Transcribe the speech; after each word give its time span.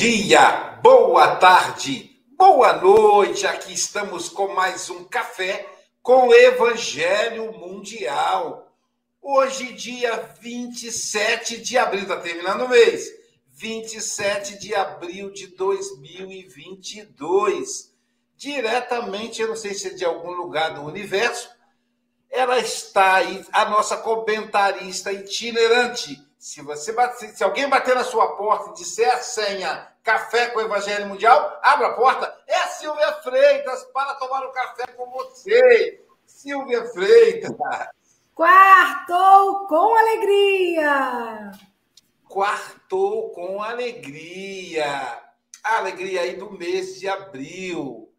dia, 0.00 0.80
boa 0.82 1.36
tarde, 1.36 2.18
boa 2.34 2.72
noite. 2.72 3.46
Aqui 3.46 3.74
estamos 3.74 4.30
com 4.30 4.54
mais 4.54 4.88
um 4.88 5.04
café 5.04 5.68
com 6.00 6.32
Evangelho 6.32 7.52
Mundial. 7.52 8.74
Hoje, 9.20 9.74
dia 9.74 10.16
27 10.40 11.58
de 11.58 11.76
abril, 11.76 12.04
está 12.04 12.16
terminando 12.16 12.62
o 12.62 12.68
mês. 12.70 13.12
27 13.50 14.58
de 14.58 14.74
abril 14.74 15.30
de 15.34 15.48
2022. 15.48 17.94
Diretamente, 18.34 19.42
eu 19.42 19.48
não 19.48 19.56
sei 19.56 19.74
se 19.74 19.88
é 19.88 19.90
de 19.90 20.06
algum 20.06 20.32
lugar 20.32 20.72
do 20.72 20.80
universo, 20.80 21.50
ela 22.30 22.58
está 22.58 23.16
aí, 23.16 23.44
a 23.52 23.68
nossa 23.68 23.98
comentarista 23.98 25.12
itinerante 25.12 26.18
se 26.40 26.62
você 26.62 26.90
bater, 26.94 27.36
se 27.36 27.44
alguém 27.44 27.68
bater 27.68 27.94
na 27.94 28.02
sua 28.02 28.34
porta 28.34 28.70
e 28.70 28.72
disser 28.72 29.12
a 29.12 29.18
senha 29.18 29.92
Café 30.02 30.46
com 30.46 30.58
o 30.58 30.62
Evangelho 30.62 31.06
Mundial, 31.06 31.60
abra 31.62 31.88
a 31.88 31.92
porta. 31.92 32.34
É 32.46 32.56
a 32.56 32.68
Silvia 32.68 33.12
Freitas 33.22 33.84
para 33.92 34.14
tomar 34.14 34.48
um 34.48 34.52
café 34.52 34.86
com 34.96 35.10
você. 35.10 36.02
Silvia 36.26 36.86
Freitas. 36.86 37.52
Quartou 38.34 39.66
com 39.66 39.94
alegria. 39.94 41.50
Quartou 42.26 43.30
com 43.32 43.62
alegria. 43.62 45.20
A 45.62 45.76
alegria 45.76 46.22
aí 46.22 46.36
do 46.36 46.50
mês 46.50 46.98
de 46.98 47.06
abril. 47.06 48.10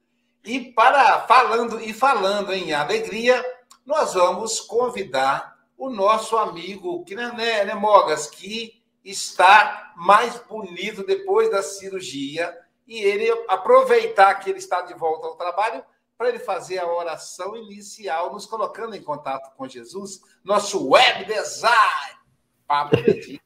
E 0.46 0.72
para 0.74 1.22
falando 1.22 1.82
e 1.82 1.92
falando 1.92 2.54
em 2.54 2.72
alegria, 2.72 3.44
nós 3.84 4.14
vamos 4.14 4.60
convidar 4.60 5.51
o 5.82 5.90
nosso 5.90 6.38
amigo, 6.38 7.04
que 7.04 7.16
né, 7.16 7.32
né, 7.32 7.66
né, 7.66 7.74
Mogas, 7.74 8.28
que 8.28 8.84
está 9.04 9.94
mais 9.98 10.38
bonito 10.48 11.04
depois 11.04 11.50
da 11.50 11.64
cirurgia, 11.64 12.56
e 12.86 13.00
ele 13.00 13.28
aproveitar 13.48 14.36
que 14.36 14.52
ele 14.52 14.60
está 14.60 14.84
de 14.84 14.94
volta 14.94 15.26
ao 15.26 15.36
trabalho 15.36 15.84
para 16.16 16.30
ele 16.30 16.38
fazer 16.38 16.78
a 16.78 16.86
oração 16.86 17.58
inicial, 17.58 18.32
nos 18.32 18.46
colocando 18.46 18.96
em 18.96 19.02
contato 19.02 19.56
com 19.58 19.68
Jesus, 19.68 20.22
nosso 20.44 20.88
web 20.88 21.26
design. 21.26 22.20
Pablo 22.68 23.00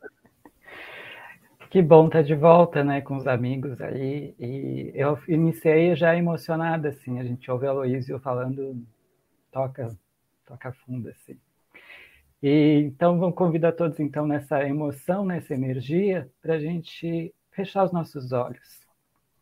Que 1.72 1.82
bom 1.82 2.08
estar 2.08 2.22
de 2.22 2.36
volta, 2.36 2.84
né, 2.84 3.00
com 3.00 3.16
os 3.16 3.28
amigos 3.28 3.80
aí. 3.80 4.36
E 4.38 4.92
eu 4.94 5.18
iniciei 5.30 5.96
já 5.96 6.14
emocionada, 6.18 6.90
assim. 6.90 7.18
A 7.18 7.24
gente 7.24 7.50
ouve 7.50 7.66
a 7.66 7.70
Aloysio 7.70 8.20
falando, 8.20 8.86
toca, 9.54 9.98
toca 10.46 10.74
fundo, 10.86 11.08
assim. 11.08 11.40
E, 12.44 12.84
então, 12.86 13.18
vamos 13.18 13.36
convidar 13.36 13.72
todos, 13.72 14.00
então, 14.00 14.28
nessa 14.28 14.64
emoção, 14.64 15.26
nessa 15.26 15.54
energia, 15.54 16.30
para 16.42 16.56
a 16.56 16.60
gente 16.60 17.34
fechar 17.52 17.84
os 17.84 17.92
nossos 17.92 18.32
olhos, 18.32 18.82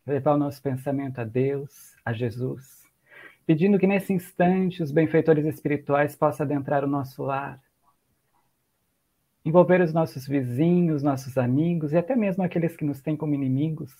levar 0.06 0.35
o 0.35 0.38
nosso 0.38 0.62
pensamento 0.62 1.19
a 1.19 1.23
Deus, 1.23 1.95
a 2.06 2.13
Jesus, 2.13 2.84
pedindo 3.45 3.79
que 3.79 3.88
nesse 3.88 4.13
instante 4.13 4.84
os 4.84 4.91
benfeitores 4.91 5.45
espirituais 5.45 6.16
possam 6.16 6.45
adentrar 6.45 6.84
o 6.84 6.88
nosso 6.88 7.23
lar, 7.23 7.59
envolver 9.44 9.81
os 9.81 9.91
nossos 9.91 10.28
vizinhos, 10.28 11.03
nossos 11.03 11.38
amigos 11.38 11.91
e 11.91 11.97
até 11.97 12.16
mesmo 12.16 12.44
aqueles 12.44 12.78
que 12.78 12.85
nos 12.85 13.01
têm 13.01 13.17
como 13.17 13.34
inimigos, 13.34 13.91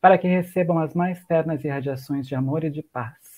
para 0.00 0.18
que 0.18 0.28
recebam 0.28 0.78
as 0.78 0.94
mais 0.94 1.24
ternas 1.24 1.64
irradiações 1.64 2.26
de 2.26 2.34
amor 2.34 2.64
e 2.64 2.70
de 2.70 2.82
paz 2.82 3.29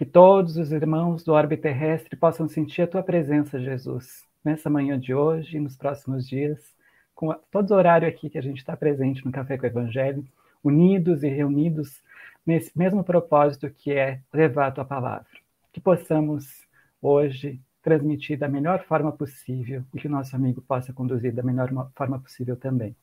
que 0.00 0.06
todos 0.06 0.56
os 0.56 0.72
irmãos 0.72 1.22
do 1.22 1.34
orbe 1.34 1.58
terrestre 1.58 2.16
possam 2.16 2.48
sentir 2.48 2.80
a 2.80 2.86
tua 2.86 3.02
presença, 3.02 3.60
Jesus, 3.60 4.24
nessa 4.42 4.70
manhã 4.70 4.98
de 4.98 5.12
hoje 5.12 5.58
e 5.58 5.60
nos 5.60 5.76
próximos 5.76 6.26
dias, 6.26 6.74
com 7.14 7.34
todo 7.50 7.72
o 7.72 7.74
horário 7.74 8.08
aqui 8.08 8.30
que 8.30 8.38
a 8.38 8.40
gente 8.40 8.56
está 8.56 8.74
presente 8.74 9.22
no 9.26 9.30
Café 9.30 9.58
com 9.58 9.64
o 9.64 9.66
Evangelho, 9.66 10.26
unidos 10.64 11.22
e 11.22 11.28
reunidos 11.28 12.02
nesse 12.46 12.72
mesmo 12.74 13.04
propósito 13.04 13.68
que 13.68 13.92
é 13.92 14.22
levar 14.32 14.68
a 14.68 14.70
tua 14.70 14.86
palavra. 14.86 15.28
Que 15.70 15.82
possamos 15.82 16.66
hoje 17.02 17.60
transmitir 17.82 18.38
da 18.38 18.48
melhor 18.48 18.82
forma 18.84 19.12
possível 19.12 19.84
e 19.92 20.00
que 20.00 20.06
o 20.06 20.10
nosso 20.10 20.34
amigo 20.34 20.62
possa 20.62 20.94
conduzir 20.94 21.34
da 21.34 21.42
melhor 21.42 21.68
forma 21.94 22.18
possível 22.18 22.56
também. 22.56 22.96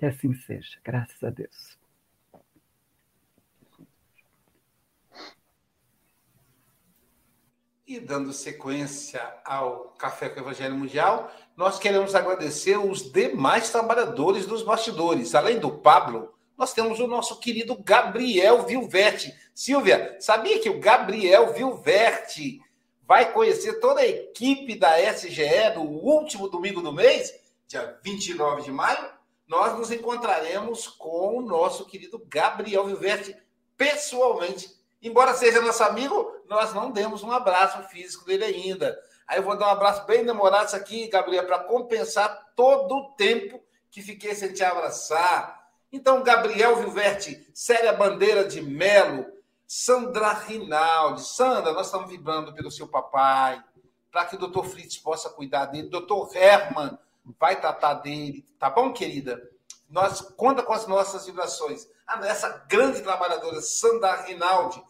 Que 0.00 0.06
assim 0.06 0.34
seja, 0.34 0.80
graças 0.82 1.22
a 1.22 1.30
Deus. 1.30 1.83
E 7.86 8.00
dando 8.00 8.32
sequência 8.32 9.22
ao 9.44 9.94
Café 9.98 10.30
com 10.30 10.40
o 10.40 10.42
Evangelho 10.42 10.74
Mundial, 10.74 11.30
nós 11.54 11.78
queremos 11.78 12.14
agradecer 12.14 12.78
os 12.78 13.12
demais 13.12 13.68
trabalhadores 13.68 14.46
dos 14.46 14.62
bastidores. 14.62 15.34
Além 15.34 15.58
do 15.58 15.70
Pablo, 15.70 16.32
nós 16.56 16.72
temos 16.72 16.98
o 16.98 17.06
nosso 17.06 17.38
querido 17.38 17.76
Gabriel 17.76 18.64
Vilverte. 18.64 19.34
Silvia, 19.54 20.16
sabia 20.18 20.58
que 20.60 20.70
o 20.70 20.80
Gabriel 20.80 21.52
Vilverte 21.52 22.58
vai 23.02 23.30
conhecer 23.32 23.74
toda 23.80 24.00
a 24.00 24.06
equipe 24.06 24.76
da 24.76 24.98
SGE 25.12 25.74
no 25.74 25.82
último 25.82 26.48
domingo 26.48 26.80
do 26.80 26.90
mês, 26.90 27.34
dia 27.68 27.98
29 28.02 28.62
de 28.62 28.72
maio? 28.72 29.10
Nós 29.46 29.78
nos 29.78 29.92
encontraremos 29.92 30.88
com 30.88 31.36
o 31.36 31.42
nosso 31.42 31.84
querido 31.84 32.18
Gabriel 32.28 32.86
Vilverte 32.86 33.36
pessoalmente 33.76 34.70
Embora 35.04 35.34
seja 35.34 35.60
nosso 35.60 35.84
amigo, 35.84 36.34
nós 36.48 36.72
não 36.72 36.90
demos 36.90 37.22
um 37.22 37.30
abraço 37.30 37.82
físico 37.90 38.24
dele 38.24 38.42
ainda. 38.42 38.98
Aí 39.28 39.38
eu 39.38 39.42
vou 39.42 39.54
dar 39.54 39.66
um 39.66 39.72
abraço 39.72 40.06
bem 40.06 40.24
demorado 40.24 40.74
aqui, 40.74 41.08
Gabriel, 41.08 41.46
para 41.46 41.58
compensar 41.58 42.52
todo 42.56 42.94
o 42.94 43.10
tempo 43.12 43.62
que 43.90 44.00
fiquei 44.00 44.34
sem 44.34 44.54
te 44.54 44.64
abraçar. 44.64 45.68
Então, 45.92 46.22
Gabriel 46.22 46.76
Vilverte, 46.76 47.46
Célia 47.52 47.92
Bandeira 47.92 48.46
de 48.46 48.62
Melo, 48.62 49.26
Sandra 49.66 50.32
Rinaldi. 50.32 51.20
Sandra, 51.20 51.74
nós 51.74 51.86
estamos 51.86 52.08
vibrando 52.08 52.54
pelo 52.54 52.70
seu 52.70 52.88
papai, 52.88 53.62
para 54.10 54.24
que 54.24 54.36
o 54.36 54.38
doutor 54.38 54.64
Fritz 54.64 54.96
possa 54.96 55.28
cuidar 55.28 55.66
dele. 55.66 55.90
Doutor 55.90 56.34
Herman 56.34 56.98
vai 57.38 57.60
tratar 57.60 57.94
dele, 57.94 58.42
tá 58.58 58.70
bom, 58.70 58.90
querida? 58.90 59.50
Nós 59.90 60.22
conta 60.22 60.62
com 60.62 60.72
as 60.72 60.86
nossas 60.86 61.26
vibrações. 61.26 61.86
Ah, 62.06 62.26
essa 62.26 62.64
grande 62.68 63.02
trabalhadora, 63.02 63.60
Sandra 63.60 64.22
Rinaldi, 64.22 64.82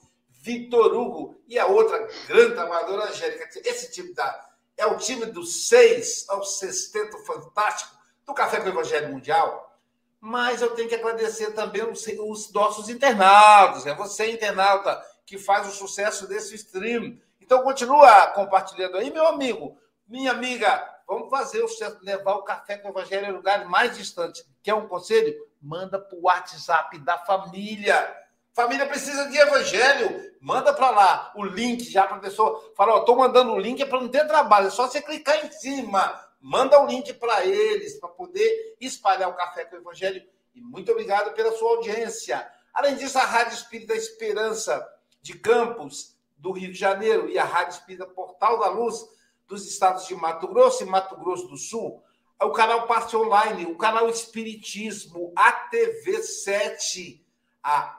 Vitor 0.45 0.93
Hugo 0.93 1.43
e 1.49 1.59
a 1.59 1.65
outra 1.65 2.07
grande 2.29 2.55
trabalhadora, 2.55 3.09
Angélica. 3.09 3.49
Esse 3.65 3.91
time 3.91 4.13
da, 4.13 4.47
é 4.77 4.85
o 4.85 4.99
time 4.99 5.25
dos 5.25 5.69
seis 5.69 6.27
ao 6.29 6.45
sexteto 6.45 7.17
fantástico 7.25 7.97
do 8.27 8.35
Café 8.35 8.61
com 8.61 8.67
o 8.67 8.69
Evangelho 8.69 9.11
Mundial. 9.11 9.75
Mas 10.21 10.61
eu 10.61 10.75
tenho 10.75 10.87
que 10.87 10.97
agradecer 10.97 11.53
também 11.53 11.83
os, 11.91 12.07
os 12.07 12.53
nossos 12.53 12.91
internautas. 12.91 13.87
É 13.87 13.95
você, 13.95 14.33
internauta, 14.33 15.03
que 15.25 15.39
faz 15.39 15.67
o 15.67 15.71
sucesso 15.71 16.29
desse 16.29 16.55
stream. 16.57 17.19
Então, 17.41 17.63
continua 17.63 18.27
compartilhando 18.29 18.99
aí, 18.99 19.11
meu 19.11 19.27
amigo, 19.27 19.79
minha 20.07 20.31
amiga. 20.31 20.91
Vamos 21.09 21.31
fazer 21.31 21.63
o 21.63 21.69
sucesso, 21.69 21.97
levar 22.03 22.35
o 22.35 22.43
Café 22.43 22.77
com 22.77 22.89
o 22.89 22.91
Evangelho 22.91 23.29
em 23.29 23.33
lugar 23.33 23.65
mais 23.65 23.97
distante. 23.97 24.45
Quer 24.63 24.75
um 24.75 24.89
conselho? 24.89 25.35
Manda 25.61 25.99
para 25.99 26.19
o 26.19 26.25
WhatsApp 26.25 26.99
da 26.99 27.17
família 27.17 28.24
Família 28.55 28.87
precisa 28.87 29.29
de 29.29 29.37
evangelho. 29.37 30.33
Manda 30.41 30.73
para 30.73 30.91
lá 30.91 31.33
o 31.35 31.45
link 31.45 31.83
já 31.91 32.07
para 32.07 32.19
a 32.19 32.21
pessoa. 32.21 32.73
Fala, 32.77 32.95
ó, 32.95 33.17
mandando 33.17 33.53
o 33.53 33.59
link 33.59 33.83
é 33.83 33.85
para 33.85 34.01
não 34.01 34.09
ter 34.09 34.25
trabalho, 34.29 34.69
é 34.69 34.71
só 34.71 34.87
você 34.87 35.03
clicar 35.03 35.45
em 35.45 35.51
cima. 35.51 36.25
Manda 36.41 36.81
o 36.81 36.87
link 36.87 37.13
para 37.15 37.45
eles, 37.45 37.99
para 37.99 38.11
poder 38.11 38.77
espalhar 38.81 39.29
o 39.29 39.35
café 39.35 39.65
com 39.65 39.75
o 39.75 39.81
evangelho. 39.81 40.23
E 40.55 40.61
muito 40.61 40.93
obrigado 40.93 41.35
pela 41.35 41.51
sua 41.57 41.71
audiência. 41.71 42.49
Além 42.73 42.95
disso, 42.95 43.19
a 43.19 43.25
Rádio 43.25 43.55
Espírita 43.55 43.95
Esperança 43.95 44.87
de 45.21 45.37
Campos, 45.37 46.17
do 46.37 46.53
Rio 46.53 46.71
de 46.71 46.79
Janeiro, 46.79 47.29
e 47.29 47.37
a 47.37 47.45
Rádio 47.45 47.73
Espírita 47.73 48.07
Portal 48.07 48.61
da 48.61 48.69
Luz, 48.69 49.05
dos 49.49 49.67
estados 49.67 50.07
de 50.07 50.15
Mato 50.15 50.47
Grosso 50.47 50.85
e 50.85 50.87
Mato 50.87 51.17
Grosso 51.17 51.49
do 51.49 51.57
Sul, 51.57 52.05
o 52.41 52.51
canal 52.53 52.87
Passe 52.87 53.17
Online, 53.17 53.67
o 53.67 53.77
canal 53.77 54.09
Espiritismo, 54.09 55.33
a 55.35 55.51
TV 55.51 56.23
7 56.23 57.24
a 57.65 57.99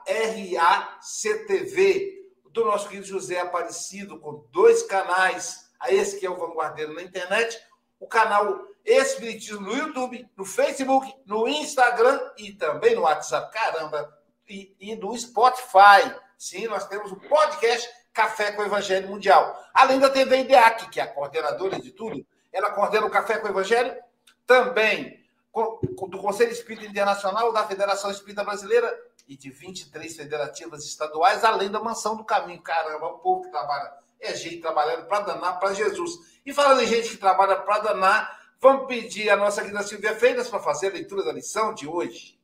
RACTV, 1.02 2.14
do 2.52 2.64
nosso 2.64 2.88
querido 2.88 3.06
José 3.06 3.40
Aparecido, 3.40 4.20
com 4.20 4.46
dois 4.52 4.84
canais, 4.84 5.68
a 5.80 5.92
esse 5.92 6.18
que 6.18 6.24
é 6.24 6.30
o 6.30 6.36
Vanguardeiro 6.36 6.94
na 6.94 7.02
internet, 7.02 7.60
o 7.98 8.06
canal 8.06 8.64
Espiritismo 8.84 9.62
no 9.62 9.76
YouTube, 9.76 10.26
no 10.36 10.44
Facebook, 10.44 11.12
no 11.26 11.48
Instagram 11.48 12.20
e 12.38 12.52
também 12.52 12.94
no 12.94 13.02
WhatsApp, 13.02 13.52
caramba, 13.52 14.16
e, 14.48 14.74
e 14.78 14.94
no 14.94 15.18
Spotify. 15.18 16.14
Sim, 16.38 16.68
nós 16.68 16.86
temos 16.86 17.10
o 17.10 17.16
podcast 17.16 17.90
Café 18.12 18.52
com 18.52 18.62
o 18.62 18.66
Evangelho 18.66 19.08
Mundial. 19.08 19.60
Além 19.74 19.98
da 19.98 20.08
TV 20.08 20.42
IDEAC, 20.42 20.88
que 20.88 21.00
é 21.00 21.02
a 21.02 21.12
coordenadora 21.12 21.80
de 21.80 21.90
tudo, 21.90 22.24
ela 22.52 22.70
coordena 22.70 23.06
o 23.06 23.10
Café 23.10 23.38
com 23.38 23.48
o 23.48 23.50
Evangelho, 23.50 23.96
também 24.46 25.26
do 25.52 26.18
Conselho 26.18 26.52
Espírita 26.52 26.86
Internacional, 26.86 27.52
da 27.52 27.66
Federação 27.66 28.10
Espírita 28.10 28.44
Brasileira 28.44 28.96
e 29.26 29.36
de 29.36 29.50
23 29.50 30.16
federativas 30.16 30.84
estaduais, 30.84 31.44
além 31.44 31.70
da 31.70 31.80
Mansão 31.80 32.16
do 32.16 32.24
Caminho. 32.24 32.62
Caramba, 32.62 33.06
o 33.06 33.18
povo 33.18 33.42
que 33.42 33.50
trabalha 33.50 33.92
é 34.20 34.34
gente 34.34 34.60
trabalhando 34.60 35.06
para 35.06 35.20
danar 35.20 35.58
para 35.58 35.74
Jesus. 35.74 36.12
E 36.44 36.52
falando 36.52 36.82
em 36.82 36.86
gente 36.86 37.10
que 37.10 37.16
trabalha 37.16 37.56
para 37.56 37.80
danar, 37.80 38.40
vamos 38.60 38.86
pedir 38.86 39.28
a 39.30 39.36
nossa 39.36 39.62
querida 39.62 39.82
Silvia 39.82 40.16
Freitas 40.16 40.48
para 40.48 40.60
fazer 40.60 40.88
a 40.88 40.92
leitura 40.92 41.24
da 41.24 41.32
lição 41.32 41.74
de 41.74 41.86
hoje. 41.86 42.38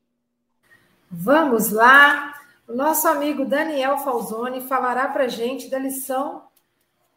Vamos 1.10 1.70
lá. 1.70 2.34
O 2.66 2.74
nosso 2.74 3.06
amigo 3.06 3.44
Daniel 3.44 3.98
Falzoni 3.98 4.60
falará 4.66 5.08
para 5.08 5.28
gente 5.28 5.68
da 5.68 5.78
lição 5.78 6.48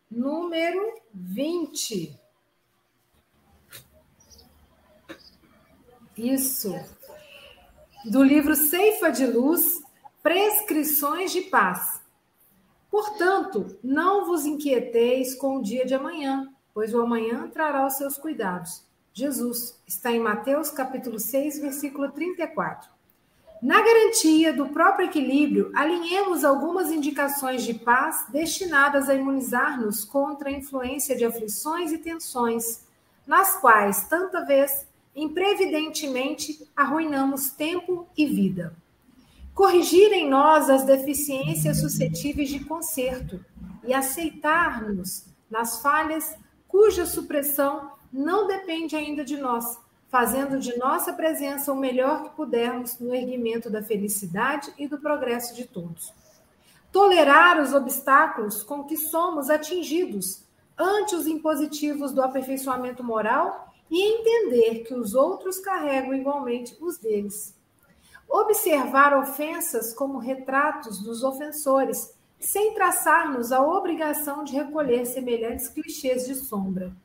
número 0.10 1.02
20. 1.14 2.20
Isso. 6.18 6.74
Do 8.06 8.22
livro 8.22 8.56
Ceifa 8.56 9.10
de 9.10 9.26
Luz, 9.26 9.82
Prescrições 10.22 11.32
de 11.32 11.42
Paz. 11.42 12.00
Portanto, 12.92 13.80
não 13.84 14.28
vos 14.28 14.46
inquieteis 14.46 15.34
com 15.34 15.58
o 15.58 15.62
dia 15.64 15.84
de 15.88 15.96
amanhã, 15.96 16.48
pois 16.72 16.94
o 16.94 17.02
amanhã 17.02 17.50
trará 17.52 17.84
os 17.84 17.94
seus 17.94 18.16
cuidados. 18.16 18.86
Jesus 19.12 19.82
está 19.88 20.12
em 20.12 20.20
Mateus 20.20 20.70
capítulo 20.70 21.20
6, 21.20 21.60
versículo 21.60 22.12
34. 22.12 22.92
Na 23.60 23.82
garantia 23.82 24.54
do 24.54 24.68
próprio 24.68 25.08
equilíbrio, 25.08 25.72
alinhemos 25.76 26.46
algumas 26.46 26.92
indicações 26.92 27.64
de 27.64 27.74
paz 27.74 28.28
destinadas 28.30 29.10
a 29.10 29.16
imunizar-nos 29.16 30.06
contra 30.06 30.50
a 30.50 30.54
influência 30.54 31.16
de 31.16 31.26
aflições 31.26 31.92
e 31.92 31.98
tensões, 31.98 32.86
nas 33.26 33.60
quais, 33.60 34.08
tanta 34.08 34.46
vez, 34.46 34.86
imprevidentemente, 35.16 36.68
arruinamos 36.76 37.50
tempo 37.52 38.08
e 38.18 38.26
vida. 38.26 38.76
Corrigir 39.54 40.12
em 40.12 40.30
nós 40.30 40.70
as 40.70 40.84
deficiências 40.84 41.80
suscetíveis 41.80 42.50
de 42.50 42.60
conserto 42.66 43.44
e 43.86 43.94
aceitar-nos 43.94 45.26
nas 45.50 45.82
falhas 45.82 46.36
cuja 46.68 47.06
supressão 47.06 47.92
não 48.12 48.48
depende 48.48 48.96
ainda 48.96 49.24
de 49.24 49.38
nós, 49.38 49.80
fazendo 50.10 50.60
de 50.60 50.78
nossa 50.78 51.14
presença 51.14 51.72
o 51.72 51.78
melhor 51.78 52.24
que 52.24 52.36
pudermos 52.36 53.00
no 53.00 53.16
erguimento 53.16 53.70
da 53.70 53.82
felicidade 53.82 54.74
e 54.78 54.88
do 54.88 54.98
progresso 54.98 55.56
de 55.56 55.66
todos. 55.66 56.14
Tolerar 56.92 57.62
os 57.62 57.74
obstáculos 57.74 58.64
com 58.64 58.84
que 58.84 58.98
somos 58.98 59.50
atingidos 59.50 60.44
ante 60.78 61.16
os 61.16 61.28
impositivos 61.28 62.12
do 62.12 62.22
aperfeiçoamento 62.22 63.04
moral 63.04 63.65
e 63.90 64.02
entender 64.02 64.84
que 64.84 64.94
os 64.94 65.14
outros 65.14 65.60
carregam 65.60 66.14
igualmente 66.14 66.76
os 66.82 66.98
deles. 66.98 67.56
Observar 68.28 69.18
ofensas 69.18 69.94
como 69.94 70.18
retratos 70.18 71.00
dos 71.00 71.24
ofensores, 71.24 72.14
sem 72.40 72.74
traçar-nos 72.74 73.52
a 73.52 73.62
obrigação 73.62 74.44
de 74.44 74.54
recolher 74.54 75.06
semelhantes 75.06 75.70
clichês 75.70 76.26
de 76.26 76.36
sombra. 76.36 76.96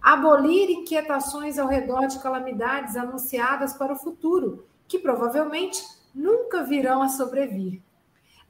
Abolir 0.00 0.70
inquietações 0.70 1.58
ao 1.58 1.66
redor 1.66 2.06
de 2.06 2.20
calamidades 2.20 2.96
anunciadas 2.96 3.72
para 3.72 3.92
o 3.92 3.98
futuro, 3.98 4.66
que 4.86 4.98
provavelmente 4.98 5.82
nunca 6.14 6.62
virão 6.62 7.02
a 7.02 7.08
sobrevir. 7.08 7.82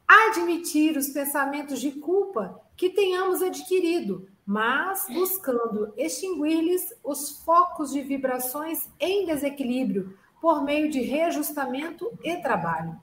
Admitir 0.06 0.96
os 0.96 1.08
pensamentos 1.08 1.80
de 1.80 1.92
culpa 1.92 2.60
que 2.76 2.90
tenhamos 2.90 3.42
adquirido, 3.42 4.28
mas 4.48 5.06
buscando 5.12 5.92
extinguir-lhes 5.94 6.94
os 7.04 7.42
focos 7.44 7.90
de 7.90 8.00
vibrações 8.00 8.88
em 8.98 9.26
desequilíbrio 9.26 10.16
por 10.40 10.64
meio 10.64 10.90
de 10.90 11.02
reajustamento 11.02 12.10
e 12.24 12.34
trabalho. 12.36 12.98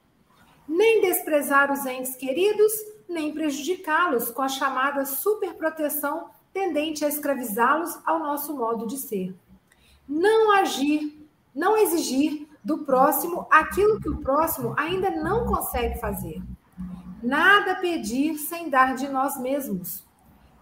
Nem 0.68 1.02
desprezar 1.02 1.72
os 1.72 1.86
entes 1.86 2.16
queridos, 2.16 2.72
nem 3.08 3.32
prejudicá-los 3.32 4.32
com 4.32 4.42
a 4.42 4.48
chamada 4.48 5.06
superproteção 5.06 6.32
tendente 6.52 7.06
a 7.06 7.10
escravizá-los 7.10 7.96
ao 8.04 8.18
nosso 8.18 8.58
modo 8.58 8.88
de 8.88 8.98
ser. 8.98 9.36
Não 10.10 10.52
agir, 10.52 11.30
não 11.54 11.78
exigir 11.78 12.48
do 12.64 12.80
próximo 12.80 13.46
aquilo 13.52 14.00
que 14.00 14.10
o 14.10 14.18
próximo 14.18 14.74
ainda 14.76 15.12
não 15.12 15.46
consegue 15.46 16.00
fazer. 16.00 16.42
Nada 17.22 17.76
pedir 17.76 18.36
sem 18.36 18.68
dar 18.68 18.96
de 18.96 19.08
nós 19.08 19.40
mesmos 19.40 20.05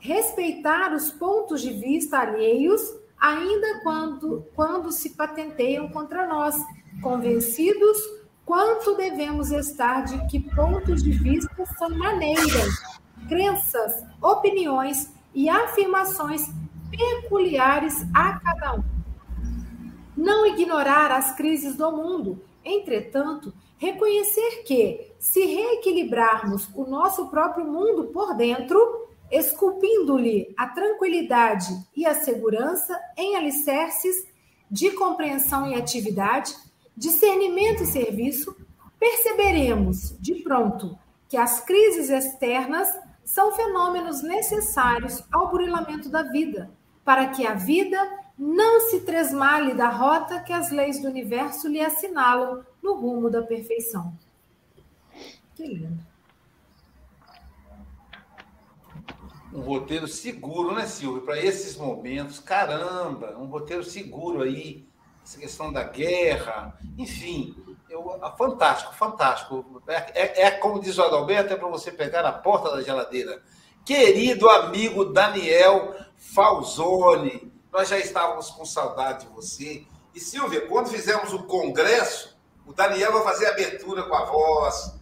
respeitar 0.04 0.94
os 0.94 1.12
pontos 1.12 1.62
de 1.62 1.72
vista 1.72 2.20
alheios, 2.20 2.82
ainda 3.18 3.80
quando, 3.84 4.46
quando 4.54 4.92
se 4.92 5.12
patenteiam 5.12 5.88
contra 5.88 6.28
nós, 6.28 6.58
convencidos 7.02 7.98
quanto 8.46 8.98
devemos 8.98 9.50
estar 9.50 10.02
de 10.04 10.28
que 10.28 10.42
pontos 10.42 11.02
de 11.02 11.12
vista 11.12 11.66
são 11.78 11.90
maneiras, 11.90 12.74
crenças, 13.30 14.04
opiniões 14.22 15.10
e 15.34 15.48
afirmações 15.48 16.52
peculiares 16.92 18.06
a 18.14 18.40
cada 18.40 18.76
um. 18.76 18.84
Não 20.18 20.46
ignorar 20.46 21.12
as 21.12 21.34
crises 21.34 21.78
do 21.78 21.90
mundo, 21.94 22.44
entretanto, 22.66 23.54
reconhecer 23.78 24.64
que, 24.64 25.14
se 25.18 25.46
reequilibrarmos 25.46 26.70
o 26.76 26.84
nosso 26.86 27.30
próprio 27.30 27.66
mundo 27.66 28.10
por 28.12 28.36
dentro, 28.36 29.03
esculpindo-lhe 29.34 30.54
a 30.56 30.68
tranquilidade 30.68 31.74
e 31.96 32.06
a 32.06 32.14
segurança 32.14 33.00
em 33.18 33.36
alicerces 33.36 34.28
de 34.70 34.92
compreensão 34.92 35.68
e 35.68 35.74
atividade, 35.74 36.56
discernimento 36.96 37.82
e 37.82 37.88
serviço, 37.88 38.56
perceberemos 39.00 40.16
de 40.20 40.36
pronto 40.36 40.98
que 41.28 41.36
as 41.36 41.60
crises 41.62 42.12
externas 42.12 42.88
são 43.26 43.52
fenômenos 43.54 44.22
necessários 44.22 45.24
ao 45.32 45.50
burilamento 45.50 46.10
da 46.10 46.22
vida, 46.22 46.70
para 47.04 47.28
que 47.28 47.46
a 47.48 47.56
vida 47.56 47.98
não 48.38 48.82
se 48.82 49.02
tresmale 49.02 49.74
da 49.74 49.90
rota 49.90 50.42
que 50.42 50.54
as 50.54 50.70
leis 50.70 51.02
do 51.02 51.08
universo 51.08 51.68
lhe 51.68 51.82
assinalam 51.82 52.64
no 52.84 52.94
rumo 52.94 53.32
da 53.32 53.42
perfeição. 53.42 54.14
Que 55.56 55.66
lindo. 55.66 56.13
Um 59.54 59.62
roteiro 59.62 60.08
seguro, 60.08 60.74
né, 60.74 60.88
Silvio, 60.88 61.22
para 61.22 61.40
esses 61.40 61.78
momentos. 61.78 62.40
Caramba, 62.40 63.38
um 63.38 63.46
roteiro 63.46 63.84
seguro 63.84 64.42
aí, 64.42 64.88
essa 65.24 65.40
questão 65.40 65.72
da 65.72 65.84
guerra, 65.84 66.78
enfim, 66.98 67.56
eu, 67.90 68.20
fantástico, 68.38 68.94
fantástico. 68.96 69.82
É, 69.88 69.96
é, 70.16 70.42
é, 70.44 70.52
como 70.52 70.82
diz 70.82 70.98
o 70.98 71.04
Adalberto, 71.04 71.54
é 71.54 71.56
para 71.56 71.68
você 71.68 71.92
pegar 71.92 72.24
na 72.24 72.32
porta 72.32 72.72
da 72.72 72.82
geladeira. 72.82 73.42
Querido 73.86 74.50
amigo 74.50 75.06
Daniel 75.06 75.96
Falzoni, 76.18 77.52
nós 77.72 77.90
já 77.90 78.00
estávamos 78.00 78.50
com 78.50 78.66
saudade 78.66 79.26
de 79.26 79.34
você. 79.34 79.86
E 80.16 80.20
Silvia, 80.20 80.68
quando 80.68 80.90
fizemos 80.90 81.34
o 81.34 81.44
congresso, 81.44 82.38
o 82.66 82.74
Daniel 82.74 83.14
vai 83.14 83.24
fazer 83.24 83.48
a 83.48 83.52
abertura 83.52 84.04
com 84.04 84.16
a 84.16 84.26
voz, 84.26 84.96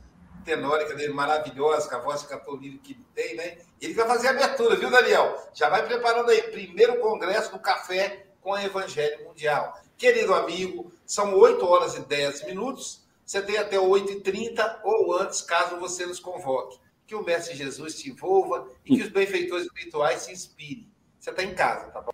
tenórica 0.44 0.96
dele 0.96 1.14
maravilhosa, 1.14 1.90
com 1.90 1.96
a 1.96 2.00
voz 2.00 2.22
de 2.22 2.28
cantor 2.28 2.60
que 2.60 2.68
ele 2.68 3.06
tem, 3.14 3.36
né? 3.36 3.58
Ele 3.80 3.94
vai 3.94 4.08
fazer 4.08 4.28
a 4.28 4.32
abertura, 4.32 4.76
viu, 4.76 4.90
Daniel? 4.90 5.50
Já 5.54 5.70
vai 5.70 5.86
preparando 5.86 6.30
aí, 6.30 6.42
primeiro 6.44 7.00
congresso 7.00 7.52
do 7.52 7.60
Café 7.60 8.28
com 8.42 8.52
o 8.52 8.60
Evangelho 8.60 9.26
Mundial. 9.26 9.80
Querido 9.98 10.34
amigo, 10.34 10.92
são 11.06 11.36
8 11.36 11.66
horas 11.66 11.96
e 11.96 12.02
10 12.02 12.46
minutos, 12.46 13.02
você 13.26 13.42
tem 13.42 13.58
até 13.58 13.78
8h30 13.78 14.82
ou 14.84 15.14
antes, 15.14 15.42
caso 15.42 15.78
você 15.78 16.06
nos 16.06 16.20
convoque. 16.20 16.80
Que 17.08 17.16
o 17.16 17.24
Mestre 17.24 17.56
Jesus 17.56 17.96
te 17.96 18.10
envolva 18.10 18.68
e 18.86 18.96
que 18.96 19.04
os 19.04 19.10
benfeitores 19.10 19.66
espirituais 19.66 20.22
se 20.22 20.32
inspirem. 20.32 20.90
Você 21.20 21.30
está 21.30 21.44
em 21.44 21.54
casa, 21.54 21.88
tá 21.92 22.02
bom? 22.02 22.12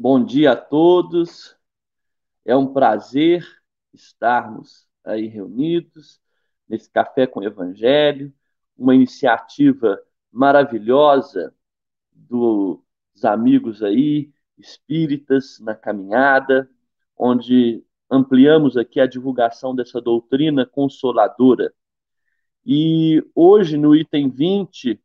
Bom 0.00 0.24
dia 0.24 0.52
a 0.52 0.56
todos. 0.56 1.56
É 2.44 2.56
um 2.56 2.72
prazer 2.72 3.44
estarmos 3.92 4.86
aí 5.04 5.26
reunidos 5.26 6.20
nesse 6.68 6.88
café 6.88 7.26
com 7.26 7.40
o 7.40 7.44
Evangelho, 7.44 8.32
uma 8.76 8.94
iniciativa 8.94 10.00
maravilhosa 10.30 11.52
dos 12.12 12.80
amigos 13.24 13.82
aí 13.82 14.30
espíritas 14.56 15.58
na 15.58 15.74
caminhada, 15.74 16.70
onde 17.16 17.84
ampliamos 18.08 18.76
aqui 18.76 19.00
a 19.00 19.06
divulgação 19.06 19.74
dessa 19.74 20.00
doutrina 20.00 20.64
consoladora. 20.64 21.74
E 22.64 23.20
hoje 23.34 23.76
no 23.76 23.96
item 23.96 24.30
20, 24.30 25.02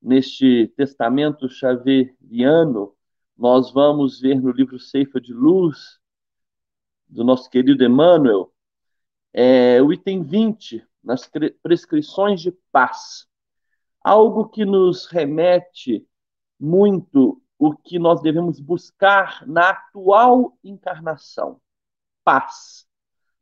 neste 0.00 0.68
testamento 0.76 1.48
xaveriano, 1.48 2.94
nós 3.36 3.72
vamos 3.72 4.20
ver 4.20 4.40
no 4.40 4.50
livro 4.50 4.78
Ceifa 4.78 5.20
de 5.20 5.32
Luz, 5.32 5.98
do 7.08 7.24
nosso 7.24 7.48
querido 7.50 7.84
Emmanuel, 7.84 8.52
é, 9.32 9.80
o 9.82 9.92
item 9.92 10.22
20, 10.22 10.86
nas 11.02 11.28
prescrições 11.62 12.40
de 12.40 12.52
paz. 12.70 13.26
Algo 14.00 14.48
que 14.48 14.64
nos 14.64 15.06
remete 15.06 16.06
muito 16.58 17.42
o 17.58 17.76
que 17.76 17.98
nós 17.98 18.20
devemos 18.20 18.58
buscar 18.58 19.46
na 19.46 19.70
atual 19.70 20.58
encarnação: 20.64 21.60
paz. 22.24 22.86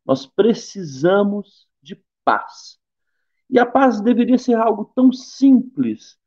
Nós 0.04 0.26
precisamos 0.26 1.68
de 1.82 2.02
paz. 2.24 2.78
E 3.48 3.58
a 3.58 3.66
paz 3.66 4.00
deveria 4.00 4.38
ser 4.38 4.54
algo 4.54 4.92
tão 4.94 5.12
simples, 5.12 6.18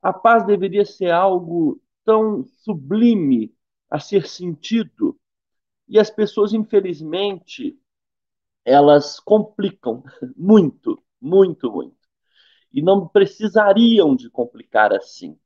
a 0.00 0.12
paz 0.12 0.44
deveria 0.44 0.84
ser 0.84 1.10
algo 1.10 1.80
tão 2.04 2.44
sublime 2.44 3.54
a 3.90 3.98
ser 3.98 4.26
sentido. 4.26 5.18
E 5.88 5.98
as 5.98 6.10
pessoas, 6.10 6.52
infelizmente, 6.52 7.78
elas 8.64 9.20
complicam 9.20 10.02
muito, 10.36 11.02
muito, 11.20 11.70
muito. 11.70 11.96
E 12.72 12.80
não 12.80 13.06
precisariam 13.06 14.16
de 14.16 14.30
complicar 14.30 14.92
assim. 14.92 15.38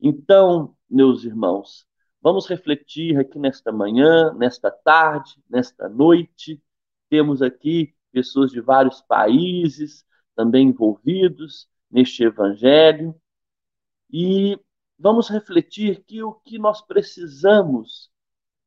Então, 0.00 0.76
meus 0.88 1.24
irmãos, 1.24 1.86
vamos 2.20 2.46
refletir 2.46 3.18
aqui 3.18 3.38
nesta 3.38 3.72
manhã, 3.72 4.32
nesta 4.34 4.70
tarde, 4.70 5.42
nesta 5.48 5.88
noite. 5.88 6.62
Temos 7.08 7.42
aqui 7.42 7.94
pessoas 8.12 8.52
de 8.52 8.60
vários 8.60 9.00
países 9.00 10.04
também 10.34 10.68
envolvidos 10.68 11.68
neste 11.90 12.22
evangelho. 12.22 13.14
E 14.10 14.58
vamos 15.02 15.28
refletir 15.28 16.04
que 16.04 16.22
o 16.22 16.32
que 16.32 16.60
nós 16.60 16.80
precisamos 16.80 18.08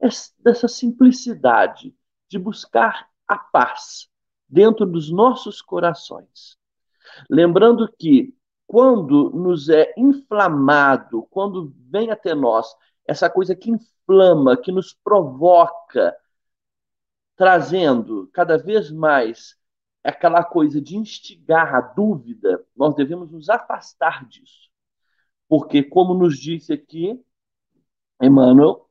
é 0.02 0.10
dessa 0.40 0.68
simplicidade 0.68 1.96
de 2.28 2.38
buscar 2.38 3.10
a 3.26 3.38
paz 3.38 4.10
dentro 4.48 4.86
dos 4.86 5.10
nossos 5.10 5.62
corações. 5.62 6.58
Lembrando 7.30 7.90
que 7.98 8.36
quando 8.68 9.30
nos 9.30 9.70
é 9.70 9.94
inflamado, 9.96 11.24
quando 11.30 11.74
vem 11.90 12.12
até 12.12 12.36
nós 12.36 12.68
essa 13.08 13.30
coisa 13.30 13.56
que 13.56 13.72
inflama, 13.72 14.58
que 14.58 14.74
nos 14.74 14.94
provoca, 14.94 16.14
trazendo 17.38 18.30
cada 18.34 18.58
vez 18.58 18.92
mais 18.92 19.58
aquela 20.04 20.44
coisa 20.44 20.82
de 20.82 20.98
instigar 20.98 21.74
a 21.74 21.80
dúvida, 21.80 22.62
nós 22.76 22.94
devemos 22.94 23.32
nos 23.32 23.50
afastar 23.50 24.26
disso. 24.28 24.75
Porque, 25.48 25.84
como 25.84 26.14
nos 26.14 26.38
disse 26.38 26.74
aqui 26.74 27.20
Emmanuel, 28.22 28.90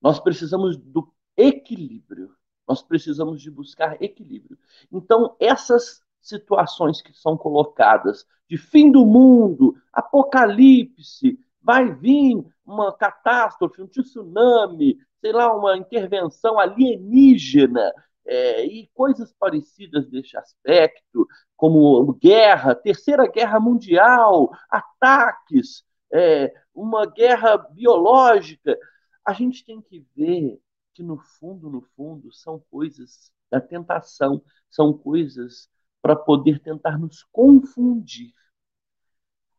nós 0.00 0.20
precisamos 0.20 0.76
do 0.76 1.12
equilíbrio. 1.36 2.34
Nós 2.66 2.82
precisamos 2.82 3.40
de 3.40 3.50
buscar 3.50 4.00
equilíbrio. 4.02 4.58
Então, 4.92 5.36
essas 5.38 6.02
situações 6.20 7.00
que 7.00 7.12
são 7.12 7.36
colocadas 7.36 8.26
de 8.48 8.56
fim 8.56 8.90
do 8.90 9.06
mundo, 9.06 9.76
apocalipse, 9.92 11.38
vai 11.62 11.92
vir 11.92 12.44
uma 12.64 12.92
catástrofe, 12.92 13.82
um 13.82 13.86
tsunami, 13.86 14.98
sei 15.20 15.32
lá, 15.32 15.54
uma 15.56 15.76
intervenção 15.76 16.58
alienígena, 16.58 17.92
é, 18.26 18.64
e 18.64 18.88
coisas 18.92 19.32
parecidas 19.38 20.08
deste 20.08 20.36
aspecto, 20.36 21.26
como 21.56 22.12
guerra, 22.14 22.74
terceira 22.74 23.26
guerra 23.28 23.60
mundial, 23.60 24.50
ataques, 24.68 25.84
é, 26.12 26.52
uma 26.74 27.06
guerra 27.06 27.56
biológica, 27.56 28.78
a 29.24 29.32
gente 29.32 29.64
tem 29.64 29.80
que 29.80 30.04
ver 30.14 30.60
que 30.94 31.02
no 31.02 31.18
fundo, 31.18 31.68
no 31.68 31.82
fundo, 31.96 32.32
são 32.32 32.62
coisas 32.70 33.30
da 33.50 33.60
tentação, 33.60 34.42
são 34.70 34.92
coisas 34.92 35.68
para 36.00 36.16
poder 36.16 36.60
tentar 36.60 36.98
nos 36.98 37.22
confundir. 37.32 38.32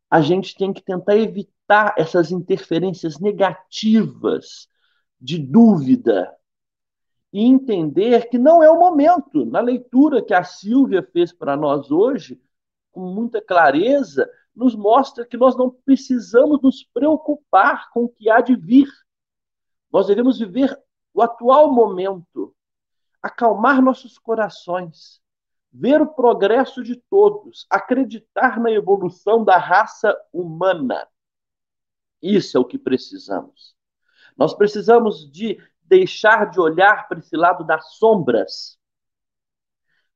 A 0.10 0.22
gente 0.22 0.56
tem 0.56 0.72
que 0.72 0.82
tentar 0.82 1.18
evitar 1.18 1.94
essas 1.98 2.32
interferências 2.32 3.20
negativas 3.20 4.68
de 5.20 5.38
dúvida, 5.38 6.38
e 7.32 7.44
entender 7.44 8.30
que 8.30 8.38
não 8.38 8.64
é 8.64 8.70
o 8.70 8.80
momento. 8.80 9.46
Na 9.46 9.60
leitura 9.60 10.24
que 10.24 10.34
a 10.34 10.44
Silvia 10.44 11.04
fez 11.04 11.32
para 11.32 11.56
nós 11.56 11.92
hoje, 11.92 12.42
com 12.92 13.02
muita 13.02 13.42
clareza, 13.42 14.30
nos 14.58 14.76
mostra 14.76 15.24
que 15.24 15.38
nós 15.38 15.56
não 15.56 15.70
precisamos 15.70 16.60
nos 16.64 16.84
preocupar 16.84 17.92
com 17.92 18.06
o 18.06 18.10
que 18.10 18.28
há 18.28 18.42
de 18.42 18.56
vir. 18.56 18.90
Nós 19.94 20.08
devemos 20.08 20.40
viver 20.40 20.76
o 21.14 21.22
atual 21.22 21.72
momento, 21.72 22.56
acalmar 23.22 23.84
nossos 23.84 24.18
corações, 24.18 25.22
ver 25.72 26.02
o 26.02 26.08
progresso 26.08 26.84
de 26.84 26.96
todos, 26.96 27.68
acreditar 27.70 28.60
na 28.60 28.72
evolução 28.72 29.44
da 29.44 29.58
raça 29.58 30.18
humana. 30.34 31.08
Isso 32.20 32.58
é 32.58 32.60
o 32.60 32.66
que 32.66 32.80
precisamos. 32.80 33.76
Nós 34.36 34.56
precisamos 34.56 35.32
de 35.32 35.62
deixar 35.84 36.50
de 36.50 36.60
olhar 36.60 37.08
para 37.08 37.20
esse 37.20 37.38
lado 37.38 37.64
das 37.64 37.94
sombras, 37.94 38.80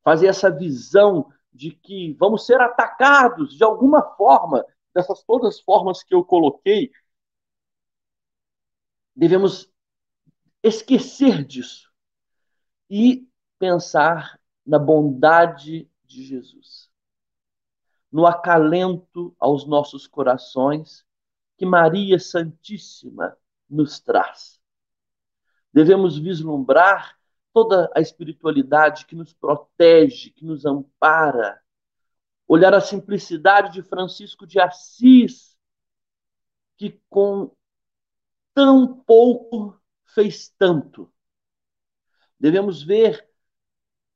fazer 0.04 0.28
essa 0.28 0.50
visão 0.50 1.32
de 1.54 1.72
que 1.72 2.14
vamos 2.14 2.46
ser 2.46 2.62
atacados 2.62 3.58
de 3.58 3.64
alguma 3.64 4.02
forma, 4.16 4.66
dessas 4.94 5.24
todas 5.24 5.56
as 5.56 5.62
formas 5.62 6.04
que 6.04 6.14
eu 6.14 6.24
coloquei, 6.24 6.92
devemos 9.16 9.72
esquecer 10.64 11.44
disso 11.44 11.92
e 12.90 13.28
pensar 13.58 14.40
na 14.66 14.80
bondade 14.80 15.90
de 16.06 16.24
Jesus, 16.24 16.90
no 18.12 18.26
acalento 18.26 19.36
aos 19.40 19.66
nossos 19.66 20.08
corações 20.08 21.06
que 21.58 21.66
Maria 21.66 22.20
Santíssima 22.20 23.38
nos 23.70 24.00
traz. 24.00 24.60
Devemos 25.74 26.18
vislumbrar 26.18 27.18
toda 27.54 27.92
a 27.96 28.02
espiritualidade 28.02 29.06
que 29.06 29.16
nos 29.16 29.34
protege, 29.34 30.32
que 30.32 30.46
nos 30.46 30.66
ampara. 30.66 31.62
Olhar 32.48 32.74
a 32.74 32.82
simplicidade 32.82 33.74
de 33.74 33.84
Francisco 33.84 34.46
de 34.46 34.60
Assis, 34.60 35.58
que 36.78 37.02
com 37.10 37.56
tão 38.54 39.02
pouco 39.04 39.80
fez 40.06 40.50
tanto. 40.50 41.12
Devemos 42.40 42.84
ver 42.84 43.30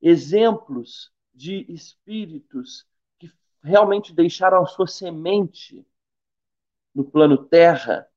exemplos 0.02 1.14
de 1.34 1.72
espíritos 1.72 2.88
que 3.18 3.32
realmente 3.62 4.14
deixaram 4.14 4.64
a 4.64 4.68
sua 4.68 4.88
semente 4.88 5.86
no 6.94 7.04
plano 7.04 7.38
terra 7.46 8.10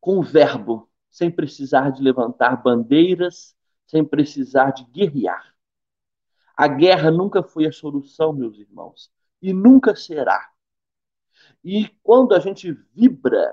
com 0.00 0.18
o 0.18 0.22
verbo 0.22 0.87
sem 1.18 1.32
precisar 1.32 1.90
de 1.90 2.00
levantar 2.00 2.62
bandeiras, 2.62 3.52
sem 3.88 4.04
precisar 4.04 4.70
de 4.70 4.84
guerrear. 4.84 5.52
A 6.56 6.68
guerra 6.68 7.10
nunca 7.10 7.42
foi 7.42 7.66
a 7.66 7.72
solução, 7.72 8.32
meus 8.32 8.56
irmãos, 8.56 9.10
e 9.42 9.52
nunca 9.52 9.96
será. 9.96 10.48
E 11.64 11.88
quando 12.04 12.36
a 12.36 12.38
gente 12.38 12.70
vibra 12.94 13.52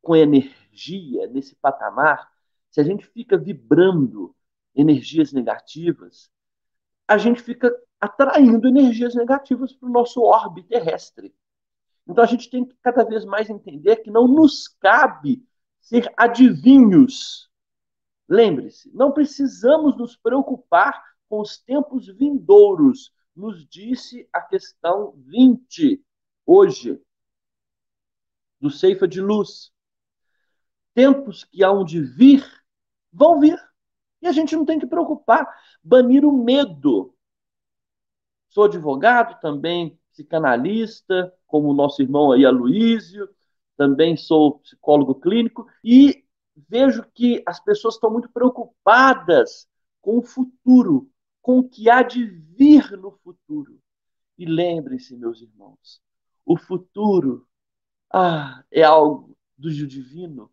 com 0.00 0.16
energia 0.16 1.26
nesse 1.26 1.54
patamar, 1.56 2.32
se 2.70 2.80
a 2.80 2.82
gente 2.82 3.06
fica 3.06 3.36
vibrando 3.36 4.34
energias 4.74 5.34
negativas, 5.34 6.30
a 7.06 7.18
gente 7.18 7.42
fica 7.42 7.70
atraindo 8.00 8.68
energias 8.68 9.14
negativas 9.14 9.74
para 9.74 9.86
o 9.86 9.92
nosso 9.92 10.22
orbe 10.22 10.62
terrestre. 10.62 11.34
Então 12.08 12.24
a 12.24 12.26
gente 12.26 12.48
tem 12.48 12.64
que 12.64 12.74
cada 12.80 13.04
vez 13.04 13.26
mais 13.26 13.50
entender 13.50 13.96
que 13.96 14.10
não 14.10 14.26
nos 14.26 14.66
cabe 14.66 15.46
ser 15.86 16.12
adivinhos. 16.16 17.48
Lembre-se, 18.28 18.90
não 18.92 19.12
precisamos 19.12 19.96
nos 19.96 20.16
preocupar 20.16 21.00
com 21.28 21.40
os 21.40 21.58
tempos 21.58 22.08
vindouros, 22.08 23.12
nos 23.36 23.64
disse 23.68 24.28
a 24.32 24.40
questão 24.40 25.14
20, 25.18 26.04
hoje, 26.44 27.00
do 28.60 28.68
Ceifa 28.68 29.06
de 29.06 29.20
Luz. 29.20 29.72
Tempos 30.92 31.44
que 31.44 31.62
hão 31.62 31.84
de 31.84 32.00
vir, 32.00 32.44
vão 33.12 33.38
vir. 33.38 33.56
E 34.20 34.26
a 34.26 34.32
gente 34.32 34.56
não 34.56 34.64
tem 34.64 34.80
que 34.80 34.86
preocupar. 34.86 35.46
Banir 35.84 36.24
o 36.24 36.32
medo. 36.32 37.14
Sou 38.48 38.64
advogado 38.64 39.38
também, 39.40 39.96
psicanalista, 40.10 41.32
como 41.46 41.68
o 41.68 41.74
nosso 41.74 42.02
irmão 42.02 42.32
aí, 42.32 42.44
Aloísio, 42.44 43.28
também 43.76 44.16
sou 44.16 44.58
psicólogo 44.60 45.14
clínico 45.16 45.66
e 45.84 46.24
vejo 46.68 47.04
que 47.14 47.42
as 47.46 47.60
pessoas 47.60 47.94
estão 47.94 48.10
muito 48.10 48.30
preocupadas 48.30 49.68
com 50.00 50.18
o 50.18 50.22
futuro, 50.22 51.10
com 51.42 51.58
o 51.58 51.68
que 51.68 51.90
há 51.90 52.02
de 52.02 52.24
vir 52.24 52.90
no 52.92 53.10
futuro. 53.10 53.78
E 54.38 54.46
lembrem-se, 54.46 55.16
meus 55.16 55.40
irmãos, 55.40 56.00
o 56.44 56.56
futuro 56.56 57.46
ah, 58.12 58.64
é 58.70 58.82
algo 58.82 59.36
do 59.56 59.70
divino, 59.70 60.50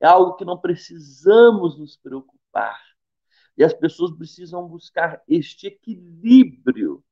é 0.00 0.06
algo 0.06 0.34
que 0.34 0.44
não 0.44 0.58
precisamos 0.58 1.78
nos 1.78 1.96
preocupar. 1.96 2.80
E 3.56 3.64
as 3.64 3.72
pessoas 3.72 4.12
precisam 4.12 4.68
buscar 4.68 5.22
este 5.26 5.68
equilíbrio. 5.68 7.02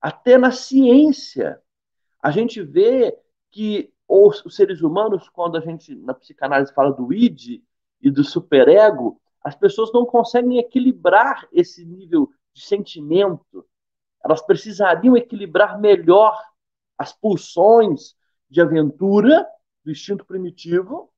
Até 0.00 0.38
na 0.38 0.50
ciência, 0.50 1.60
a 2.22 2.30
gente 2.30 2.62
vê 2.62 3.16
que 3.50 3.93
ou 4.14 4.28
os 4.28 4.54
seres 4.54 4.80
humanos, 4.80 5.28
quando 5.28 5.56
a 5.56 5.60
gente 5.60 5.92
na 5.92 6.14
psicanálise 6.14 6.72
fala 6.72 6.92
do 6.92 7.12
id 7.12 7.60
e 8.00 8.10
do 8.12 8.22
superego, 8.22 9.20
as 9.42 9.56
pessoas 9.56 9.92
não 9.92 10.06
conseguem 10.06 10.58
equilibrar 10.58 11.48
esse 11.50 11.84
nível 11.84 12.30
de 12.52 12.62
sentimento, 12.62 13.66
elas 14.24 14.40
precisariam 14.40 15.16
equilibrar 15.16 15.80
melhor 15.80 16.40
as 16.96 17.12
pulsões 17.12 18.14
de 18.48 18.60
aventura 18.60 19.44
do 19.84 19.90
instinto 19.90 20.24
primitivo 20.24 21.12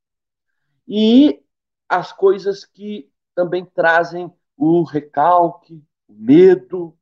e 0.89 1.45
as 1.87 2.13
coisas 2.13 2.65
que 2.65 3.13
também 3.35 3.67
trazem 3.67 4.33
o 4.57 4.85
recalque, 4.85 5.85
o 6.09 6.15
medo, 6.15 6.97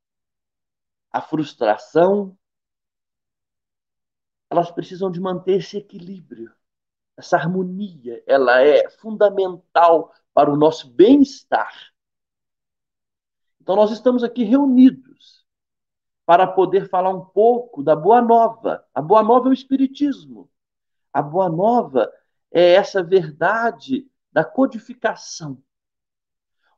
a 1.13 1.21
frustração. 1.21 2.37
Elas 4.55 4.71
precisam 4.71 5.11
de 5.11 5.21
manter 5.21 5.57
esse 5.57 5.77
equilíbrio. 5.77 6.49
Essa 7.17 7.37
harmonia, 7.37 8.23
ela 8.25 8.63
é 8.63 8.89
fundamental 8.89 10.15
para 10.33 10.49
o 10.49 10.57
nosso 10.57 10.89
bem-estar. 10.91 11.75
Então 13.61 13.75
nós 13.75 13.91
estamos 13.91 14.23
aqui 14.23 14.45
reunidos 14.45 15.45
para 16.25 16.47
poder 16.47 16.89
falar 16.89 17.11
um 17.11 17.25
pouco 17.25 17.83
da 17.83 17.97
boa 17.97 18.23
nova. 18.23 18.87
A 18.95 19.03
boa 19.03 19.25
nova 19.25 19.49
é 19.49 19.51
o 19.51 19.53
espiritismo. 19.53 20.49
A 21.13 21.21
boa 21.21 21.49
nova 21.49 22.13
é 22.53 22.75
essa 22.75 23.03
verdade 23.03 24.09
da 24.31 24.45
codificação, 24.45 25.61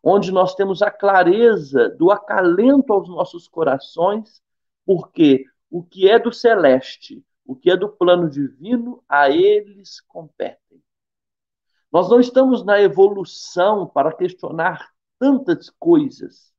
onde 0.02 0.32
nós 0.32 0.54
temos 0.54 0.80
a 0.80 0.90
clareza 0.90 1.90
do 1.90 2.10
acalento 2.10 2.90
aos 2.94 3.06
nossos 3.06 3.46
corações, 3.46 4.42
porque 4.86 5.44
o 5.70 5.84
que 5.84 6.08
é 6.08 6.18
do 6.18 6.32
celeste, 6.32 7.22
o 7.46 7.54
que 7.54 7.70
é 7.70 7.76
do 7.76 7.88
plano 7.88 8.28
divino, 8.28 9.02
a 9.08 9.30
eles 9.30 10.00
competem. 10.00 10.82
Nós 11.92 12.10
não 12.10 12.20
estamos 12.20 12.64
na 12.64 12.80
evolução 12.80 13.86
para 13.86 14.14
questionar 14.14 14.92
tantas 15.18 15.70
coisas. 15.70 16.52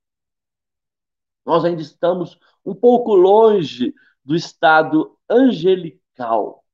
Nós 1.45 1.63
ainda 1.65 1.81
estamos 1.81 2.39
um 2.65 2.73
pouco 2.73 3.13
longe 3.13 3.93
do 4.23 4.35
estado 4.35 5.17
angelical. 5.29 6.65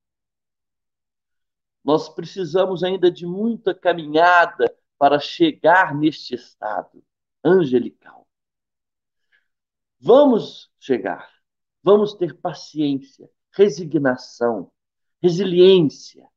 Nós 1.83 2.07
precisamos 2.07 2.83
ainda 2.83 3.11
de 3.11 3.25
muita 3.25 3.75
caminhada 3.75 4.73
para 4.97 5.19
chegar 5.19 5.93
neste 5.93 6.33
estado 6.35 7.03
angelical. 7.43 8.25
Vamos 9.99 10.71
chegar, 10.79 11.29
vamos 11.81 12.13
ter 12.13 12.39
paciência, 12.39 13.29
resignação, 13.53 14.71
resiliência, 15.21 16.27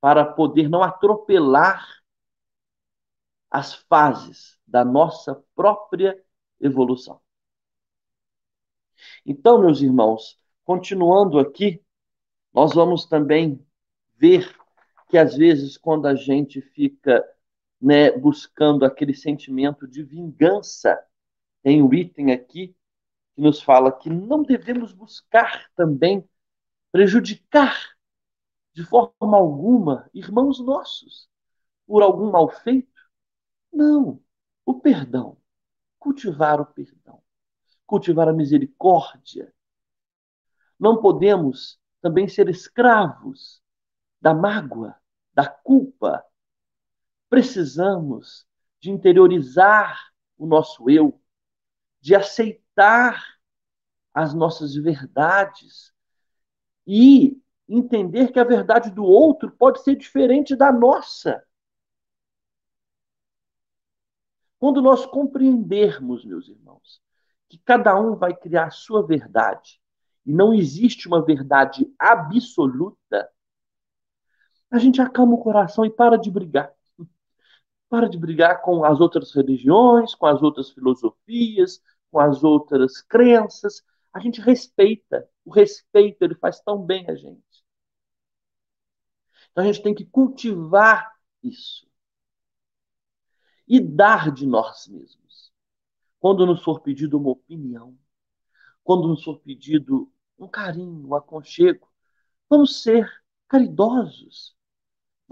para 0.00 0.24
poder 0.24 0.68
não 0.68 0.82
atropelar 0.82 1.86
as 3.50 3.74
fases 3.74 4.58
da 4.66 4.84
nossa 4.84 5.42
própria 5.54 6.20
evolução. 6.60 7.20
Então, 9.26 9.60
meus 9.60 9.80
irmãos, 9.80 10.38
continuando 10.64 11.38
aqui, 11.38 11.82
nós 12.52 12.74
vamos 12.74 13.06
também 13.06 13.64
ver 14.16 14.56
que 15.08 15.18
às 15.18 15.36
vezes 15.36 15.76
quando 15.76 16.06
a 16.06 16.14
gente 16.14 16.60
fica 16.60 17.22
né, 17.80 18.10
buscando 18.12 18.84
aquele 18.84 19.14
sentimento 19.14 19.86
de 19.86 20.02
vingança, 20.02 20.98
tem 21.62 21.82
um 21.82 21.92
item 21.92 22.32
aqui 22.32 22.74
que 23.34 23.40
nos 23.40 23.62
fala 23.62 23.92
que 23.92 24.10
não 24.10 24.42
devemos 24.42 24.92
buscar 24.92 25.70
também 25.74 26.28
prejudicar 26.90 27.96
de 28.72 28.84
forma 28.84 29.36
alguma 29.36 30.08
irmãos 30.14 30.60
nossos 30.60 31.28
por 31.86 32.02
algum 32.02 32.30
mal 32.30 32.48
feito. 32.48 32.90
Não, 33.72 34.22
o 34.64 34.80
perdão, 34.80 35.38
cultivar 35.98 36.60
o 36.60 36.66
perdão, 36.66 37.22
cultivar 37.86 38.28
a 38.28 38.32
misericórdia. 38.32 39.52
Não 40.78 41.00
podemos 41.00 41.80
também 42.00 42.28
ser 42.28 42.48
escravos 42.48 43.62
da 44.20 44.34
mágoa, 44.34 44.96
da 45.32 45.48
culpa. 45.48 46.24
Precisamos 47.28 48.46
de 48.80 48.90
interiorizar 48.90 50.12
o 50.36 50.46
nosso 50.46 50.90
eu, 50.90 51.20
de 52.00 52.14
aceitar 52.14 52.61
as 54.14 54.34
nossas 54.34 54.74
verdades 54.74 55.92
e 56.86 57.40
entender 57.68 58.32
que 58.32 58.38
a 58.38 58.44
verdade 58.44 58.90
do 58.90 59.04
outro 59.04 59.50
pode 59.50 59.82
ser 59.82 59.96
diferente 59.96 60.54
da 60.54 60.72
nossa. 60.72 61.42
Quando 64.58 64.80
nós 64.80 65.06
compreendermos, 65.06 66.24
meus 66.24 66.48
irmãos, 66.48 67.00
que 67.48 67.58
cada 67.58 67.98
um 67.98 68.14
vai 68.14 68.34
criar 68.34 68.66
a 68.66 68.70
sua 68.70 69.04
verdade 69.04 69.80
e 70.24 70.32
não 70.32 70.54
existe 70.54 71.08
uma 71.08 71.24
verdade 71.24 71.92
absoluta, 71.98 73.28
a 74.70 74.78
gente 74.78 75.02
acalma 75.02 75.34
o 75.34 75.42
coração 75.42 75.84
e 75.84 75.90
para 75.90 76.16
de 76.16 76.30
brigar. 76.30 76.72
Para 77.88 78.08
de 78.08 78.16
brigar 78.16 78.62
com 78.62 78.84
as 78.84 79.00
outras 79.00 79.34
religiões, 79.34 80.14
com 80.14 80.26
as 80.26 80.42
outras 80.42 80.70
filosofias, 80.70 81.82
com 82.12 82.20
as 82.20 82.44
outras 82.44 83.00
crenças. 83.00 83.82
A 84.12 84.20
gente 84.20 84.40
respeita. 84.40 85.28
O 85.44 85.50
respeito 85.50 86.22
ele 86.22 86.36
faz 86.36 86.60
tão 86.60 86.80
bem 86.80 87.04
a 87.10 87.16
gente. 87.16 87.42
Então 89.50 89.64
a 89.64 89.66
gente 89.66 89.82
tem 89.82 89.94
que 89.94 90.04
cultivar 90.04 91.12
isso 91.42 91.90
e 93.66 93.80
dar 93.80 94.30
de 94.30 94.46
nós 94.46 94.86
mesmos. 94.86 95.52
Quando 96.20 96.46
nos 96.46 96.62
for 96.62 96.80
pedido 96.80 97.18
uma 97.18 97.30
opinião, 97.30 97.98
quando 98.84 99.08
nos 99.08 99.24
for 99.24 99.40
pedido 99.40 100.12
um 100.38 100.46
carinho, 100.48 101.08
um 101.08 101.14
aconchego, 101.14 101.90
vamos 102.48 102.82
ser 102.82 103.10
caridosos, 103.48 104.54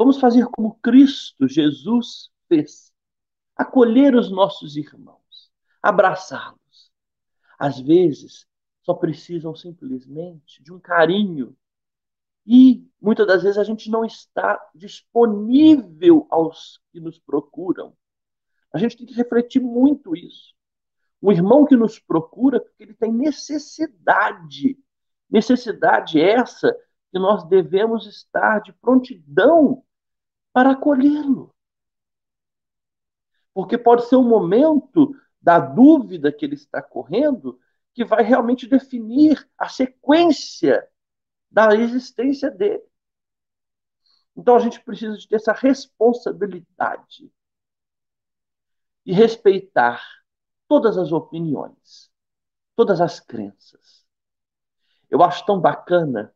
Vamos 0.01 0.19
fazer 0.19 0.47
como 0.47 0.79
Cristo 0.83 1.47
Jesus 1.47 2.31
fez: 2.49 2.91
acolher 3.55 4.15
os 4.15 4.31
nossos 4.31 4.75
irmãos, 4.75 5.51
abraçá-los. 5.83 6.60
Às 7.61 7.79
vezes, 7.79 8.47
só 8.81 8.95
precisam 8.95 9.55
simplesmente 9.55 10.63
de 10.63 10.73
um 10.73 10.81
carinho. 10.81 11.55
E 12.47 12.89
muitas 12.99 13.27
das 13.27 13.43
vezes 13.43 13.59
a 13.59 13.65
gente 13.65 13.91
não 13.91 14.03
está 14.03 14.59
disponível 14.75 16.27
aos 16.31 16.81
que 16.91 16.99
nos 16.99 17.19
procuram. 17.19 17.95
A 18.73 18.79
gente 18.79 18.97
tem 18.97 19.05
que 19.05 19.13
refletir 19.13 19.61
muito 19.61 20.17
isso. 20.17 20.55
O 21.21 21.31
irmão 21.31 21.67
que 21.67 21.77
nos 21.77 21.99
procura, 21.99 22.61
porque 22.61 22.83
ele 22.83 22.95
tem 22.95 23.13
necessidade. 23.13 24.79
Necessidade 25.29 26.19
essa 26.19 26.75
que 27.13 27.19
nós 27.19 27.47
devemos 27.47 28.07
estar 28.07 28.61
de 28.61 28.73
prontidão 28.73 29.85
para 30.51 30.71
acolhê-lo. 30.71 31.55
Porque 33.53 33.77
pode 33.77 34.07
ser 34.07 34.17
um 34.17 34.27
momento 34.27 35.15
da 35.41 35.59
dúvida 35.59 36.33
que 36.33 36.45
ele 36.45 36.55
está 36.55 36.83
correndo 36.83 37.59
que 37.93 38.05
vai 38.05 38.23
realmente 38.23 38.67
definir 38.67 39.49
a 39.59 39.69
sequência 39.69 40.89
da 41.51 41.75
existência 41.75 42.51
dele. 42.51 42.85
Então 44.37 44.55
a 44.55 44.59
gente 44.61 44.81
precisa 44.83 45.17
de 45.17 45.27
ter 45.27 45.37
essa 45.37 45.53
responsabilidade 45.53 47.33
e 49.05 49.13
respeitar 49.13 50.03
todas 50.69 50.97
as 50.97 51.11
opiniões, 51.11 52.11
todas 52.77 53.01
as 53.01 53.19
crenças. 53.19 54.07
Eu 55.11 55.23
acho 55.23 55.45
tão 55.45 55.61
bacana, 55.61 56.33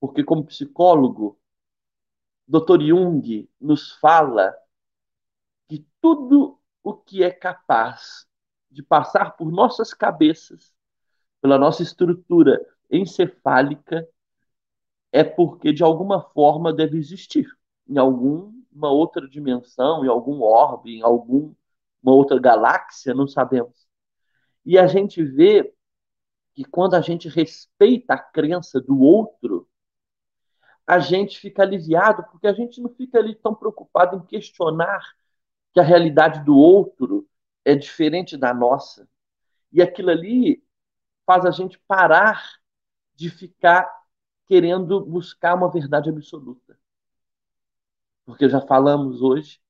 porque 0.00 0.24
como 0.24 0.46
psicólogo, 0.46 1.38
Dr. 2.48 2.80
Jung 2.80 3.50
nos 3.60 3.92
fala 3.92 4.54
que 5.68 5.86
tudo 6.00 6.58
o 6.82 6.94
que 6.94 7.22
é 7.22 7.30
capaz 7.30 8.26
de 8.74 8.82
passar 8.82 9.36
por 9.36 9.50
nossas 9.50 9.94
cabeças, 9.94 10.74
pela 11.40 11.56
nossa 11.56 11.82
estrutura 11.82 12.60
encefálica, 12.90 14.06
é 15.12 15.22
porque 15.22 15.72
de 15.72 15.82
alguma 15.82 16.20
forma 16.20 16.72
deve 16.72 16.98
existir 16.98 17.46
em 17.88 17.98
alguma 17.98 18.90
outra 18.90 19.28
dimensão, 19.28 20.04
em 20.04 20.08
algum 20.08 20.42
orbe, 20.42 20.96
em 20.98 21.02
alguma 21.02 21.54
outra 22.02 22.38
galáxia, 22.38 23.14
não 23.14 23.28
sabemos. 23.28 23.86
E 24.64 24.78
a 24.78 24.86
gente 24.86 25.22
vê 25.22 25.72
que 26.54 26.64
quando 26.64 26.94
a 26.94 27.00
gente 27.00 27.28
respeita 27.28 28.14
a 28.14 28.18
crença 28.18 28.80
do 28.80 29.00
outro, 29.00 29.68
a 30.86 30.98
gente 30.98 31.38
fica 31.38 31.62
aliviado, 31.62 32.24
porque 32.30 32.46
a 32.46 32.52
gente 32.52 32.80
não 32.80 32.90
fica 32.90 33.18
ali 33.18 33.34
tão 33.34 33.54
preocupado 33.54 34.16
em 34.16 34.26
questionar 34.26 35.02
que 35.72 35.80
a 35.80 35.82
realidade 35.82 36.44
do 36.44 36.56
outro 36.56 37.28
é 37.64 37.74
diferente 37.74 38.36
da 38.36 38.52
nossa. 38.52 39.08
E 39.72 39.82
aquilo 39.82 40.10
ali 40.10 40.62
faz 41.26 41.44
a 41.44 41.50
gente 41.50 41.78
parar 41.86 42.60
de 43.14 43.30
ficar 43.30 43.88
querendo 44.46 45.00
buscar 45.00 45.54
uma 45.54 45.70
verdade 45.70 46.10
absoluta. 46.10 46.78
Porque 48.24 48.48
já 48.48 48.60
falamos 48.60 49.22
hoje, 49.22 49.60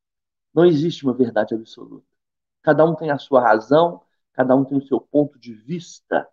não 0.53 0.65
existe 0.65 1.05
uma 1.05 1.15
verdade 1.15 1.55
absoluta. 1.55 2.07
Cada 2.63 2.85
um 2.85 2.95
tem 2.95 3.11
a 3.11 3.19
sua 3.19 3.41
razão, 3.41 4.03
cada 4.33 4.55
um 4.55 4.65
tem 4.65 4.79
o 4.79 4.87
seu 4.87 5.01
ponto 5.01 5.39
de 5.39 5.53
vista, 5.53 6.29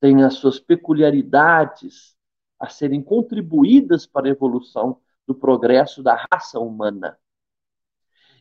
tem 0.00 0.22
as 0.22 0.34
suas 0.34 0.58
peculiaridades 0.58 2.16
a 2.58 2.68
serem 2.68 3.02
contribuídas 3.02 4.06
para 4.06 4.26
a 4.26 4.30
evolução 4.30 5.00
do 5.26 5.34
progresso 5.34 6.02
da 6.02 6.26
raça 6.30 6.58
humana. 6.58 7.18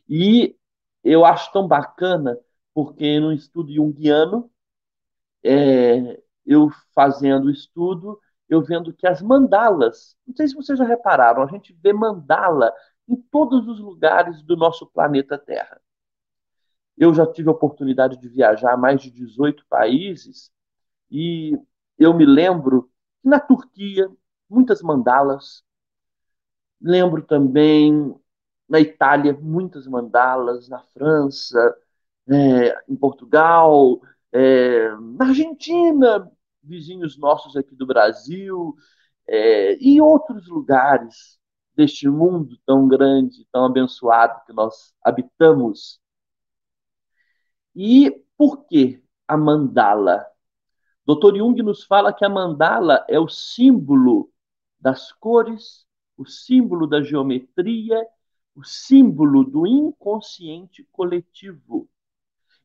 E 0.08 0.58
eu 1.04 1.26
acho 1.26 1.52
tão 1.52 1.68
bacana, 1.68 2.38
porque 2.74 3.20
no 3.20 3.34
estudo 3.34 3.74
junguiano, 3.74 4.52
é, 5.44 6.22
eu 6.46 6.70
fazendo 6.94 7.46
o 7.46 7.52
estudo, 7.52 8.20
eu 8.50 8.62
vendo 8.62 8.94
que 8.94 9.08
as 9.08 9.22
mandalas, 9.22 10.16
não 10.28 10.36
sei 10.36 10.48
se 10.48 10.56
vocês 10.56 10.78
já 10.78 10.86
repararam, 10.86 11.44
a 11.44 11.48
gente 11.48 11.74
vê 11.82 11.94
mandala 11.94 12.74
em 13.08 13.16
todos 13.16 13.68
os 13.68 13.80
lugares 13.80 14.42
do 14.44 14.56
nosso 14.58 14.86
planeta 14.88 15.38
Terra. 15.38 15.82
Eu 16.98 17.14
já 17.14 17.26
tive 17.26 17.50
a 17.50 17.52
oportunidade 17.52 18.18
de 18.18 18.28
viajar 18.30 18.74
a 18.74 18.78
mais 18.78 19.02
de 19.02 19.10
18 19.12 19.66
países 19.68 20.52
e 21.12 21.58
eu 22.00 22.14
me 22.14 22.26
lembro 22.26 22.92
que 23.22 23.30
na 23.30 23.40
Turquia, 23.40 24.10
muitas 24.50 24.82
mandalas. 24.82 25.64
Lembro 26.82 27.22
também 27.24 28.14
na 28.72 28.80
Itália, 28.80 29.38
muitas 29.42 29.86
mandalas, 29.86 30.70
na 30.70 30.80
França, 30.80 31.78
é, 32.30 32.84
em 32.88 32.96
Portugal, 32.96 34.02
é, 34.32 34.90
na 35.18 35.28
Argentina, 35.28 36.32
vizinhos 36.64 37.18
nossos 37.18 37.58
aqui 37.58 37.76
do 37.76 37.86
Brasil, 37.86 38.74
é, 39.28 39.76
e 39.78 40.00
outros 40.00 40.48
lugares 40.48 41.38
deste 41.76 42.08
mundo 42.08 42.58
tão 42.66 42.88
grande, 42.88 43.46
tão 43.52 43.66
abençoado 43.66 44.42
que 44.46 44.54
nós 44.54 44.94
habitamos. 45.04 46.00
E 47.76 48.24
por 48.38 48.66
que 48.68 49.04
a 49.28 49.36
mandala? 49.36 50.26
Dr. 51.06 51.36
Jung 51.36 51.62
nos 51.62 51.84
fala 51.84 52.14
que 52.14 52.24
a 52.24 52.30
mandala 52.30 53.06
é 53.10 53.20
o 53.20 53.28
símbolo 53.28 54.32
das 54.80 55.12
cores, 55.12 55.86
o 56.16 56.26
símbolo 56.26 56.88
da 56.88 57.02
geometria, 57.02 58.02
o 58.56 58.64
símbolo 58.64 59.44
do 59.44 59.66
inconsciente 59.66 60.88
coletivo. 60.92 61.90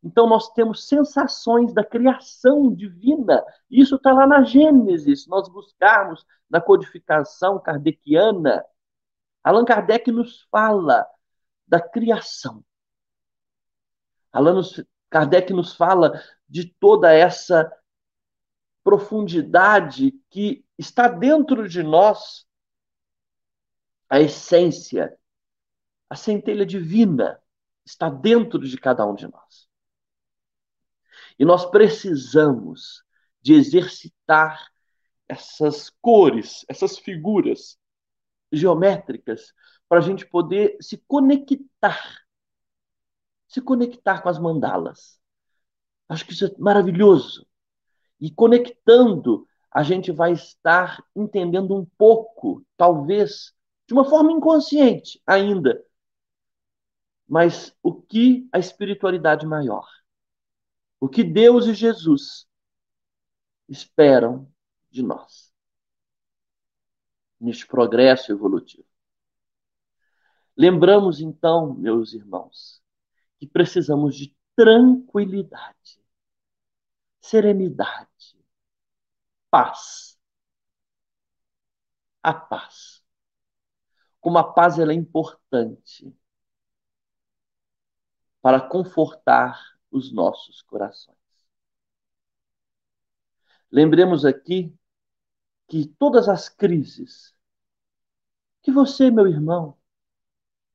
Então, 0.02 0.28
nós 0.28 0.52
temos 0.52 0.86
sensações 0.86 1.72
da 1.72 1.84
criação 1.84 2.72
divina. 2.72 3.44
Isso 3.70 3.96
está 3.96 4.12
lá 4.12 4.26
na 4.26 4.42
Gênesis. 4.42 5.26
Nós 5.26 5.48
buscarmos 5.48 6.24
na 6.48 6.60
codificação 6.60 7.58
kardeciana. 7.58 8.64
Allan 9.42 9.64
Kardec 9.64 10.10
nos 10.10 10.42
fala 10.42 11.06
da 11.66 11.80
criação. 11.80 12.64
Allan 14.32 14.60
Kardec 15.10 15.52
nos 15.52 15.74
fala 15.74 16.22
de 16.48 16.66
toda 16.66 17.12
essa 17.12 17.72
profundidade 18.84 20.12
que 20.30 20.64
está 20.78 21.08
dentro 21.08 21.68
de 21.68 21.82
nós, 21.82 22.46
a 24.08 24.20
essência, 24.20 25.18
a 26.08 26.16
centelha 26.16 26.64
divina 26.64 27.40
está 27.84 28.08
dentro 28.08 28.58
de 28.60 28.76
cada 28.78 29.06
um 29.06 29.14
de 29.14 29.26
nós. 29.28 29.68
E 31.38 31.44
nós 31.44 31.66
precisamos 31.66 33.04
de 33.40 33.54
exercitar 33.54 34.70
essas 35.28 35.90
cores, 36.00 36.64
essas 36.68 36.98
figuras 36.98 37.78
geométricas, 38.52 39.52
para 39.88 39.98
a 39.98 40.02
gente 40.02 40.26
poder 40.26 40.76
se 40.80 40.96
conectar, 41.06 42.24
se 43.46 43.60
conectar 43.60 44.20
com 44.22 44.28
as 44.28 44.38
mandalas. 44.38 45.20
Acho 46.08 46.24
que 46.24 46.32
isso 46.32 46.46
é 46.46 46.54
maravilhoso. 46.58 47.46
E 48.20 48.30
conectando, 48.30 49.46
a 49.70 49.82
gente 49.82 50.10
vai 50.10 50.32
estar 50.32 51.04
entendendo 51.14 51.76
um 51.76 51.84
pouco, 51.98 52.64
talvez 52.76 53.52
de 53.86 53.92
uma 53.92 54.08
forma 54.08 54.32
inconsciente 54.32 55.20
ainda, 55.26 55.84
mas 57.28 57.76
o 57.82 57.92
que 57.94 58.48
a 58.52 58.58
espiritualidade 58.58 59.46
maior, 59.46 59.86
o 61.00 61.08
que 61.08 61.24
Deus 61.24 61.66
e 61.66 61.74
Jesus 61.74 62.48
esperam 63.68 64.50
de 64.90 65.02
nós 65.02 65.52
neste 67.40 67.66
progresso 67.66 68.32
evolutivo. 68.32 68.86
Lembramos 70.56 71.20
então, 71.20 71.74
meus 71.74 72.14
irmãos, 72.14 72.82
que 73.38 73.46
precisamos 73.46 74.16
de 74.16 74.34
tranquilidade 74.54 76.06
serenidade, 77.26 78.38
paz. 79.50 80.16
A 82.22 82.32
paz. 82.34 83.02
Como 84.20 84.38
a 84.38 84.52
paz 84.52 84.78
ela 84.78 84.92
é 84.92 84.94
importante 84.94 86.12
para 88.46 88.60
confortar 88.60 89.76
os 89.90 90.12
nossos 90.12 90.62
corações. 90.62 91.18
Lembremos 93.68 94.24
aqui 94.24 94.72
que 95.66 95.88
todas 95.98 96.28
as 96.28 96.48
crises 96.48 97.34
que 98.62 98.70
você, 98.70 99.10
meu 99.10 99.26
irmão, 99.26 99.76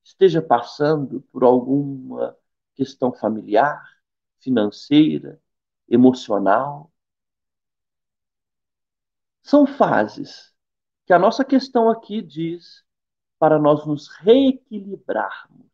esteja 0.04 0.42
passando 0.42 1.22
por 1.32 1.46
alguma 1.46 2.38
questão 2.76 3.14
familiar, 3.14 3.82
financeira, 4.38 5.42
emocional. 5.88 6.92
São 9.42 9.66
fases 9.66 10.54
que 11.06 11.14
a 11.14 11.20
nossa 11.20 11.46
questão 11.46 11.90
aqui 11.90 12.22
diz 12.22 12.84
para 13.40 13.58
nós 13.58 13.86
nos 13.86 14.10
reequilibrarmos. 14.10 15.71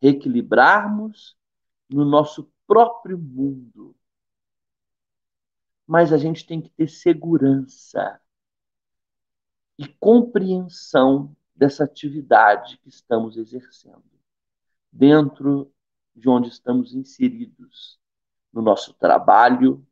Reequilibrarmos 0.00 1.36
no 1.88 2.04
nosso 2.04 2.50
próprio 2.66 3.18
mundo. 3.18 3.96
Mas 5.86 6.12
a 6.12 6.18
gente 6.18 6.46
tem 6.46 6.60
que 6.60 6.70
ter 6.70 6.88
segurança 6.88 8.20
e 9.78 9.88
compreensão 9.88 11.34
dessa 11.54 11.84
atividade 11.84 12.78
que 12.78 12.88
estamos 12.88 13.36
exercendo, 13.36 14.04
dentro 14.92 15.72
de 16.14 16.28
onde 16.28 16.48
estamos 16.48 16.94
inseridos 16.94 17.98
no 18.52 18.60
nosso 18.60 18.92
trabalho, 18.94 19.86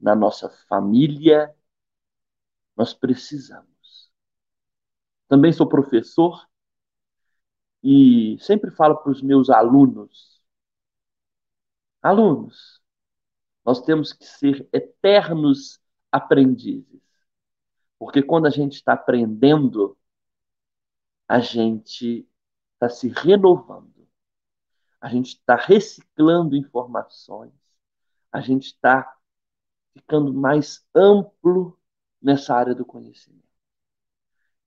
na 0.00 0.14
nossa 0.14 0.48
família. 0.68 1.54
Nós 2.76 2.94
precisamos. 2.94 4.12
Também 5.28 5.52
sou 5.52 5.66
professor 5.66 6.46
e 7.82 8.36
sempre 8.40 8.70
falo 8.70 8.96
para 8.96 9.12
os 9.12 9.22
meus 9.22 9.50
alunos: 9.50 10.40
alunos, 12.02 12.80
nós 13.64 13.82
temos 13.82 14.12
que 14.12 14.24
ser 14.24 14.68
eternos 14.72 15.80
aprendizes. 16.10 17.02
Porque 17.98 18.22
quando 18.22 18.46
a 18.46 18.50
gente 18.50 18.74
está 18.74 18.94
aprendendo, 18.94 19.96
a 21.28 21.40
gente 21.40 22.28
está 22.74 22.88
se 22.88 23.08
renovando, 23.08 24.08
a 25.00 25.08
gente 25.08 25.36
está 25.36 25.56
reciclando 25.56 26.56
informações, 26.56 27.52
a 28.32 28.40
gente 28.40 28.66
está 28.66 29.16
ficando 29.94 30.32
mais 30.32 30.84
amplo 30.94 31.78
nessa 32.20 32.54
área 32.54 32.74
do 32.74 32.84
conhecimento. 32.84 33.42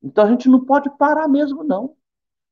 Então 0.02 0.26
a 0.26 0.30
gente 0.30 0.48
não 0.48 0.64
pode 0.66 0.90
parar 0.98 1.28
mesmo, 1.28 1.64
não. 1.64 1.98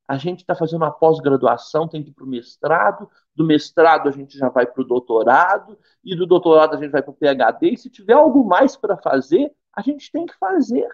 A 0.06 0.16
gente 0.16 0.40
está 0.40 0.54
fazendo 0.54 0.82
uma 0.82 0.90
pós-graduação, 0.90 1.88
tem 1.88 2.02
que 2.02 2.10
ir 2.10 2.12
para 2.12 2.24
o 2.24 2.28
mestrado, 2.28 3.10
do 3.34 3.44
mestrado 3.44 4.08
a 4.08 4.12
gente 4.12 4.36
já 4.36 4.48
vai 4.48 4.66
para 4.66 4.82
o 4.82 4.86
doutorado, 4.86 5.78
e 6.04 6.14
do 6.14 6.26
doutorado 6.26 6.74
a 6.74 6.78
gente 6.78 6.90
vai 6.90 7.02
para 7.02 7.10
o 7.10 7.14
PhD, 7.14 7.70
e 7.70 7.76
se 7.76 7.90
tiver 7.90 8.12
algo 8.12 8.44
mais 8.44 8.76
para 8.76 8.96
fazer, 8.98 9.54
a 9.72 9.80
gente 9.80 10.10
tem 10.12 10.26
que 10.26 10.36
fazer. 10.38 10.88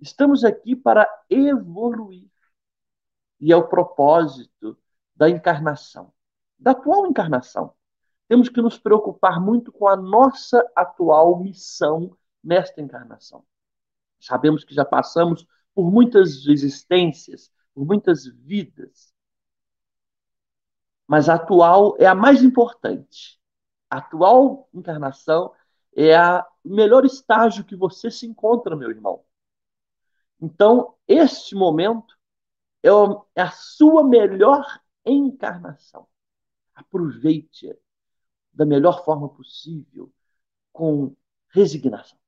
Estamos 0.00 0.44
aqui 0.44 0.76
para 0.76 1.08
evoluir. 1.30 2.28
E 3.40 3.52
é 3.52 3.56
o 3.56 3.68
propósito 3.68 4.76
da 5.14 5.28
encarnação, 5.28 6.12
da 6.58 6.72
atual 6.72 7.06
encarnação 7.06 7.74
temos 8.28 8.48
que 8.48 8.60
nos 8.60 8.78
preocupar 8.78 9.40
muito 9.40 9.70
com 9.70 9.86
a 9.86 9.96
nossa 9.96 10.66
atual 10.74 11.38
missão 11.40 12.16
nesta 12.42 12.80
encarnação. 12.80 13.44
Sabemos 14.18 14.64
que 14.64 14.74
já 14.74 14.84
passamos 14.84 15.46
por 15.74 15.90
muitas 15.90 16.46
existências, 16.46 17.52
por 17.74 17.84
muitas 17.84 18.26
vidas. 18.26 19.12
Mas 21.06 21.28
a 21.28 21.34
atual 21.34 21.96
é 21.98 22.06
a 22.06 22.14
mais 22.14 22.42
importante. 22.42 23.40
A 23.90 23.98
atual 23.98 24.68
encarnação 24.72 25.52
é 25.94 26.18
o 26.18 26.44
melhor 26.64 27.04
estágio 27.04 27.64
que 27.64 27.76
você 27.76 28.10
se 28.10 28.26
encontra, 28.26 28.74
meu 28.76 28.90
irmão. 28.90 29.24
Então, 30.40 30.94
este 31.06 31.54
momento 31.54 32.16
é, 32.82 32.88
é 33.34 33.42
a 33.42 33.50
sua 33.50 34.02
melhor 34.04 34.64
encarnação. 35.04 36.06
Aproveite-a 36.74 37.74
da 38.52 38.64
melhor 38.64 39.04
forma 39.04 39.28
possível, 39.28 40.12
com 40.72 41.14
resignação. 41.48 42.18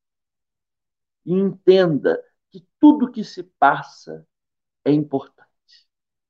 E 1.24 1.32
entenda 1.32 2.22
que 2.50 2.66
tudo 2.80 3.10
que 3.10 3.24
se 3.24 3.42
passa 3.42 4.26
é 4.84 4.92
importante, 4.92 5.35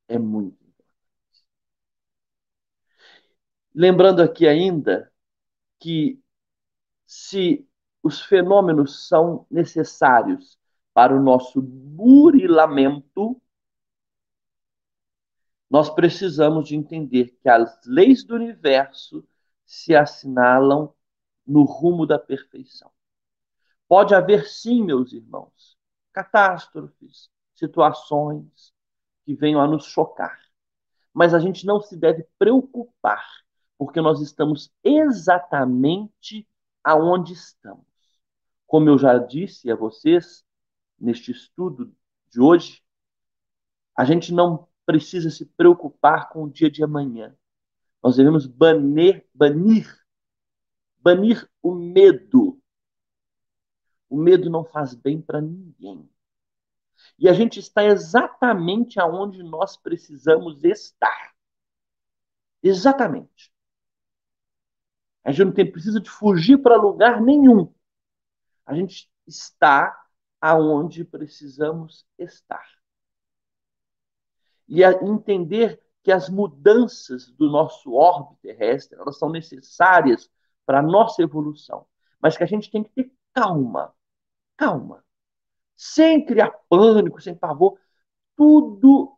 é 0.09 0.19
muito 0.19 0.55
importante. 0.65 1.45
Lembrando 3.75 4.23
aqui 4.23 4.47
ainda 4.47 5.13
que 5.79 6.21
se 7.07 7.69
os 8.03 8.21
fenômenos 8.21 9.09
são 9.09 9.47
necessários 9.51 10.59
para 10.95 11.15
o 11.15 11.23
nosso 11.23 11.61
burilamento, 11.61 13.41
nós 15.69 15.91
precisamos 15.91 16.69
de 16.69 16.77
entender 16.77 17.37
que 17.43 17.49
as 17.49 17.85
leis 17.85 18.25
do 18.25 18.35
universo 18.35 19.27
se 19.65 19.95
assinalam 19.95 20.95
no 21.47 21.65
rumo 21.65 22.07
da 22.07 22.19
perfeição. 22.19 22.91
Pode 23.89 24.15
haver, 24.15 24.47
sim, 24.47 24.83
meus 24.83 25.13
irmãos, 25.13 25.77
catástrofes, 26.13 27.29
situações 27.55 28.73
que 29.27 29.35
venham 29.35 29.61
a 29.61 29.67
nos 29.67 29.87
chocar. 29.87 30.41
Mas 31.13 31.35
a 31.35 31.41
gente 31.41 31.67
não 31.67 31.81
se 31.81 31.97
deve 31.97 32.25
preocupar, 32.39 33.27
porque 33.77 34.01
nós 34.01 34.21
estamos 34.21 34.73
exatamente 34.85 36.49
aonde 36.83 37.33
estamos. 37.33 37.85
Como 38.69 38.89
eu 38.89 38.97
já 38.97 39.19
disse 39.19 39.69
a 39.71 39.75
vocês 39.75 40.45
neste 40.99 41.33
estudo 41.33 41.93
de 42.31 42.41
hoje, 42.41 42.83
a 43.97 44.05
gente 44.05 44.33
não 44.33 44.69
precisa 44.85 45.29
se 45.31 45.45
preocupar 45.45 46.29
com 46.29 46.45
o 46.45 46.51
dia 46.51 46.71
de 46.71 46.85
amanhã. 46.85 47.37
Nós 48.01 48.17
devemos 48.17 48.47
banir, 48.47 49.27
banir, 49.35 50.01
banir 50.99 51.51
o 51.61 51.75
medo. 51.75 52.61
O 54.09 54.17
medo 54.17 54.49
não 54.49 54.65
faz 54.65 54.95
bem 54.95 55.21
para 55.21 55.41
ninguém. 55.41 56.09
E 57.19 57.29
a 57.29 57.33
gente 57.33 57.61
está 57.61 57.85
exatamente 57.85 59.01
aonde 59.01 59.43
nós 59.43 59.77
precisamos 59.77 60.63
estar. 60.65 61.35
Exatamente. 62.63 63.53
A 65.25 65.33
gente 65.33 65.45
não 65.47 65.53
tem, 65.53 65.71
precisa 65.71 66.01
de 66.01 66.11
fugir 66.11 66.59
para 66.59 66.77
lugar 66.77 67.21
nenhum. 67.21 67.73
A 68.65 68.75
gente 68.75 69.11
está 69.27 70.07
aonde 70.41 71.05
precisamos 71.05 72.07
estar 72.19 72.67
e 74.69 74.83
entender 74.83 75.81
que 76.03 76.13
as 76.13 76.29
mudanças 76.29 77.31
do 77.33 77.51
nosso 77.51 77.93
orbe 77.93 78.37
terrestre 78.41 78.99
elas 78.99 79.19
são 79.19 79.29
necessárias 79.31 80.31
para 80.65 80.81
a 80.81 80.83
nossa 80.83 81.23
evolução, 81.23 81.87
mas 82.21 82.37
que 82.37 82.43
a 82.43 82.47
gente 82.47 82.71
tem 82.71 82.83
que 82.83 82.91
ter 82.91 83.13
calma, 83.33 83.95
calma, 84.57 85.05
sem 85.77 86.25
criar 86.25 86.51
pânico, 86.69 87.21
sem 87.21 87.35
pavor, 87.35 87.79
tudo 88.35 89.17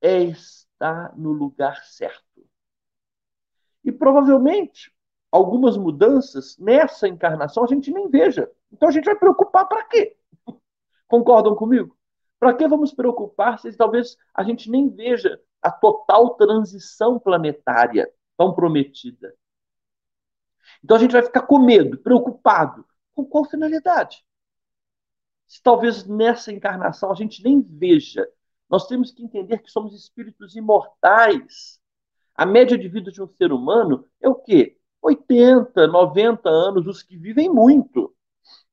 é 0.00 0.22
estar 0.22 1.16
no 1.16 1.32
lugar 1.32 1.84
certo. 1.84 2.22
E 3.84 3.92
provavelmente 3.92 4.92
algumas 5.30 5.76
mudanças 5.76 6.56
nessa 6.58 7.08
encarnação 7.08 7.64
a 7.64 7.66
gente 7.66 7.90
nem 7.90 8.08
veja. 8.08 8.50
Então 8.70 8.88
a 8.88 8.92
gente 8.92 9.04
vai 9.04 9.16
preocupar 9.16 9.66
para 9.66 9.84
quê? 9.84 10.16
Concordam 11.06 11.54
comigo? 11.54 11.96
Para 12.38 12.54
que 12.54 12.66
vamos 12.66 12.92
preocupar 12.92 13.58
se 13.58 13.72
talvez 13.76 14.16
a 14.34 14.42
gente 14.42 14.70
nem 14.70 14.88
veja 14.88 15.40
a 15.60 15.70
total 15.70 16.34
transição 16.34 17.18
planetária 17.18 18.12
tão 18.36 18.52
prometida? 18.54 19.34
Então 20.82 20.96
a 20.96 21.00
gente 21.00 21.12
vai 21.12 21.22
ficar 21.22 21.42
com 21.42 21.58
medo, 21.58 21.98
preocupado. 21.98 22.84
Com 23.14 23.24
qual 23.24 23.44
finalidade? 23.44 24.24
Se 25.52 25.62
talvez 25.62 26.06
nessa 26.06 26.50
encarnação 26.50 27.12
a 27.12 27.14
gente 27.14 27.44
nem 27.44 27.60
veja, 27.60 28.26
nós 28.70 28.86
temos 28.86 29.12
que 29.12 29.22
entender 29.22 29.58
que 29.58 29.70
somos 29.70 29.94
espíritos 29.94 30.56
imortais. 30.56 31.78
A 32.34 32.46
média 32.46 32.78
de 32.78 32.88
vida 32.88 33.12
de 33.12 33.20
um 33.20 33.26
ser 33.26 33.52
humano 33.52 34.08
é 34.18 34.30
o 34.30 34.34
quê? 34.34 34.78
80, 35.02 35.86
90 35.88 36.48
anos, 36.48 36.86
os 36.86 37.02
que 37.02 37.18
vivem 37.18 37.50
muito 37.50 38.14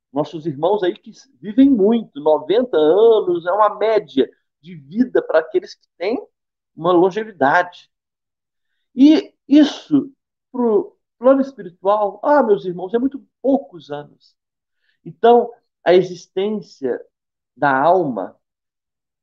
nossos 0.10 0.46
irmãos 0.46 0.82
aí 0.84 0.96
que 0.96 1.12
vivem 1.42 1.70
muito, 1.70 2.18
90 2.22 2.78
anos, 2.78 3.46
é 3.46 3.52
uma 3.52 3.76
média 3.76 4.30
de 4.62 4.74
vida 4.74 5.22
para 5.22 5.40
aqueles 5.40 5.76
que 5.76 5.86
têm 5.98 6.18
uma 6.74 6.94
longevidade. 6.94 7.92
E 8.96 9.34
isso, 9.46 10.10
para 10.50 10.62
o 10.62 10.98
plano 11.18 11.42
espiritual, 11.42 12.22
ah, 12.24 12.42
meus 12.42 12.64
irmãos, 12.64 12.94
é 12.94 13.00
muito 13.00 13.22
poucos 13.42 13.92
anos. 13.92 14.34
Então, 15.04 15.52
a 15.84 15.94
existência 15.94 17.00
da 17.56 17.76
alma, 17.78 18.38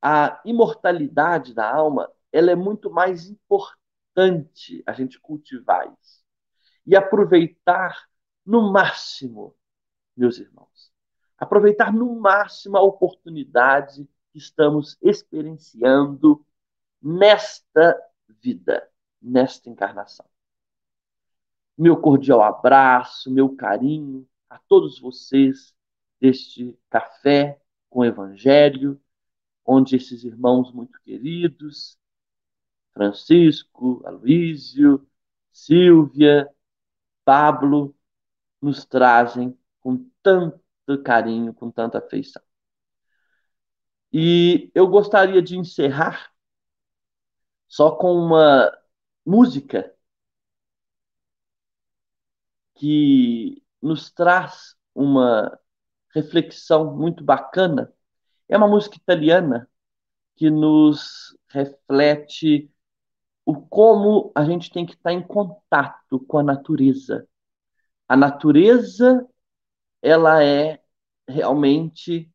a 0.03 0.41
imortalidade 0.45 1.55
da 1.55 1.71
alma, 1.71 2.11
ela 2.33 2.51
é 2.51 2.55
muito 2.55 2.91
mais 2.91 3.27
importante 3.27 4.83
a 4.87 4.93
gente 4.93 5.19
cultivar 5.21 5.87
isso. 6.01 6.25
E 6.87 6.95
aproveitar 6.95 8.07
no 8.45 8.73
máximo, 8.73 9.57
meus 10.17 10.39
irmãos 10.39 10.97
aproveitar 11.39 11.93
no 11.93 12.19
máximo 12.19 12.77
a 12.77 12.83
oportunidade 12.83 14.09
que 14.33 14.39
estamos 14.39 14.97
experienciando 15.03 16.45
nesta 17.01 18.01
vida, 18.43 18.89
nesta 19.21 19.69
encarnação. 19.69 20.27
Meu 21.77 22.01
cordial 22.01 22.43
abraço, 22.43 23.31
meu 23.31 23.55
carinho 23.55 24.27
a 24.49 24.59
todos 24.59 24.99
vocês 24.99 25.75
deste 26.21 26.79
café 26.91 27.61
com 27.91 28.05
Evangelho, 28.05 29.01
onde 29.65 29.97
esses 29.97 30.25
irmãos 30.25 30.73
muito 30.73 31.01
queridos, 31.03 31.99
Francisco, 32.93 34.03
Aloísio, 34.07 35.07
Silvia, 35.53 36.49
Pablo, 37.25 37.95
nos 38.61 38.85
trazem 38.85 39.59
com 39.81 40.11
tanto 40.23 40.61
carinho, 41.05 41.53
com 41.55 41.71
tanta 41.71 41.99
afeição. 41.99 42.43
E 44.13 44.71
eu 44.75 44.87
gostaria 44.89 45.43
de 45.43 45.57
encerrar 45.59 46.33
só 47.69 47.91
com 47.97 48.13
uma 48.15 48.73
música 49.25 49.95
que 52.75 53.63
nos 53.83 54.11
traz 54.11 54.77
uma 54.95 55.59
reflexão 56.17 56.97
muito 56.97 57.23
bacana. 57.23 57.93
É 58.49 58.57
uma 58.57 58.67
música 58.67 58.97
italiana 58.97 59.69
que 60.35 60.51
nos 60.51 61.37
reflete 61.49 62.71
o 63.45 63.55
como 63.55 64.33
a 64.35 64.45
gente 64.45 64.71
tem 64.71 64.87
que 64.87 64.95
estar 64.95 65.13
em 65.13 65.23
contato 65.23 66.19
com 66.21 66.39
a 66.39 66.43
natureza. 66.43 67.29
A 68.09 68.17
natureza 68.17 69.29
ela 70.01 70.43
é 70.43 70.83
realmente 71.29 72.33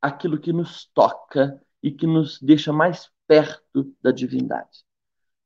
aquilo 0.00 0.40
que 0.40 0.52
nos 0.52 0.86
toca 0.94 1.60
e 1.82 1.90
que 1.90 2.06
nos 2.06 2.40
deixa 2.40 2.72
mais 2.72 3.10
perto 3.26 3.94
da 4.00 4.10
divindade. 4.10 4.84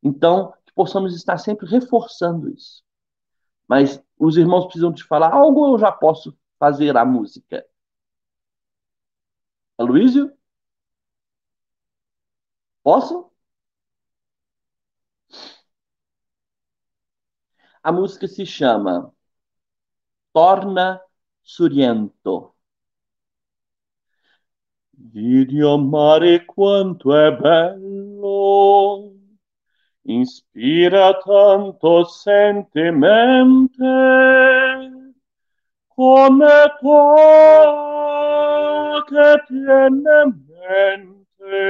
Então, 0.02 0.52
que 0.64 0.72
possamos 0.74 1.14
estar 1.16 1.38
sempre 1.38 1.66
reforçando 1.66 2.50
isso. 2.50 2.83
Mas 3.66 4.02
os 4.18 4.37
irmãos 4.37 4.66
precisam 4.66 4.92
te 4.92 5.02
falar 5.02 5.33
algo 5.33 5.74
eu 5.74 5.78
já 5.78 5.90
posso 5.90 6.37
fazer 6.62 6.96
a 6.96 7.05
música? 7.05 7.66
Aloysio? 9.79 10.33
Posso? 12.85 13.33
A 17.83 17.92
música 17.92 18.27
se 18.27 18.44
chama 18.44 19.12
Torna 20.35 21.01
Suriento. 21.42 22.55
Vidi 25.12 25.61
amare 25.61 26.44
quanto 26.46 27.14
è 27.14 27.31
bello, 27.37 29.12
ispira 30.05 31.18
tanto 31.18 32.05
sentimente, 32.05 33.85
come 36.03 36.59
tu 36.81 36.99
che 39.07 39.29
tiene 39.47 40.19
mente, 40.59 41.61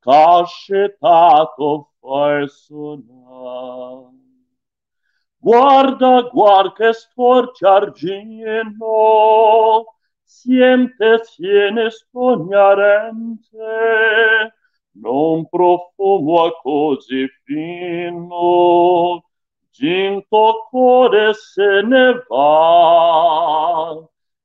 cascetato 0.00 1.70
fai 2.00 2.48
sonar. 2.48 4.08
Guarda, 5.38 6.22
guarda 6.32 6.72
che 6.72 6.92
storci 6.94 7.64
argino, 7.66 8.84
siente 10.24 11.20
tiene 11.36 11.90
sognarente, 11.90 13.68
non 14.92 15.46
profumo 15.46 16.50
così 16.62 17.28
fino, 17.44 19.27
Ginto 19.78 20.66
cuore 20.70 21.34
se 21.34 21.82
ne 21.86 22.06
va, 22.28 23.94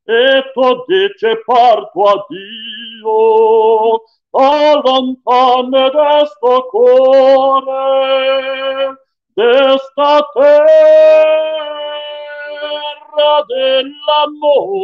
e 0.05 0.43
to 0.53 0.85
dice 0.87 1.41
parto 1.43 2.03
a 2.03 2.25
Dio, 2.29 4.03
allontane 4.29 5.89
desto 5.89 6.67
cuore, 6.69 7.81
desta 9.33 10.29
terra 10.33 10.93
dell'amore, 13.47 14.77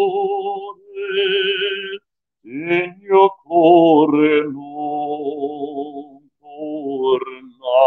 il 2.41 2.95
mio 2.97 3.35
cuore 3.43 4.41
non 4.49 6.25
torna. 6.39 7.77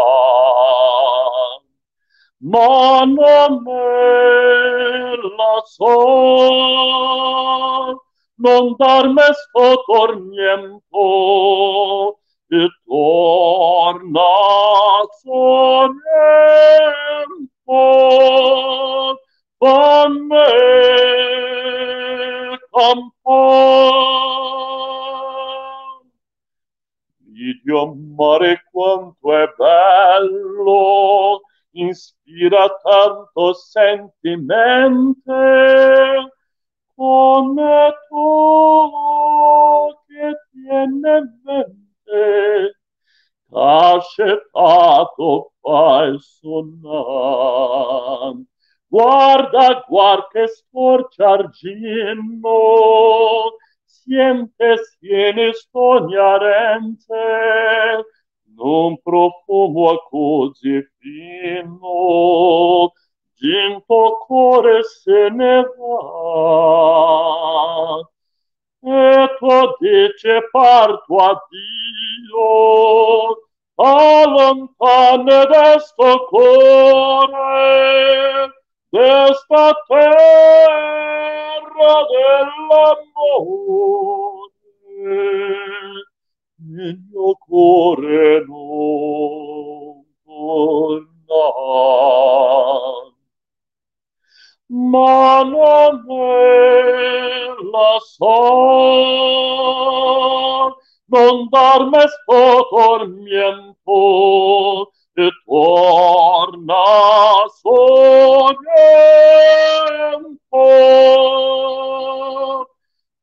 Ma 2.45 3.05
non 3.05 3.63
me 3.63 5.15
la 5.37 5.61
so, 5.63 7.23
non 8.35 8.75
darme 8.75 9.23
sto 9.31 9.81
tormento, 9.85 10.99
e 12.49 12.67
torna 12.85 14.21
sorrento, 15.21 16.01
con 19.57 20.11
me 20.27 20.47
campar. 22.71 23.93
Vidi 27.19 27.71
amare 27.71 28.63
quanto 28.69 29.33
è 29.33 29.47
bello, 29.57 31.41
inspira 31.73 32.69
tanto 32.81 33.53
sentimento, 33.53 35.31
come 36.95 37.91
tu 38.09 38.89
che 40.07 40.35
tiene 40.51 41.39
mente, 41.43 42.77
accettato 43.51 45.51
fai 45.61 46.17
sonar. 46.19 48.33
Guarda, 48.87 49.83
guarda 49.87 50.27
che 50.31 50.47
sporcia 50.47 51.29
argino, 51.31 52.51
siente, 53.85 54.77
siene 54.99 55.51
sognarente, 55.53 57.15
Non 58.55 59.01
profumo 59.01 59.89
acorde 59.89 60.87
fino 60.99 62.91
din 63.39 63.81
tuo 63.87 64.17
cuore 64.25 64.83
se 64.83 65.29
ne 65.29 65.65
va. 65.77 65.93
E 68.85 69.27
tu 69.39 69.47
dice 69.79 70.41
parto 70.51 71.15
a 71.17 71.41
Dio, 71.49 73.37
a 73.75 74.25
lontane 74.27 75.45
desto 75.47 76.25
core, 76.29 78.51
desta 78.91 79.73
terra 79.87 82.05
dell'amore. 82.11 84.51
Il 86.65 86.99
mio 87.11 87.35
cuore 87.35 88.45
torna. 90.23 91.11
Ma 94.67 95.43
non 95.43 96.03
me 96.07 97.55
la 97.71 97.99
darme 101.49 102.05
tormento, 102.69 103.91
e 105.15 105.29
torna 105.45 106.83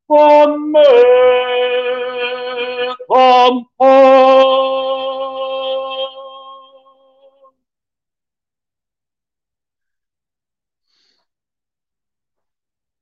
con 0.06 0.70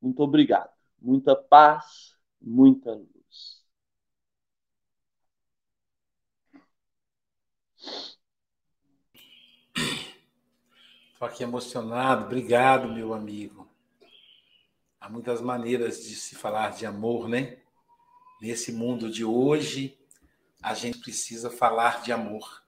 Muito 0.01 0.23
obrigado. 0.23 0.71
Muita 0.99 1.35
paz, 1.35 2.17
muita 2.41 2.93
luz. 2.93 3.63
Estou 11.13 11.27
aqui 11.27 11.43
emocionado. 11.43 12.25
Obrigado, 12.25 12.91
meu 12.91 13.13
amigo. 13.13 13.69
Há 14.99 15.07
muitas 15.07 15.39
maneiras 15.39 16.03
de 16.03 16.15
se 16.15 16.35
falar 16.35 16.71
de 16.71 16.87
amor, 16.87 17.29
né? 17.29 17.59
Nesse 18.41 18.71
mundo 18.71 19.11
de 19.11 19.23
hoje, 19.23 19.98
a 20.61 20.73
gente 20.73 20.99
precisa 20.99 21.49
falar 21.49 22.01
de 22.01 22.11
amor. 22.11 22.63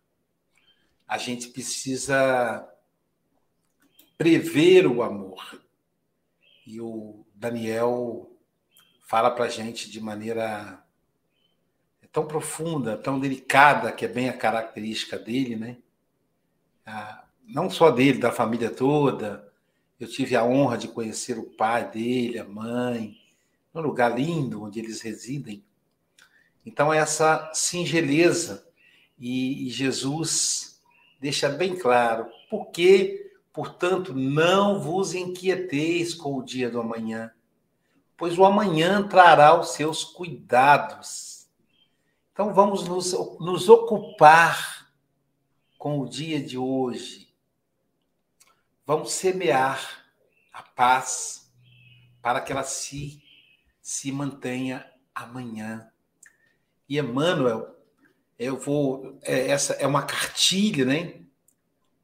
A 1.08 1.18
gente 1.18 1.50
precisa 1.50 2.68
prever 4.18 4.88
o 4.88 5.04
amor. 5.04 5.62
E 6.66 6.80
o 6.80 7.26
Daniel 7.36 8.32
fala 9.08 9.32
para 9.32 9.46
a 9.46 9.50
gente 9.50 9.90
de 9.90 10.00
maneira 10.00 10.82
tão 12.12 12.28
profunda, 12.28 12.98
tão 12.98 13.20
delicada, 13.20 13.92
que 13.92 14.06
é 14.06 14.08
bem 14.08 14.30
a 14.30 14.38
característica 14.38 15.18
dele, 15.18 15.56
né? 15.56 15.78
não 17.46 17.70
só 17.70 17.90
dele, 17.90 18.20
da 18.20 18.32
família 18.32 18.70
toda. 18.70 19.50
Eu 20.00 20.08
tive 20.08 20.36
a 20.36 20.44
honra 20.44 20.78
de 20.78 20.88
conhecer 20.88 21.38
o 21.38 21.44
pai 21.44 21.90
dele, 21.90 22.40
a 22.40 22.46
mãe, 22.46 23.18
num 23.74 23.82
lugar 23.82 24.18
lindo 24.18 24.64
onde 24.64 24.80
eles 24.80 25.02
residem. 25.02 25.64
Então, 26.66 26.94
essa 26.94 27.52
singeleza, 27.54 28.68
e, 29.18 29.70
Jesus 29.70 30.82
deixa 31.20 31.50
bem 31.50 31.78
claro 31.78 32.28
por 32.50 32.68
que, 32.68 33.32
portanto, 33.54 34.14
não 34.14 34.80
vos 34.80 35.14
inquieteis 35.14 36.14
com 36.14 36.36
o 36.36 36.44
dia 36.44 36.70
do 36.70 36.80
amanhã, 36.80 37.32
pois 38.18 38.38
o 38.38 38.46
amanhã 38.46 39.08
trará 39.08 39.60
os 39.60 39.70
seus 39.74 40.04
cuidados. 40.04 41.48
Então, 42.34 42.54
vamos 42.54 42.88
nos, 42.88 43.14
nos 43.40 43.70
ocupar 43.70 44.92
com 45.78 46.00
o 46.00 46.08
dia 46.08 46.42
de 46.42 46.58
hoje 46.58 47.32
Vamos 48.94 49.12
semear 49.12 50.04
a 50.52 50.64
paz 50.64 51.50
para 52.22 52.42
que 52.42 52.52
ela 52.52 52.64
se, 52.64 53.24
se 53.80 54.12
mantenha 54.12 54.86
amanhã. 55.14 55.91
E 56.92 57.00
Emmanuel, 57.00 57.74
eu 58.38 58.58
vou. 58.58 59.18
É, 59.24 59.48
essa 59.48 59.72
é 59.76 59.88
uma 59.88 60.04
cartilha, 60.04 60.84
né? 60.84 61.22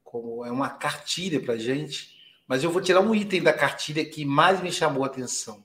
Como 0.02 0.42
é 0.46 0.50
uma 0.50 0.70
cartilha 0.70 1.38
para 1.42 1.58
gente, 1.58 2.18
mas 2.46 2.64
eu 2.64 2.70
vou 2.70 2.80
tirar 2.80 3.02
um 3.02 3.14
item 3.14 3.42
da 3.42 3.52
cartilha 3.52 4.02
que 4.02 4.24
mais 4.24 4.62
me 4.62 4.72
chamou 4.72 5.04
a 5.04 5.08
atenção. 5.08 5.62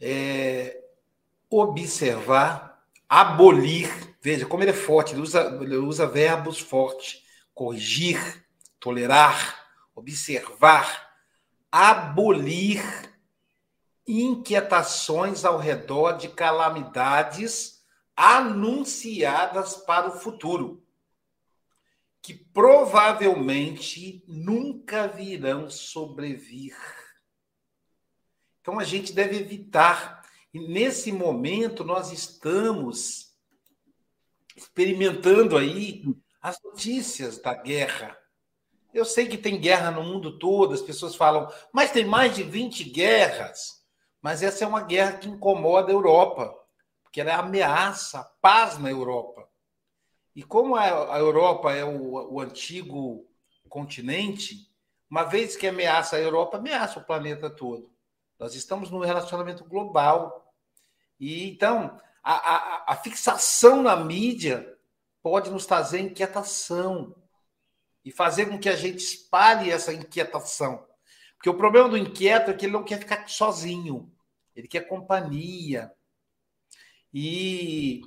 É, 0.00 0.82
observar, 1.50 2.82
abolir. 3.06 3.90
Veja 4.22 4.46
como 4.46 4.62
ele 4.62 4.70
é 4.70 4.74
forte, 4.74 5.12
ele 5.12 5.20
usa, 5.20 5.58
ele 5.60 5.76
usa 5.76 6.06
verbos 6.06 6.58
fortes. 6.58 7.22
Corrigir, 7.52 8.18
tolerar, 8.80 9.66
observar, 9.94 11.12
abolir 11.70 12.82
inquietações 14.08 15.44
ao 15.44 15.58
redor 15.58 16.12
de 16.12 16.28
calamidades 16.28 17.82
anunciadas 18.16 19.76
para 19.76 20.08
o 20.08 20.18
futuro, 20.18 20.82
que 22.22 22.34
provavelmente 22.34 24.24
nunca 24.26 25.06
virão 25.06 25.70
sobrevir. 25.70 26.76
Então 28.60 28.78
a 28.78 28.84
gente 28.84 29.12
deve 29.12 29.36
evitar. 29.36 30.26
E 30.52 30.58
nesse 30.58 31.12
momento 31.12 31.84
nós 31.84 32.10
estamos 32.10 33.36
experimentando 34.56 35.56
aí 35.56 36.04
as 36.40 36.60
notícias 36.62 37.38
da 37.38 37.54
guerra, 37.54 38.18
eu 38.92 39.04
sei 39.04 39.28
que 39.28 39.36
tem 39.36 39.60
guerra 39.60 39.90
no 39.90 40.02
mundo 40.02 40.38
todo, 40.38 40.74
as 40.74 40.82
pessoas 40.82 41.14
falam, 41.14 41.52
mas 41.72 41.92
tem 41.92 42.04
mais 42.04 42.34
de 42.34 42.42
20 42.42 42.84
guerras. 42.84 43.77
Mas 44.20 44.42
essa 44.42 44.64
é 44.64 44.66
uma 44.66 44.82
guerra 44.82 45.18
que 45.18 45.28
incomoda 45.28 45.90
a 45.90 45.94
Europa, 45.94 46.54
porque 47.02 47.20
ela 47.20 47.36
ameaça 47.36 48.20
a 48.20 48.24
paz 48.24 48.78
na 48.78 48.90
Europa. 48.90 49.48
E 50.34 50.42
como 50.42 50.76
a, 50.76 51.18
Europa 51.18 51.72
é 51.72 51.84
o, 51.84 52.34
o 52.34 52.40
antigo 52.40 53.26
continente, 53.68 54.68
uma 55.10 55.24
vez 55.24 55.56
que 55.56 55.66
ameaça 55.66 56.16
a 56.16 56.20
Europa, 56.20 56.58
ameaça 56.58 57.00
o 57.00 57.04
planeta 57.04 57.50
todo. 57.50 57.90
Nós 58.38 58.54
estamos 58.54 58.90
num 58.90 59.00
relacionamento 59.00 59.64
global. 59.64 60.54
E 61.18 61.48
então, 61.48 62.00
a, 62.22 62.34
a, 62.34 62.92
a 62.92 62.96
fixação 62.96 63.82
na 63.82 63.96
mídia 63.96 64.78
pode 65.22 65.50
nos 65.50 65.66
trazer 65.66 66.00
inquietação 66.00 67.14
e 68.04 68.12
fazer 68.12 68.46
com 68.46 68.58
que 68.58 68.68
a 68.68 68.76
gente 68.76 68.98
espalhe 68.98 69.70
essa 69.70 69.92
inquietação. 69.92 70.87
Porque 71.38 71.48
o 71.48 71.56
problema 71.56 71.88
do 71.88 71.96
inquieto 71.96 72.50
é 72.50 72.54
que 72.54 72.66
ele 72.66 72.72
não 72.72 72.84
quer 72.84 72.98
ficar 72.98 73.26
sozinho, 73.28 74.12
ele 74.54 74.66
quer 74.68 74.82
companhia. 74.82 75.90
E 77.14 78.02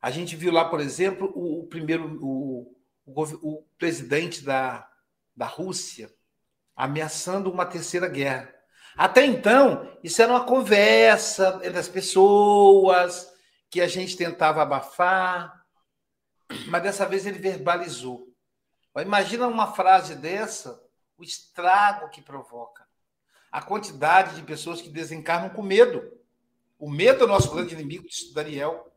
a 0.00 0.10
gente 0.10 0.36
viu 0.36 0.52
lá, 0.52 0.64
por 0.64 0.80
exemplo, 0.80 1.32
o, 1.34 1.60
o 1.60 1.66
primeiro, 1.66 2.16
o, 2.22 2.76
o, 3.04 3.22
o 3.42 3.62
presidente 3.76 4.44
da, 4.44 4.88
da 5.36 5.46
Rússia 5.46 6.14
ameaçando 6.76 7.50
uma 7.50 7.66
terceira 7.66 8.06
guerra. 8.06 8.54
Até 8.96 9.24
então, 9.24 9.98
isso 10.02 10.22
era 10.22 10.32
uma 10.32 10.44
conversa 10.44 11.60
entre 11.64 11.78
as 11.78 11.88
pessoas 11.88 13.26
que 13.68 13.80
a 13.80 13.88
gente 13.88 14.16
tentava 14.16 14.62
abafar, 14.62 15.64
mas 16.68 16.82
dessa 16.82 17.04
vez 17.04 17.26
ele 17.26 17.38
verbalizou. 17.38 18.28
Imagina 18.96 19.46
uma 19.48 19.72
frase 19.74 20.14
dessa, 20.14 20.80
o 21.18 21.24
estrago 21.24 22.08
que 22.08 22.20
provoca. 22.20 22.86
A 23.50 23.62
quantidade 23.62 24.36
de 24.36 24.42
pessoas 24.42 24.82
que 24.82 24.88
desencarnam 24.88 25.50
com 25.50 25.62
medo. 25.62 26.12
O 26.78 26.90
medo 26.90 27.22
é 27.22 27.24
o 27.24 27.28
nosso 27.28 27.50
grande 27.54 27.74
inimigo, 27.74 28.06
disse 28.06 28.34
Daniel. 28.34 28.92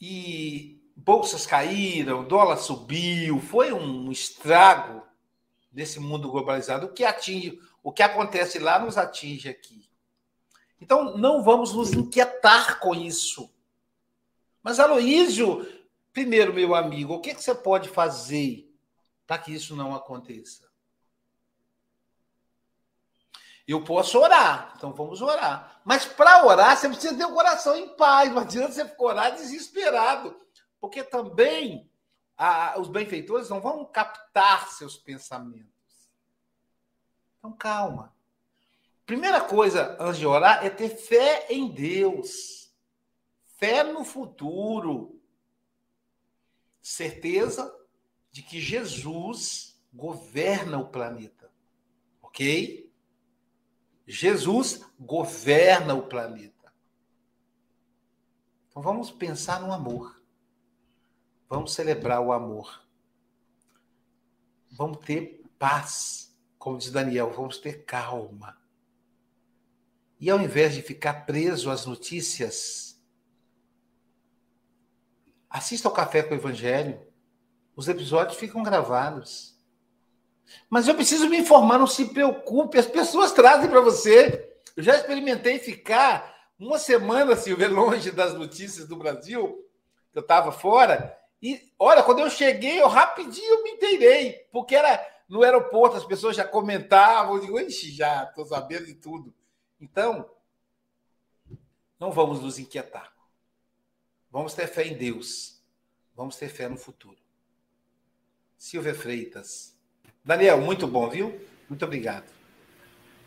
E 0.00 0.82
bolsas 0.96 1.46
caíram, 1.46 2.24
dólar 2.24 2.56
subiu, 2.56 3.40
foi 3.40 3.72
um 3.72 4.10
estrago 4.10 5.02
desse 5.70 5.98
mundo 5.98 6.30
globalizado. 6.30 6.86
O 6.86 6.92
que 6.92 7.04
atinge, 7.04 7.60
o 7.82 7.92
que 7.92 8.02
acontece 8.02 8.58
lá 8.58 8.78
nos 8.78 8.98
atinge 8.98 9.48
aqui. 9.48 9.88
Então 10.80 11.16
não 11.16 11.42
vamos 11.42 11.72
nos 11.72 11.92
inquietar 11.92 12.80
com 12.80 12.94
isso. 12.94 13.48
Mas 14.62 14.78
Aloísio, 14.78 15.66
primeiro 16.12 16.52
meu 16.52 16.74
amigo, 16.74 17.14
o 17.14 17.20
que, 17.20 17.34
que 17.34 17.42
você 17.42 17.54
pode 17.54 17.88
fazer 17.88 18.68
para 19.26 19.38
que 19.38 19.52
isso 19.52 19.74
não 19.74 19.94
aconteça? 19.94 20.70
Eu 23.66 23.84
posso 23.84 24.18
orar, 24.18 24.74
então 24.76 24.92
vamos 24.92 25.22
orar. 25.22 25.80
Mas 25.84 26.04
para 26.04 26.44
orar, 26.44 26.76
você 26.76 26.88
precisa 26.88 27.16
ter 27.16 27.24
o 27.24 27.34
coração 27.34 27.76
em 27.76 27.88
paz. 27.96 28.30
Não 28.32 28.42
adianta 28.42 28.72
você 28.72 28.94
orar 28.98 29.34
desesperado. 29.34 30.36
Porque 30.80 31.02
também 31.04 31.88
a, 32.36 32.78
os 32.78 32.88
benfeitores 32.88 33.48
não 33.48 33.60
vão 33.60 33.84
captar 33.84 34.68
seus 34.68 34.96
pensamentos. 34.96 35.70
Então, 37.38 37.52
calma. 37.52 38.12
Primeira 39.06 39.40
coisa 39.40 39.96
antes 40.00 40.18
de 40.18 40.26
orar 40.26 40.64
é 40.64 40.70
ter 40.70 40.88
fé 40.88 41.46
em 41.48 41.68
Deus, 41.68 42.72
fé 43.58 43.84
no 43.84 44.04
futuro, 44.04 45.21
certeza 46.82 47.72
de 48.30 48.42
que 48.42 48.60
Jesus 48.60 49.80
governa 49.92 50.78
o 50.78 50.88
planeta, 50.88 51.50
ok? 52.20 52.92
Jesus 54.06 54.84
governa 54.98 55.94
o 55.94 56.08
planeta. 56.08 56.72
Então 58.68 58.82
vamos 58.82 59.10
pensar 59.10 59.60
no 59.60 59.72
amor. 59.72 60.20
Vamos 61.48 61.74
celebrar 61.74 62.20
o 62.20 62.32
amor. 62.32 62.82
Vamos 64.70 65.04
ter 65.04 65.42
paz, 65.58 66.34
como 66.58 66.78
diz 66.78 66.90
Daniel, 66.90 67.30
vamos 67.30 67.58
ter 67.58 67.84
calma. 67.84 68.58
E 70.18 70.30
ao 70.30 70.40
invés 70.40 70.74
de 70.74 70.82
ficar 70.82 71.26
preso 71.26 71.70
às 71.70 71.84
notícias, 71.84 72.91
assista 75.52 75.86
ao 75.86 75.94
Café 75.94 76.22
com 76.22 76.34
o 76.34 76.38
Evangelho. 76.38 77.00
Os 77.76 77.88
episódios 77.88 78.38
ficam 78.38 78.62
gravados. 78.62 79.54
Mas 80.68 80.88
eu 80.88 80.94
preciso 80.94 81.28
me 81.28 81.38
informar, 81.38 81.78
não 81.78 81.86
se 81.86 82.06
preocupe, 82.06 82.78
as 82.78 82.86
pessoas 82.86 83.32
trazem 83.32 83.70
para 83.70 83.80
você. 83.80 84.56
Eu 84.76 84.82
já 84.82 84.96
experimentei 84.96 85.58
ficar 85.58 86.32
uma 86.58 86.78
semana, 86.78 87.36
Silvia, 87.36 87.68
longe 87.68 88.10
das 88.10 88.34
notícias 88.34 88.86
do 88.86 88.96
Brasil, 88.96 89.64
eu 90.14 90.20
estava 90.20 90.52
fora, 90.52 91.18
e 91.42 91.72
olha, 91.78 92.02
quando 92.02 92.20
eu 92.20 92.30
cheguei, 92.30 92.80
eu 92.80 92.86
rapidinho 92.86 93.64
me 93.64 93.72
inteirei, 93.72 94.46
porque 94.52 94.76
era 94.76 95.04
no 95.28 95.42
aeroporto, 95.42 95.96
as 95.96 96.04
pessoas 96.04 96.36
já 96.36 96.44
comentavam, 96.44 97.36
eu 97.36 97.40
digo, 97.40 97.60
ixi, 97.60 97.90
já 97.90 98.24
estou 98.24 98.44
sabendo 98.44 98.86
de 98.86 98.94
tudo. 98.94 99.34
Então, 99.80 100.30
não 101.98 102.12
vamos 102.12 102.40
nos 102.40 102.58
inquietar. 102.58 103.11
Vamos 104.32 104.54
ter 104.54 104.66
fé 104.66 104.86
em 104.86 104.96
Deus. 104.96 105.60
Vamos 106.16 106.36
ter 106.36 106.48
fé 106.48 106.66
no 106.66 106.78
futuro. 106.78 107.18
Silvia 108.56 108.94
Freitas. 108.94 109.76
Daniel, 110.24 110.60
muito 110.60 110.86
bom, 110.86 111.08
viu? 111.10 111.38
Muito 111.68 111.84
obrigado. 111.84 112.24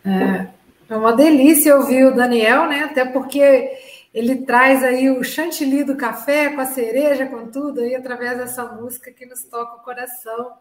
É, 0.03 0.49
é 0.89 0.97
uma 0.97 1.14
delícia 1.14 1.78
ouvir 1.78 2.06
o 2.06 2.16
Daniel, 2.16 2.68
né? 2.68 2.86
Até 2.86 3.06
porque 3.06 3.78
ele 4.14 4.45
traz 4.45 4.84
aí 4.84 5.12
o 5.12 5.24
chantilly 5.24 5.84
do 5.84 5.95
café 5.95 6.49
com 6.49 6.62
a 6.62 6.66
cereja, 6.66 7.28
com 7.28 7.51
tudo, 7.51 7.82
aí 7.82 7.93
através 7.93 8.38
dessa 8.38 8.66
música 8.74 9.12
que 9.12 9.26
nos 9.26 9.43
toca 9.43 9.76
o 9.76 9.84
coração. 9.84 10.53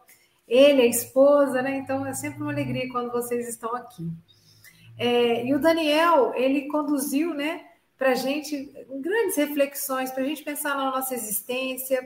Ele, 0.47 0.83
a 0.83 0.87
esposa, 0.87 1.61
né? 1.63 1.77
Então 1.77 2.05
é 2.05 2.13
sempre 2.13 2.43
uma 2.43 2.51
alegria 2.51 2.87
quando 2.91 3.11
vocês 3.11 3.47
estão 3.49 3.75
aqui. 3.75 4.07
É, 4.97 5.43
e 5.43 5.55
o 5.55 5.59
Daniel, 5.59 6.33
ele 6.35 6.67
conduziu, 6.67 7.33
né, 7.33 7.61
para 7.97 8.11
a 8.11 8.15
gente 8.15 8.71
grandes 9.01 9.35
reflexões, 9.37 10.11
para 10.11 10.23
a 10.23 10.25
gente 10.25 10.43
pensar 10.43 10.75
na 10.75 10.91
nossa 10.91 11.13
existência, 11.13 12.01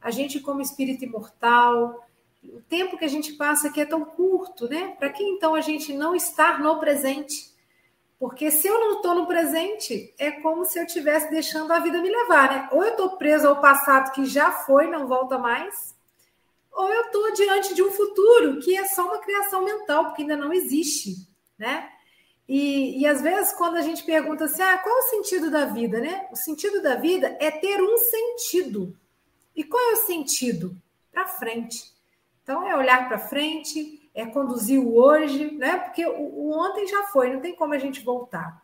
a 0.00 0.10
gente 0.10 0.40
como 0.40 0.60
espírito 0.60 1.04
imortal, 1.04 2.06
o 2.44 2.60
tempo 2.62 2.96
que 2.96 3.04
a 3.04 3.08
gente 3.08 3.32
passa 3.34 3.68
aqui 3.68 3.80
é 3.80 3.86
tão 3.86 4.04
curto, 4.04 4.68
né? 4.68 4.96
Para 4.98 5.10
que 5.10 5.22
então 5.22 5.54
a 5.54 5.60
gente 5.60 5.92
não 5.92 6.14
estar 6.14 6.60
no 6.60 6.78
presente? 6.78 7.52
Porque 8.18 8.50
se 8.50 8.66
eu 8.66 8.80
não 8.80 8.96
estou 8.96 9.14
no 9.14 9.26
presente, 9.26 10.12
é 10.18 10.32
como 10.32 10.64
se 10.64 10.78
eu 10.78 10.84
estivesse 10.84 11.30
deixando 11.30 11.72
a 11.72 11.78
vida 11.78 12.00
me 12.00 12.10
levar, 12.10 12.50
né? 12.50 12.68
Ou 12.72 12.82
eu 12.82 12.90
estou 12.90 13.16
preso 13.16 13.46
ao 13.46 13.60
passado 13.60 14.12
que 14.12 14.24
já 14.24 14.50
foi, 14.50 14.88
não 14.88 15.06
volta 15.06 15.38
mais, 15.38 15.96
ou 16.72 16.88
eu 16.92 17.02
estou 17.02 17.32
diante 17.32 17.74
de 17.74 17.82
um 17.82 17.90
futuro 17.90 18.60
que 18.60 18.76
é 18.76 18.84
só 18.86 19.04
uma 19.06 19.18
criação 19.18 19.64
mental, 19.64 20.06
porque 20.06 20.22
ainda 20.22 20.36
não 20.36 20.52
existe, 20.52 21.28
né? 21.56 21.90
E, 22.48 23.00
e 23.00 23.06
às 23.06 23.20
vezes, 23.20 23.52
quando 23.52 23.76
a 23.76 23.82
gente 23.82 24.02
pergunta 24.04 24.46
assim, 24.46 24.62
ah, 24.62 24.78
qual 24.78 24.96
é 24.96 25.00
o 25.00 25.10
sentido 25.10 25.50
da 25.50 25.66
vida, 25.66 26.00
né? 26.00 26.26
O 26.32 26.36
sentido 26.36 26.80
da 26.82 26.94
vida 26.94 27.36
é 27.38 27.50
ter 27.50 27.82
um 27.82 27.98
sentido. 27.98 28.96
E 29.54 29.62
qual 29.62 29.82
é 29.90 29.92
o 29.92 30.06
sentido? 30.06 30.74
Para 31.12 31.26
frente. 31.26 31.92
Então, 32.42 32.66
é 32.66 32.74
olhar 32.74 33.06
para 33.06 33.18
frente, 33.18 34.10
é 34.14 34.24
conduzir 34.24 34.80
o 34.80 34.96
hoje, 34.96 35.52
né? 35.56 35.76
Porque 35.76 36.06
o, 36.06 36.18
o 36.18 36.52
ontem 36.58 36.86
já 36.86 37.02
foi, 37.08 37.30
não 37.30 37.40
tem 37.40 37.54
como 37.54 37.74
a 37.74 37.78
gente 37.78 38.00
voltar. 38.00 38.62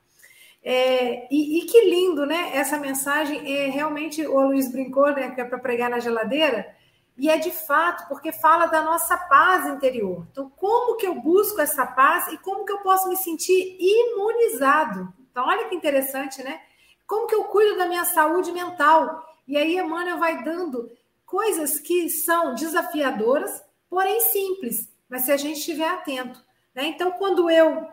É, 0.63 1.29
e, 1.31 1.59
e, 1.59 1.67
que 1.67 1.85
lindo, 1.85 2.25
né? 2.25 2.53
Essa 2.55 2.79
mensagem 2.79 3.55
é 3.55 3.69
realmente 3.69 4.27
o 4.27 4.41
Luiz 4.41 4.73
brincou, 4.73 5.13
né? 5.13 5.31
Que 5.33 5.43
é 5.43 5.45
para 5.45 5.59
pregar 5.59 5.91
na 5.91 5.99
geladeira, 5.99 6.75
e 7.17 7.31
é 7.31 7.39
de 7.39 7.51
fato, 7.51 8.09
porque 8.09 8.33
fala 8.33 8.67
da 8.67 8.83
nossa 8.83 9.17
paz 9.17 9.67
interior. 9.67 10.27
Então, 10.31 10.51
como 10.51 10.97
que 10.97 11.07
eu 11.07 11.15
busco 11.21 11.61
essa 11.61 11.87
paz 11.87 12.29
e 12.29 12.39
como 12.39 12.65
que 12.65 12.73
eu 12.73 12.79
posso 12.79 13.09
me 13.09 13.17
sentir 13.17 13.77
imunizado? 13.81 15.13
Então, 15.31 15.47
olha 15.47 15.69
que 15.69 15.75
interessante, 15.75 16.43
né? 16.43 16.61
Como 17.07 17.27
que 17.27 17.35
eu 17.35 17.45
cuido 17.45 17.77
da 17.77 17.87
minha 17.87 18.05
saúde 18.05 18.51
mental? 18.51 19.25
E 19.47 19.57
aí, 19.57 19.79
Emmanuel 19.79 20.19
vai 20.19 20.43
dando 20.43 20.91
coisas 21.25 21.79
que 21.79 22.09
são 22.09 22.55
desafiadoras, 22.55 23.63
porém 23.89 24.21
simples 24.21 24.93
mas 25.09 25.23
se 25.23 25.33
a 25.33 25.37
gente 25.37 25.59
estiver 25.59 25.89
atento. 25.89 26.43
Né? 26.75 26.87
Então, 26.87 27.13
quando 27.13 27.49
eu 27.49 27.87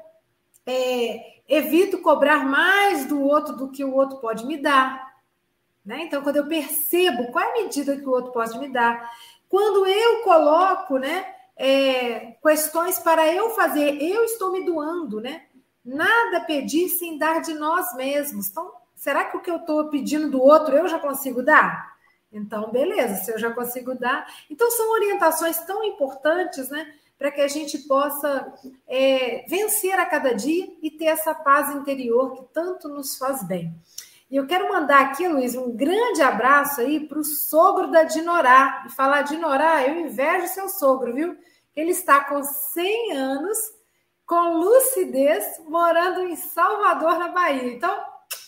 é, 0.66 1.42
evito 1.48 2.00
cobrar 2.00 2.44
mais 2.46 3.06
do 3.06 3.22
outro 3.22 3.56
do 3.56 3.70
que 3.70 3.84
o 3.84 3.94
outro 3.94 4.18
pode 4.18 4.46
me 4.46 4.58
dar, 4.58 5.11
né? 5.86 6.04
então, 6.04 6.22
quando 6.22 6.38
eu 6.38 6.48
percebo 6.48 7.32
qual 7.32 7.44
é 7.44 7.50
a 7.50 7.64
medida 7.64 7.98
que 7.98 8.06
o 8.06 8.12
outro 8.12 8.32
pode 8.32 8.58
me 8.60 8.68
dar, 8.68 9.10
quando 9.50 9.86
eu 9.86 10.22
coloco 10.24 10.98
né, 10.98 11.26
é, 11.56 12.38
questões 12.42 13.00
para 13.00 13.28
eu 13.34 13.50
fazer, 13.52 14.02
eu 14.02 14.24
estou 14.24 14.52
me 14.52 14.66
doando, 14.66 15.20
né? 15.20 15.46
Nada 15.84 16.42
pedir 16.46 16.90
sem 16.90 17.18
dar 17.18 17.42
de 17.42 17.54
nós 17.54 17.94
mesmos. 17.96 18.50
Então, 18.50 18.72
será 18.96 19.26
que 19.26 19.36
o 19.36 19.42
que 19.42 19.50
eu 19.50 19.58
estou 19.58 19.90
pedindo 19.90 20.30
do 20.30 20.42
outro 20.42 20.76
eu 20.76 20.88
já 20.88 21.00
consigo 21.00 21.42
dar? 21.42 21.92
Então, 22.32 22.72
beleza, 22.72 23.16
se 23.16 23.32
eu 23.32 23.40
já 23.40 23.52
consigo 23.52 23.94
dar. 23.96 24.26
Então, 24.50 24.70
são 24.72 24.92
orientações 24.92 25.58
tão 25.66 25.84
importantes, 25.84 26.70
né? 26.70 26.94
para 27.22 27.30
que 27.30 27.42
a 27.42 27.48
gente 27.48 27.78
possa 27.78 28.52
é, 28.88 29.46
vencer 29.48 29.94
a 30.00 30.08
cada 30.08 30.34
dia 30.34 30.68
e 30.82 30.90
ter 30.90 31.06
essa 31.06 31.36
paz 31.36 31.70
interior 31.70 32.34
que 32.34 32.44
tanto 32.52 32.90
nos 32.90 33.16
faz 33.16 33.44
bem. 33.44 33.72
E 34.32 34.38
eu 34.38 34.48
quero 34.48 34.70
mandar 34.70 35.02
aqui, 35.02 35.28
Luiz, 35.28 35.56
um 35.56 35.76
grande 35.76 36.22
abraço 36.22 36.80
aí 36.80 37.06
para 37.06 37.20
o 37.20 37.24
sogro 37.24 37.92
da 37.92 38.04
Dinorá. 38.04 38.86
E 38.88 38.90
falar, 38.90 39.24
Dinorá, 39.24 39.86
eu 39.86 40.00
invejo 40.00 40.48
seu 40.48 40.70
sogro, 40.70 41.14
viu? 41.14 41.38
Ele 41.76 41.92
está 41.92 42.22
com 42.22 42.42
100 42.42 43.12
anos, 43.12 43.58
com 44.26 44.54
lucidez, 44.54 45.62
morando 45.68 46.22
em 46.22 46.38
Salvador, 46.38 47.20
na 47.20 47.28
Bahia. 47.28 47.74
Então, 47.74 47.94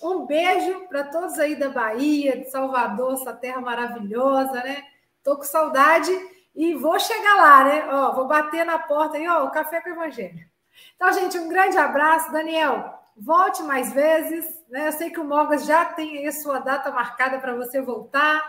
um 0.01 0.25
beijo 0.25 0.87
para 0.87 1.03
todos 1.03 1.37
aí 1.37 1.53
da 1.53 1.67
Bahia, 1.67 2.37
de 2.37 2.49
Salvador, 2.49 3.15
essa 3.15 3.33
terra 3.33 3.59
maravilhosa, 3.59 4.53
né? 4.63 4.85
Tô 5.21 5.35
com 5.35 5.43
saudade 5.43 6.11
e 6.55 6.75
vou 6.75 6.97
chegar 6.97 7.35
lá, 7.35 7.63
né? 7.65 7.87
Ó, 7.91 8.13
vou 8.13 8.25
bater 8.25 8.65
na 8.65 8.79
porta 8.79 9.17
aí, 9.17 9.27
ó, 9.27 9.43
o 9.43 9.51
café 9.51 9.81
com 9.81 9.89
o 9.89 9.93
Evangelho. 9.93 10.47
Então, 10.95 11.11
gente, 11.11 11.37
um 11.37 11.49
grande 11.49 11.77
abraço, 11.77 12.31
Daniel. 12.31 13.02
Volte 13.15 13.61
mais 13.63 13.93
vezes, 13.93 14.63
né? 14.69 14.87
Eu 14.87 14.91
sei 14.91 15.09
que 15.09 15.19
o 15.19 15.23
Mogas 15.23 15.65
já 15.65 15.85
tem 15.85 16.17
aí 16.17 16.27
a 16.27 16.31
sua 16.31 16.59
data 16.59 16.91
marcada 16.91 17.39
para 17.39 17.55
você 17.55 17.81
voltar. 17.81 18.43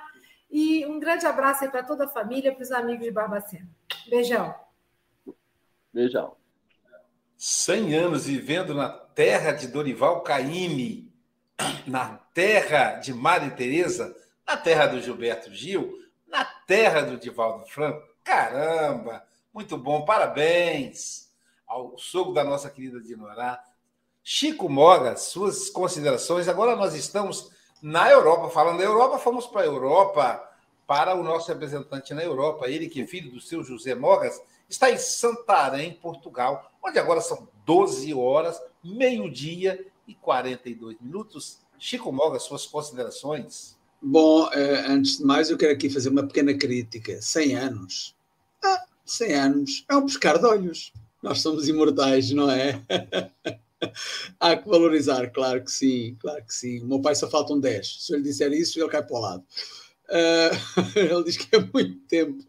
E 0.50 0.86
um 0.86 0.98
grande 0.98 1.26
abraço 1.26 1.64
aí 1.64 1.70
para 1.70 1.82
toda 1.82 2.04
a 2.04 2.08
família, 2.08 2.54
para 2.54 2.62
os 2.62 2.70
amigos 2.70 3.04
de 3.04 3.10
Barbacena. 3.10 3.68
Beijão. 4.08 4.54
Beijão. 5.92 6.36
100 7.36 7.94
anos 7.94 8.26
vivendo 8.26 8.74
na 8.74 8.88
terra 8.88 9.52
de 9.52 9.68
Dorival 9.68 10.22
Caymmi, 10.22 11.12
na 11.86 12.16
terra 12.32 12.94
de 12.94 13.12
Maria 13.12 13.50
Tereza, 13.50 14.16
na 14.46 14.56
terra 14.56 14.86
do 14.86 15.00
Gilberto 15.00 15.52
Gil, 15.52 15.92
na 16.26 16.44
terra 16.44 17.02
do 17.02 17.18
Divaldo 17.18 17.66
Franco. 17.66 18.02
Caramba! 18.22 19.24
Muito 19.52 19.76
bom, 19.76 20.04
parabéns 20.04 21.32
ao 21.66 21.96
sogro 21.98 22.34
da 22.34 22.42
nossa 22.42 22.70
querida 22.70 23.00
Dinorá. 23.00 23.62
Chico 24.26 24.70
Moga, 24.70 25.16
suas 25.16 25.68
considerações. 25.68 26.48
Agora 26.48 26.74
nós 26.74 26.94
estamos 26.94 27.50
na 27.82 28.10
Europa. 28.10 28.48
Falando 28.48 28.78
da 28.78 28.84
Europa, 28.84 29.18
fomos 29.18 29.46
para 29.46 29.60
a 29.60 29.66
Europa, 29.66 30.42
para 30.86 31.14
o 31.14 31.22
nosso 31.22 31.48
representante 31.48 32.14
na 32.14 32.24
Europa, 32.24 32.66
ele 32.66 32.88
que 32.88 33.02
é 33.02 33.06
filho 33.06 33.30
do 33.30 33.38
seu 33.38 33.62
José 33.62 33.94
Mogas, 33.94 34.40
está 34.66 34.90
em 34.90 34.96
Santarém, 34.96 35.92
Portugal, 35.92 36.72
onde 36.82 36.98
agora 36.98 37.20
são 37.20 37.46
12 37.66 38.14
horas, 38.14 38.58
meio-dia 38.82 39.86
e 40.08 40.14
42 40.14 40.96
minutos. 41.02 41.58
Chico 41.78 42.10
Moga, 42.10 42.38
suas 42.38 42.64
considerações. 42.64 43.76
Bom, 44.00 44.50
eh, 44.52 44.86
antes 44.88 45.18
de 45.18 45.24
mais, 45.24 45.50
eu 45.50 45.58
quero 45.58 45.72
aqui 45.72 45.90
fazer 45.90 46.08
uma 46.08 46.26
pequena 46.26 46.54
crítica. 46.54 47.20
100 47.20 47.56
anos. 47.56 48.16
Ah, 48.64 48.84
100 49.04 49.34
anos 49.34 49.84
é 49.86 49.94
um 49.94 50.06
pescar 50.06 50.38
de 50.38 50.46
olhos. 50.46 50.94
Nós 51.22 51.42
somos 51.42 51.68
imortais, 51.68 52.30
não 52.30 52.50
é? 52.50 52.80
Há 54.40 54.56
que 54.56 54.68
valorizar, 54.68 55.30
claro 55.30 55.64
que 55.64 55.72
sim, 55.72 56.16
claro 56.20 56.44
que 56.44 56.54
sim. 56.54 56.80
O 56.80 56.86
meu 56.86 57.00
pai 57.00 57.14
só 57.14 57.28
faltam 57.28 57.58
10. 57.58 58.04
Se 58.04 58.12
eu 58.12 58.18
lhe 58.18 58.22
disser 58.22 58.52
isso, 58.52 58.78
ele 58.78 58.88
cai 58.88 59.02
para 59.02 59.16
o 59.16 59.20
lado. 59.20 59.44
Uh, 60.08 60.52
ele 60.98 61.24
diz 61.24 61.36
que 61.36 61.54
é 61.56 61.60
muito 61.72 61.98
tempo. 62.06 62.42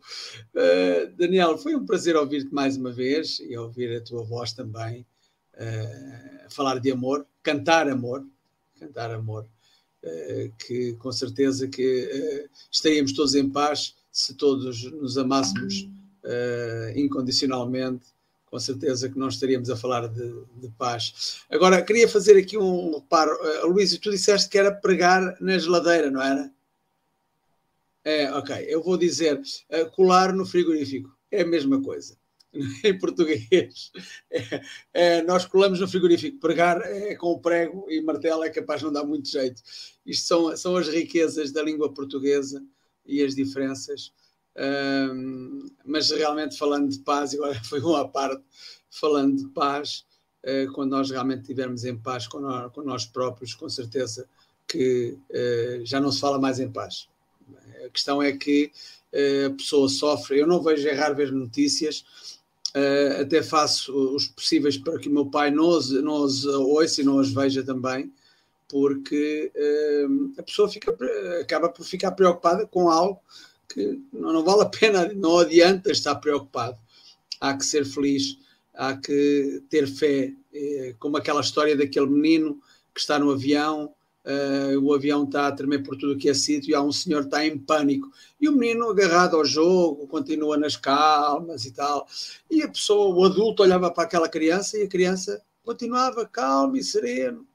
Uh, 0.53 1.11
Daniel, 1.17 1.57
foi 1.57 1.75
um 1.75 1.85
prazer 1.85 2.15
ouvir-te 2.15 2.53
mais 2.53 2.77
uma 2.77 2.91
vez 2.91 3.39
e 3.39 3.57
ouvir 3.57 3.95
a 3.95 4.01
tua 4.01 4.23
voz 4.23 4.53
também. 4.53 5.05
Uh, 5.53 6.49
falar 6.49 6.79
de 6.79 6.91
amor, 6.91 7.25
cantar 7.41 7.89
amor, 7.89 8.25
cantar 8.79 9.11
amor, 9.11 9.47
que 10.59 10.93
com 10.99 11.11
certeza 11.11 11.67
que 11.67 12.47
estaríamos 12.71 13.13
todos 13.13 13.33
em 13.33 13.49
paz 13.49 13.95
se 14.11 14.35
todos 14.35 14.83
nos 14.91 15.17
amássemos 15.17 15.89
incondicionalmente 16.95 18.05
com 18.45 18.59
certeza 18.59 19.09
que 19.09 19.17
não 19.17 19.27
estaríamos 19.27 19.69
a 19.69 19.75
falar 19.75 20.07
de, 20.07 20.45
de, 20.55 20.69
paz. 20.77 21.41
Agora, 21.49 21.81
queria 21.81 22.07
fazer 22.07 22.37
aqui 22.37 22.57
um 22.57 22.95
reparo. 22.95 23.31
Uh, 23.31 23.67
Luís, 23.67 23.97
tu 23.97 24.11
disseste 24.11 24.49
que 24.49 24.57
era 24.57 24.71
pregar 24.71 25.35
na 25.41 25.57
geladeira, 25.57 26.09
não 26.11 26.21
era? 26.21 26.51
É, 28.03 28.31
ok. 28.33 28.65
Eu 28.67 28.83
vou 28.83 28.97
dizer 28.97 29.39
uh, 29.39 29.91
colar 29.91 30.33
no 30.33 30.45
frigorífico. 30.45 31.13
É 31.31 31.41
a 31.41 31.45
mesma 31.45 31.81
coisa. 31.81 32.15
em 32.83 32.97
português. 32.97 33.91
É, 34.31 34.61
é, 34.93 35.21
nós 35.23 35.45
colamos 35.45 35.79
no 35.79 35.87
frigorífico. 35.87 36.39
Pregar 36.39 36.81
é 36.81 37.15
com 37.15 37.31
o 37.31 37.39
prego 37.39 37.85
e 37.89 38.01
martelo 38.01 38.43
é 38.43 38.49
capaz 38.49 38.79
de 38.79 38.85
não 38.85 38.93
dar 38.93 39.03
muito 39.03 39.29
jeito. 39.29 39.61
Isto 40.05 40.27
são, 40.27 40.57
são 40.57 40.77
as 40.77 40.87
riquezas 40.87 41.51
da 41.51 41.61
língua 41.61 41.93
portuguesa 41.93 42.63
e 43.05 43.21
as 43.23 43.35
diferenças 43.35 44.11
mas 45.85 46.09
realmente 46.11 46.57
falando 46.57 46.89
de 46.89 46.99
paz, 46.99 47.33
agora 47.33 47.59
foi 47.63 47.79
uma 47.81 48.07
parte, 48.07 48.43
falando 48.89 49.37
de 49.37 49.47
paz, 49.49 50.05
uh, 50.45 50.71
quando 50.73 50.91
nós 50.91 51.09
realmente 51.09 51.41
estivermos 51.41 51.83
em 51.83 51.97
paz 51.97 52.27
com 52.27 52.39
nós, 52.39 52.71
com 52.71 52.81
nós 52.81 53.05
próprios, 53.05 53.53
com 53.53 53.67
certeza 53.67 54.27
que 54.67 55.17
uh, 55.29 55.85
já 55.85 55.99
não 55.99 56.11
se 56.11 56.19
fala 56.19 56.39
mais 56.39 56.59
em 56.59 56.71
paz. 56.71 57.07
A 57.85 57.89
questão 57.89 58.21
é 58.21 58.31
que 58.31 58.71
uh, 59.13 59.47
a 59.47 59.55
pessoa 59.55 59.89
sofre, 59.89 60.39
eu 60.39 60.47
não 60.47 60.61
vejo 60.61 60.87
errar 60.87 61.13
ver 61.13 61.31
notícias, 61.31 62.05
até 63.21 63.41
faço 63.41 63.95
os 64.13 64.27
possíveis 64.27 64.77
para 64.77 64.99
que 64.99 65.07
o 65.07 65.11
meu 65.11 65.27
pai 65.27 65.49
não 65.49 65.69
os, 65.69 65.91
não 65.91 66.15
os 66.15 66.43
ouça 66.43 66.99
e 66.99 67.05
não 67.05 67.15
os 67.19 67.33
veja 67.33 67.63
também, 67.63 68.11
porque 68.67 69.49
a 70.37 70.43
pessoa 70.43 70.67
fica, 70.67 70.93
acaba 71.39 71.69
por 71.69 71.85
ficar 71.85 72.11
preocupada 72.11 72.67
com 72.67 72.89
algo 72.89 73.21
que 73.67 73.99
não, 74.11 74.43
vale 74.43 74.63
a 74.63 74.65
pena, 74.65 75.11
não 75.13 75.39
adianta 75.39 75.91
estar 75.91 76.15
preocupado. 76.15 76.77
Há 77.39 77.55
que 77.55 77.65
ser 77.65 77.85
feliz, 77.85 78.37
há 78.73 78.95
que 78.95 79.63
ter 79.69 79.87
fé, 79.87 80.33
é, 80.53 80.95
como 80.99 81.17
aquela 81.17 81.41
história 81.41 81.75
daquele 81.75 82.07
menino 82.07 82.59
que 82.93 82.99
está 83.01 83.19
no 83.19 83.31
avião, 83.31 83.93
uh, 84.25 84.79
o 84.79 84.93
avião 84.93 85.25
está 85.25 85.47
a 85.47 85.51
tremer 85.51 85.83
por 85.83 85.97
tudo 85.97 86.17
que 86.17 86.29
é 86.29 86.33
sítio 86.33 86.71
e 86.71 86.75
há 86.75 86.81
um 86.81 86.91
senhor 86.91 87.21
que 87.21 87.27
está 87.27 87.45
em 87.45 87.57
pânico. 87.57 88.09
E 88.39 88.47
o 88.47 88.53
menino 88.53 88.89
agarrado 88.89 89.35
ao 89.35 89.45
jogo, 89.45 90.07
continua 90.07 90.57
nas 90.57 90.77
calmas 90.77 91.65
e 91.65 91.71
tal. 91.71 92.07
E 92.49 92.63
a 92.63 92.69
pessoa, 92.69 93.13
o 93.13 93.25
adulto, 93.25 93.63
olhava 93.63 93.91
para 93.91 94.03
aquela 94.03 94.29
criança 94.29 94.77
e 94.77 94.83
a 94.83 94.87
criança 94.87 95.41
continuava 95.63 96.25
calmo 96.25 96.77
e 96.77 96.83
sereno. 96.83 97.45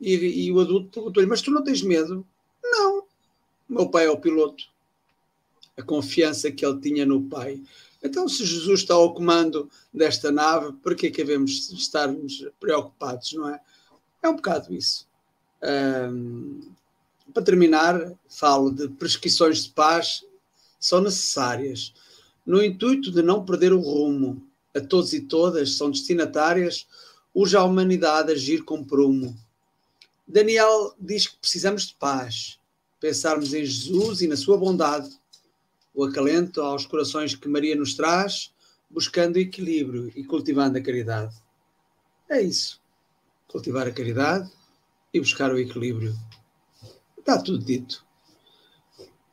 E, 0.00 0.14
e 0.46 0.52
o 0.52 0.60
adulto 0.60 0.90
perguntou-lhe: 0.90 1.28
Mas 1.28 1.40
tu 1.40 1.50
não 1.50 1.64
tens 1.64 1.82
medo? 1.82 2.24
Não. 2.62 3.04
Meu 3.68 3.88
pai 3.88 4.06
é 4.06 4.10
o 4.10 4.18
piloto 4.18 4.64
a 5.76 5.82
confiança 5.82 6.50
que 6.50 6.64
ele 6.64 6.80
tinha 6.80 7.04
no 7.04 7.22
Pai. 7.22 7.60
Então, 8.02 8.28
se 8.28 8.44
Jesus 8.44 8.80
está 8.80 8.94
ao 8.94 9.12
comando 9.14 9.70
desta 9.92 10.30
nave, 10.30 10.72
por 10.82 10.94
que 10.94 11.08
é 11.08 11.10
que 11.10 11.24
devemos 11.24 11.70
estarmos 11.72 12.46
preocupados, 12.60 13.32
não 13.32 13.48
é? 13.48 13.60
É 14.22 14.28
um 14.28 14.36
bocado 14.36 14.72
isso. 14.72 15.06
Um, 15.62 16.60
para 17.32 17.42
terminar, 17.42 18.12
falo 18.28 18.70
de 18.70 18.88
prescrições 18.88 19.64
de 19.64 19.70
paz 19.70 20.24
são 20.78 21.00
necessárias, 21.00 21.92
no 22.44 22.62
intuito 22.62 23.10
de 23.10 23.22
não 23.22 23.44
perder 23.44 23.72
o 23.72 23.80
rumo. 23.80 24.42
A 24.74 24.80
todos 24.80 25.12
e 25.12 25.20
todas 25.20 25.76
são 25.76 25.90
destinatárias, 25.90 26.86
urge 27.34 27.56
a 27.56 27.64
humanidade 27.64 28.30
agir 28.30 28.62
com 28.62 28.84
prumo. 28.84 29.36
Daniel 30.28 30.94
diz 31.00 31.26
que 31.26 31.38
precisamos 31.38 31.86
de 31.86 31.94
paz, 31.94 32.58
pensarmos 33.00 33.54
em 33.54 33.64
Jesus 33.64 34.20
e 34.20 34.26
na 34.26 34.36
sua 34.36 34.56
bondade 34.56 35.08
o 35.96 36.04
acalento 36.04 36.60
aos 36.60 36.84
corações 36.84 37.34
que 37.34 37.48
Maria 37.48 37.74
nos 37.74 37.94
traz, 37.94 38.52
buscando 38.88 39.38
equilíbrio 39.38 40.12
e 40.14 40.22
cultivando 40.22 40.76
a 40.76 40.82
caridade. 40.82 41.34
É 42.28 42.38
isso. 42.42 42.82
Cultivar 43.48 43.88
a 43.88 43.90
caridade 43.90 44.52
e 45.12 45.18
buscar 45.18 45.50
o 45.50 45.58
equilíbrio. 45.58 46.14
Está 47.16 47.40
tudo 47.40 47.64
dito. 47.64 48.04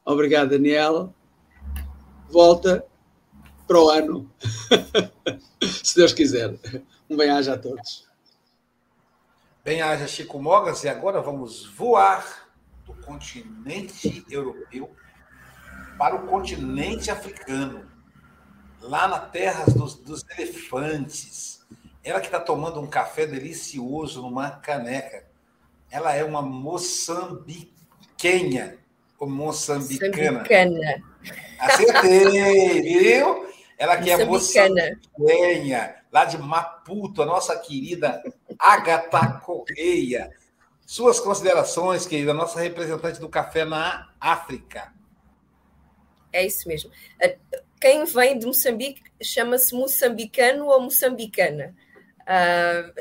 Obrigado, 0.05 0.51
Daniel. 0.51 1.13
Volta 2.29 2.85
para 3.67 3.79
o 3.79 3.89
ano. 3.89 4.31
Se 5.83 5.95
Deus 5.97 6.13
quiser. 6.13 6.57
Um 7.09 7.17
bem-aja 7.17 7.55
a 7.55 7.57
todos. 7.57 8.07
Bem-aja, 9.65 10.07
Chico 10.07 10.41
Mogas. 10.41 10.85
E 10.85 10.87
agora 10.87 11.21
vamos 11.21 11.65
voar 11.65 12.49
do 12.85 12.93
continente 12.93 14.25
europeu 14.29 14.95
para 15.97 16.15
o 16.15 16.27
continente 16.27 17.09
africano, 17.11 17.85
lá 18.81 19.07
na 19.07 19.19
terra 19.19 19.65
dos, 19.65 19.95
dos 19.95 20.25
elefantes. 20.37 21.65
Ela 22.03 22.19
que 22.19 22.25
está 22.25 22.39
tomando 22.39 22.81
um 22.81 22.87
café 22.87 23.25
delicioso 23.25 24.21
numa 24.21 24.51
caneca. 24.51 25.25
Ela 25.89 26.13
é 26.13 26.23
uma 26.23 26.41
moçambiquenha, 26.41 28.77
ou 29.17 29.29
moçambicana. 29.29 30.39
Moçambicana. 30.39 31.03
Acertei, 31.59 32.81
viu? 32.81 33.47
Ela 33.77 33.97
que 33.97 34.11
é 34.11 34.25
moçambiquenha, 34.25 35.95
lá 36.11 36.25
de 36.25 36.37
Maputo, 36.37 37.21
a 37.21 37.25
nossa 37.25 37.57
querida 37.57 38.21
Agatha 38.59 39.39
Correia. 39.39 40.31
Suas 40.85 41.19
considerações, 41.19 42.05
querida, 42.05 42.33
nossa 42.33 42.59
representante 42.59 43.19
do 43.19 43.29
café 43.29 43.63
na 43.63 44.09
África. 44.19 44.91
É 46.33 46.43
isso 46.43 46.67
mesmo. 46.67 46.91
Quem 47.79 48.03
vem 48.05 48.39
de 48.39 48.45
Moçambique 48.45 49.03
chama-se 49.21 49.75
moçambicano 49.75 50.65
ou 50.65 50.81
moçambicana. 50.81 51.75
Uh, 52.23 52.93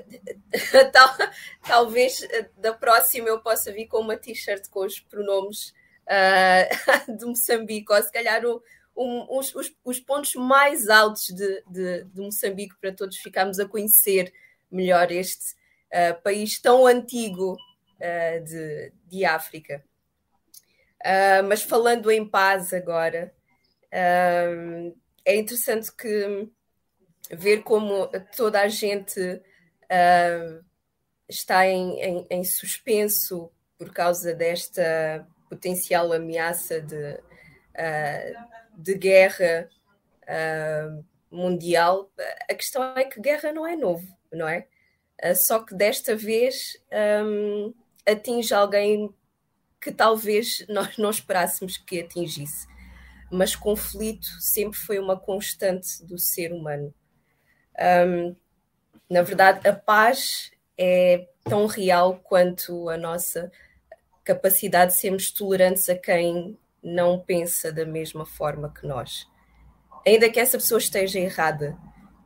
tal, 0.93 1.17
talvez 1.63 2.27
da 2.59 2.75
próxima 2.75 3.29
eu 3.29 3.41
possa 3.41 3.73
vir 3.73 3.87
com 3.87 3.99
uma 3.99 4.17
t-shirt 4.17 4.69
com 4.69 4.85
os 4.85 4.99
pronomes 4.99 5.73
uh, 6.09 7.07
de 7.17 7.25
Moçambique, 7.25 7.93
ou 7.93 8.03
se 8.03 8.11
calhar 8.11 8.45
o, 8.45 8.63
um, 8.97 9.39
os, 9.39 9.55
os, 9.55 9.73
os, 9.85 10.01
pontos 10.01 10.35
mais 10.35 10.89
altos 10.89 11.29
de, 11.29 11.63
de, 11.69 12.05
de, 12.05 12.21
Moçambique 12.21 12.75
para 12.81 12.93
todos 12.93 13.17
ficarmos 13.17 13.61
a 13.61 13.69
conhecer 13.69 14.33
melhor 14.71 15.13
este 15.13 15.55
uh, 15.93 16.21
país 16.23 16.61
tão 16.61 16.87
antigo 16.87 17.57
de, 18.45 18.93
de 19.07 19.25
África. 19.25 19.85
Uh, 21.05 21.43
mas 21.49 21.63
falando 21.63 22.11
em 22.11 22.27
paz 22.27 22.73
agora, 22.73 23.35
é 23.91 25.37
interessante 25.37 25.95
que 25.95 26.49
ver 27.31 27.63
como 27.63 28.09
toda 28.37 28.61
a 28.61 28.69
gente 28.69 29.43
está 31.29 31.67
em, 31.67 32.01
em, 32.01 32.27
em 32.31 32.45
suspenso 32.45 33.51
por 33.79 33.93
causa 33.93 34.35
desta 34.35 35.27
potencial 35.49 36.13
ameaça 36.13 36.81
de, 36.81 37.15
uh, 37.15 38.49
de 38.77 38.95
guerra 38.95 39.69
uh, 40.23 41.05
mundial. 41.31 42.11
A 42.49 42.55
questão 42.55 42.83
é 42.97 43.05
que 43.05 43.21
guerra 43.21 43.53
não 43.53 43.67
é 43.67 43.77
novo, 43.77 44.07
não 44.33 44.49
é? 44.49 44.67
Uh, 45.23 45.35
só 45.35 45.59
que 45.59 45.75
desta 45.75 46.17
vez 46.17 46.79
um, 47.25 47.75
atinge 48.07 48.55
alguém 48.55 49.13
que 49.83 49.91
talvez 49.91 50.65
nós 50.69 50.97
não 50.97 51.11
esperássemos 51.11 51.77
que 51.77 52.01
atingisse. 52.01 52.69
Mas 53.31 53.57
conflito 53.57 54.27
sempre 54.41 54.79
foi 54.79 54.99
uma 54.99 55.19
constante 55.19 56.05
do 56.05 56.17
ser 56.19 56.53
humano. 56.53 56.95
Um, 58.07 58.37
na 59.11 59.23
verdade, 59.23 59.67
a 59.67 59.73
paz 59.73 60.53
é 60.79 61.27
tão 61.45 61.67
real 61.67 62.21
quanto 62.23 62.89
a 62.89 62.97
nossa 62.97 63.51
capacidade 64.23 64.93
de 64.93 64.99
sermos 64.99 65.33
tolerantes 65.33 65.89
a 65.89 65.97
quem 65.97 66.57
não 66.83 67.19
pensa 67.19 67.73
da 67.73 67.85
mesma 67.85 68.25
forma 68.25 68.73
que 68.73 68.87
nós. 68.87 69.27
Ainda 70.07 70.31
que 70.31 70.39
essa 70.39 70.59
pessoa 70.59 70.79
esteja 70.79 71.19
errada, 71.19 71.77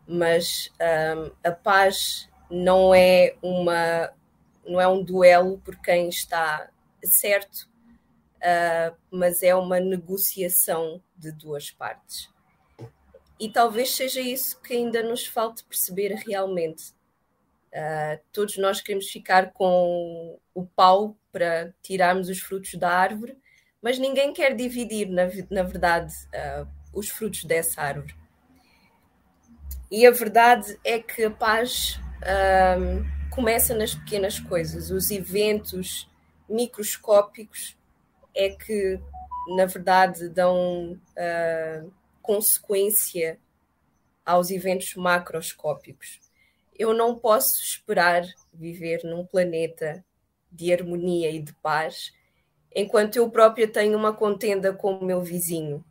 mas 0.06 0.70
um, 1.16 1.30
a 1.42 1.52
paz 1.52 2.28
não 2.50 2.94
é 2.94 3.34
uma 3.42 4.12
não 4.66 4.80
é 4.80 4.88
um 4.88 5.02
duelo 5.02 5.58
por 5.58 5.76
quem 5.76 6.08
está 6.08 6.68
certo, 7.06 7.68
uh, 8.36 8.96
mas 9.10 9.42
é 9.42 9.54
uma 9.54 9.80
negociação 9.80 11.02
de 11.16 11.32
duas 11.32 11.70
partes. 11.70 12.28
E 13.38 13.50
talvez 13.50 13.94
seja 13.94 14.20
isso 14.20 14.60
que 14.62 14.74
ainda 14.74 15.02
nos 15.02 15.26
falte 15.26 15.64
perceber 15.64 16.14
realmente. 16.26 16.94
Uh, 17.72 18.18
todos 18.32 18.56
nós 18.56 18.80
queremos 18.80 19.06
ficar 19.08 19.52
com 19.52 20.38
o 20.54 20.64
pau 20.64 21.16
para 21.30 21.74
tirarmos 21.82 22.30
os 22.30 22.38
frutos 22.38 22.74
da 22.74 22.90
árvore, 22.90 23.36
mas 23.82 23.98
ninguém 23.98 24.32
quer 24.32 24.54
dividir, 24.54 25.08
na, 25.08 25.24
na 25.50 25.62
verdade, 25.62 26.12
uh, 26.28 26.66
os 26.94 27.10
frutos 27.10 27.44
dessa 27.44 27.82
árvore. 27.82 28.14
E 29.90 30.06
a 30.06 30.10
verdade 30.10 30.78
é 30.82 30.98
que 30.98 31.24
a 31.24 31.30
paz 31.30 32.00
uh, 32.22 33.30
começa 33.30 33.74
nas 33.74 33.94
pequenas 33.94 34.40
coisas, 34.40 34.90
os 34.90 35.10
eventos 35.10 36.08
microscópicos 36.48 37.76
é 38.34 38.50
que, 38.50 39.00
na 39.56 39.66
verdade, 39.66 40.28
dão 40.28 40.92
uh, 40.92 41.92
consequência 42.22 43.38
aos 44.24 44.50
eventos 44.50 44.94
macroscópicos. 44.94 46.20
Eu 46.78 46.92
não 46.92 47.16
posso 47.18 47.60
esperar 47.60 48.24
viver 48.52 49.02
num 49.04 49.24
planeta 49.24 50.04
de 50.50 50.72
harmonia 50.72 51.30
e 51.30 51.40
de 51.40 51.52
paz 51.54 52.12
enquanto 52.76 53.16
eu 53.16 53.30
própria 53.30 53.66
tenho 53.66 53.96
uma 53.96 54.12
contenda 54.12 54.70
com 54.70 54.96
o 54.96 55.04
meu 55.04 55.22
vizinho, 55.22 55.82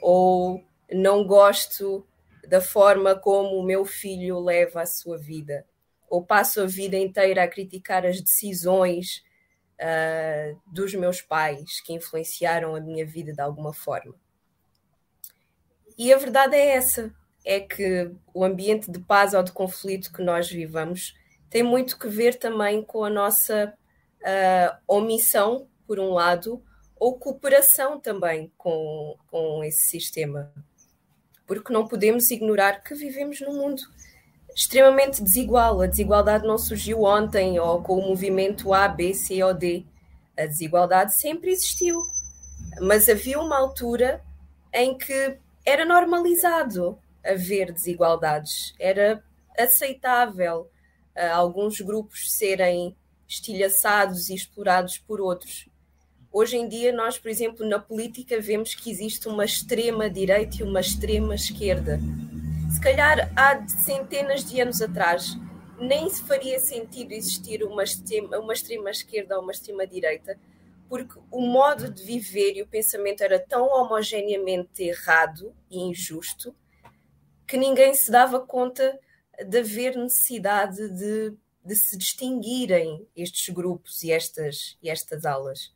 ou 0.00 0.60
não 0.90 1.24
gosto 1.24 2.04
da 2.48 2.60
forma 2.60 3.14
como 3.14 3.56
o 3.56 3.62
meu 3.62 3.84
filho 3.84 4.40
leva 4.40 4.82
a 4.82 4.86
sua 4.86 5.16
vida, 5.16 5.64
ou 6.10 6.24
passo 6.24 6.60
a 6.60 6.66
vida 6.66 6.96
inteira 6.96 7.44
a 7.44 7.48
criticar 7.48 8.04
as 8.04 8.20
decisões 8.20 9.22
uh, 9.82 10.60
dos 10.66 10.94
meus 10.94 11.20
pais 11.20 11.80
que 11.80 11.92
influenciaram 11.92 12.74
a 12.74 12.80
minha 12.80 13.04
vida 13.04 13.32
de 13.32 13.40
alguma 13.40 13.72
forma. 13.72 14.14
E 15.98 16.12
a 16.12 16.18
verdade 16.18 16.54
é 16.54 16.76
essa: 16.76 17.12
é 17.44 17.60
que 17.60 18.10
o 18.32 18.44
ambiente 18.44 18.90
de 18.90 19.00
paz 19.00 19.34
ou 19.34 19.42
de 19.42 19.52
conflito 19.52 20.12
que 20.12 20.22
nós 20.22 20.48
vivamos 20.48 21.14
tem 21.50 21.62
muito 21.62 21.98
que 21.98 22.08
ver 22.08 22.38
também 22.38 22.82
com 22.82 23.04
a 23.04 23.10
nossa 23.10 23.74
uh, 24.20 24.76
omissão 24.86 25.68
por 25.86 25.98
um 25.98 26.10
lado, 26.10 26.64
ou 26.96 27.18
cooperação 27.18 28.00
também 28.00 28.50
com, 28.56 29.18
com 29.30 29.62
esse 29.64 29.82
sistema. 29.88 30.50
Porque 31.46 31.72
não 31.72 31.86
podemos 31.86 32.30
ignorar 32.30 32.82
que 32.82 32.94
vivemos 32.94 33.40
num 33.40 33.54
mundo 33.54 33.82
extremamente 34.54 35.22
desigual. 35.22 35.80
A 35.80 35.86
desigualdade 35.86 36.46
não 36.46 36.58
surgiu 36.58 37.02
ontem 37.02 37.58
ou 37.58 37.82
com 37.82 37.98
o 37.98 38.08
movimento 38.08 38.72
A, 38.72 38.88
B, 38.88 39.14
C 39.14 39.42
ou 39.42 39.54
D. 39.54 39.84
A 40.36 40.46
desigualdade 40.46 41.14
sempre 41.14 41.50
existiu. 41.50 42.00
Mas 42.80 43.08
havia 43.08 43.38
uma 43.38 43.58
altura 43.58 44.22
em 44.72 44.96
que 44.96 45.36
era 45.64 45.84
normalizado 45.84 46.98
haver 47.24 47.72
desigualdades, 47.72 48.74
era 48.78 49.22
aceitável 49.56 50.70
uh, 51.16 51.34
alguns 51.34 51.80
grupos 51.80 52.32
serem 52.32 52.96
estilhaçados 53.28 54.28
e 54.28 54.34
explorados 54.34 54.98
por 54.98 55.20
outros. 55.20 55.68
Hoje 56.32 56.56
em 56.56 56.68
dia, 56.68 56.92
nós, 56.92 57.18
por 57.18 57.28
exemplo, 57.28 57.66
na 57.66 57.78
política, 57.78 58.40
vemos 58.40 58.74
que 58.74 58.90
existe 58.90 59.28
uma 59.28 59.44
extrema 59.44 60.08
direita 60.08 60.56
e 60.60 60.62
uma 60.62 60.80
extrema 60.80 61.34
esquerda. 61.34 62.00
Se 62.72 62.80
calhar 62.80 63.30
há 63.36 63.68
centenas 63.68 64.44
de 64.44 64.60
anos 64.60 64.80
atrás 64.80 65.36
nem 65.78 66.08
se 66.08 66.22
faria 66.22 66.58
sentido 66.58 67.12
existir 67.12 67.62
uma 67.62 67.84
extrema, 67.84 68.38
uma 68.38 68.52
extrema 68.52 68.90
esquerda 68.90 69.36
ou 69.36 69.42
uma 69.42 69.52
extrema 69.52 69.86
direita, 69.86 70.38
porque 70.88 71.18
o 71.30 71.40
modo 71.40 71.90
de 71.90 72.02
viver 72.02 72.56
e 72.56 72.62
o 72.62 72.66
pensamento 72.66 73.22
era 73.22 73.38
tão 73.38 73.66
homogeneamente 73.66 74.84
errado 74.84 75.54
e 75.70 75.80
injusto 75.80 76.54
que 77.46 77.56
ninguém 77.56 77.92
se 77.94 78.10
dava 78.10 78.40
conta 78.40 78.98
de 79.46 79.58
haver 79.58 79.96
necessidade 79.96 80.88
de, 80.88 81.36
de 81.64 81.76
se 81.76 81.96
distinguirem 81.98 83.06
estes 83.14 83.52
grupos 83.52 84.02
e 84.02 84.10
estas, 84.10 84.78
e 84.82 84.88
estas 84.88 85.26
alas. 85.26 85.74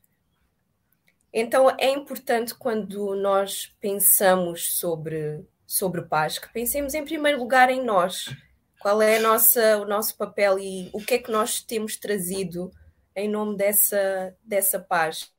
Então 1.33 1.69
é 1.79 1.91
importante 1.91 2.55
quando 2.55 3.15
nós 3.15 3.75
pensamos 3.81 4.79
sobre, 4.79 5.45
sobre 5.67 6.03
paz, 6.03 6.39
que 6.39 6.53
pensemos 6.53 6.95
em 6.95 7.05
primeiro 7.05 7.39
lugar 7.39 7.71
em 7.71 7.85
nós. 7.85 8.35
Qual 8.81 9.03
é 9.03 9.19
nossa, 9.19 9.79
o 9.79 9.85
nosso 9.85 10.17
papel 10.17 10.59
e 10.59 10.91
o 10.93 11.01
que 11.01 11.15
é 11.15 11.19
que 11.19 11.31
nós 11.31 11.61
temos 11.61 11.97
trazido 11.97 12.71
em 13.17 13.29
nome 13.29 13.57
dessa, 13.57 14.37
dessa 14.45 14.79
paz. 14.79 15.33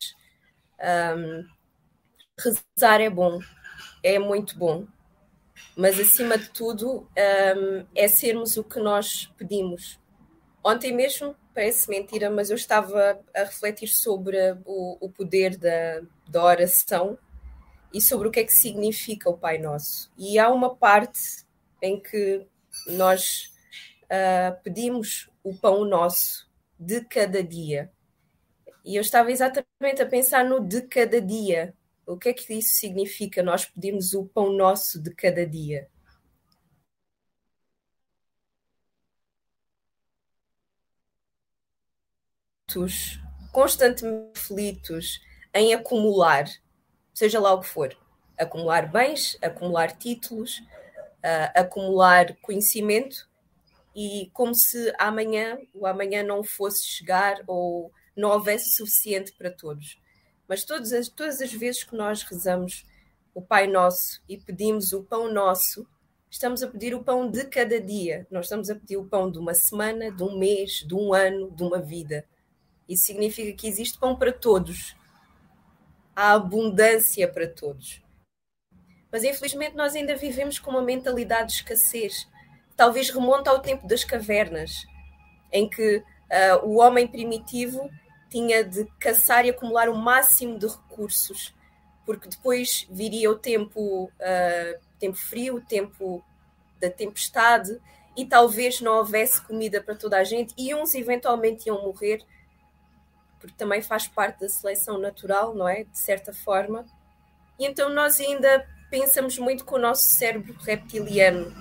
Um, 0.80 1.46
rezar 2.38 3.00
é 3.00 3.10
bom, 3.10 3.40
é 4.04 4.20
muito 4.20 4.58
bom, 4.58 4.86
mas 5.76 6.00
acima 6.00 6.38
de 6.38 6.50
tudo 6.50 7.02
um, 7.02 7.86
é 7.96 8.08
sermos 8.08 8.58
o 8.58 8.64
que 8.64 8.80
nós 8.80 9.32
pedimos. 9.38 10.00
Ontem 10.64 10.92
mesmo 10.92 11.36
parece 11.54 11.90
mentira, 11.90 12.30
mas 12.30 12.50
eu 12.50 12.56
estava 12.56 13.20
a 13.34 13.40
refletir 13.40 13.88
sobre 13.88 14.38
o, 14.66 14.98
o 15.00 15.10
poder 15.10 15.56
da, 15.56 16.02
da 16.28 16.44
oração 16.44 17.18
e 17.94 18.02
sobre 18.02 18.28
o 18.28 18.32
que 18.32 18.40
é 18.40 18.44
que 18.44 18.54
significa 18.54 19.30
o 19.30 19.38
Pai 19.38 19.58
Nosso. 19.58 20.12
E 20.18 20.38
há 20.38 20.50
uma 20.50 20.76
parte 20.76 21.46
em 21.82 22.00
que 22.00 22.46
nós 22.88 23.52
uh, 24.04 24.62
pedimos 24.64 25.30
o 25.44 25.56
pão 25.56 25.86
nosso 25.86 26.50
de 26.80 27.02
cada 27.02 27.44
dia. 27.44 27.92
E 28.84 28.96
eu 28.96 29.02
estava 29.02 29.32
exatamente 29.32 30.02
a 30.02 30.06
pensar 30.06 30.46
no 30.46 30.60
de 30.60 30.82
cada 30.84 31.22
dia. 31.22 31.74
O 32.06 32.18
que 32.18 32.30
é 32.30 32.34
que 32.34 32.54
isso 32.54 32.76
significa? 32.76 33.44
Nós 33.44 33.66
pedimos 33.66 34.14
o 34.14 34.26
pão 34.26 34.54
nosso 34.54 35.02
de 35.02 35.14
cada 35.14 35.46
dia. 35.46 35.90
constantemente 43.52 44.38
aflitos 44.38 45.20
em 45.54 45.74
acumular, 45.74 46.46
seja 47.18 47.40
lá 47.40 47.52
o 47.52 47.62
que 47.62 47.68
for, 47.68 47.98
acumular 48.38 48.92
bens, 48.92 49.36
acumular 49.42 49.92
títulos, 49.92 50.60
uh, 50.60 51.50
acumular 51.56 52.38
conhecimento, 52.44 53.28
e 53.96 54.30
como 54.32 54.54
se 54.54 54.94
amanhã 55.00 55.58
o 55.74 55.88
amanhã 55.88 56.22
não 56.22 56.44
fosse 56.44 56.86
chegar 56.86 57.42
ou 57.48 57.92
não 58.16 58.30
houvesse 58.30 58.70
suficiente 58.70 59.34
para 59.34 59.50
todos. 59.50 60.00
Mas 60.48 60.64
todas 60.64 60.94
as, 60.94 61.10
todas 61.10 61.42
as 61.42 61.52
vezes 61.52 61.84
que 61.84 61.96
nós 61.96 62.22
rezamos 62.22 62.86
o 63.34 63.42
Pai 63.42 63.66
Nosso 63.66 64.22
e 64.30 64.38
pedimos 64.38 64.94
o 64.94 65.02
pão 65.02 65.34
nosso, 65.34 65.88
estamos 66.30 66.62
a 66.62 66.68
pedir 66.68 66.94
o 66.94 67.04
pão 67.04 67.28
de 67.28 67.46
cada 67.46 67.82
dia. 67.82 68.28
Nós 68.30 68.46
estamos 68.46 68.70
a 68.70 68.76
pedir 68.76 68.98
o 68.98 69.06
pão 69.06 69.32
de 69.32 69.40
uma 69.40 69.56
semana, 69.56 70.12
de 70.12 70.22
um 70.22 70.38
mês, 70.38 70.86
de 70.86 70.94
um 70.94 71.16
ano, 71.16 71.50
de 71.50 71.64
uma 71.64 71.80
vida. 71.80 72.28
Isso 72.88 73.08
significa 73.08 73.58
que 73.58 73.68
existe 73.68 73.98
pão 73.98 74.16
para 74.16 74.32
todos. 74.32 74.96
Há 76.20 76.32
abundância 76.32 77.28
para 77.28 77.48
todos. 77.48 78.02
Mas 79.12 79.24
infelizmente 79.24 79.76
nós 79.76 79.96
ainda 79.96 80.16
vivemos 80.16 80.58
com 80.58 80.72
uma 80.72 80.82
mentalidade 80.82 81.50
de 81.50 81.54
escassez. 81.58 82.28
Talvez 82.76 83.12
remonta 83.12 83.52
ao 83.52 83.60
tempo 83.60 83.88
das 83.88 84.04
cavernas, 84.04 84.72
em 85.54 85.70
que 85.70 85.98
uh, 85.98 86.66
o 86.66 86.80
homem 86.80 87.08
primitivo 87.08 87.88
tinha 88.32 88.64
de 88.64 88.86
caçar 89.00 89.46
e 89.46 89.52
acumular 89.52 89.90
o 89.90 89.96
máximo 89.96 90.58
de 90.58 90.66
recursos, 90.66 91.54
porque 92.04 92.28
depois 92.28 92.88
viria 92.90 93.30
o 93.30 93.38
tempo, 93.38 94.06
uh, 94.06 94.80
tempo 94.98 95.18
frio, 95.18 95.58
o 95.58 95.62
tempo 95.62 96.26
da 96.80 96.90
tempestade, 96.90 97.80
e 98.16 98.26
talvez 98.26 98.82
não 98.82 98.98
houvesse 98.98 99.40
comida 99.46 99.84
para 99.84 99.94
toda 99.94 100.18
a 100.18 100.24
gente, 100.24 100.52
e 100.58 100.74
uns 100.74 100.96
eventualmente 100.96 101.68
iam 101.68 101.84
morrer, 101.84 102.26
porque 103.40 103.56
também 103.56 103.82
faz 103.82 104.08
parte 104.08 104.42
da 104.42 104.50
seleção 104.50 104.98
natural, 104.98 105.56
não 105.56 105.68
é? 105.68 105.84
De 105.84 105.98
certa 105.98 106.34
forma. 106.34 106.86
E 107.60 107.66
então 107.66 107.90
nós 107.90 108.20
ainda 108.20 108.68
pensamos 108.90 109.38
muito 109.38 109.66
com 109.66 109.76
o 109.76 109.80
nosso 109.80 110.06
cérebro 110.10 110.54
reptiliano. 110.60 111.54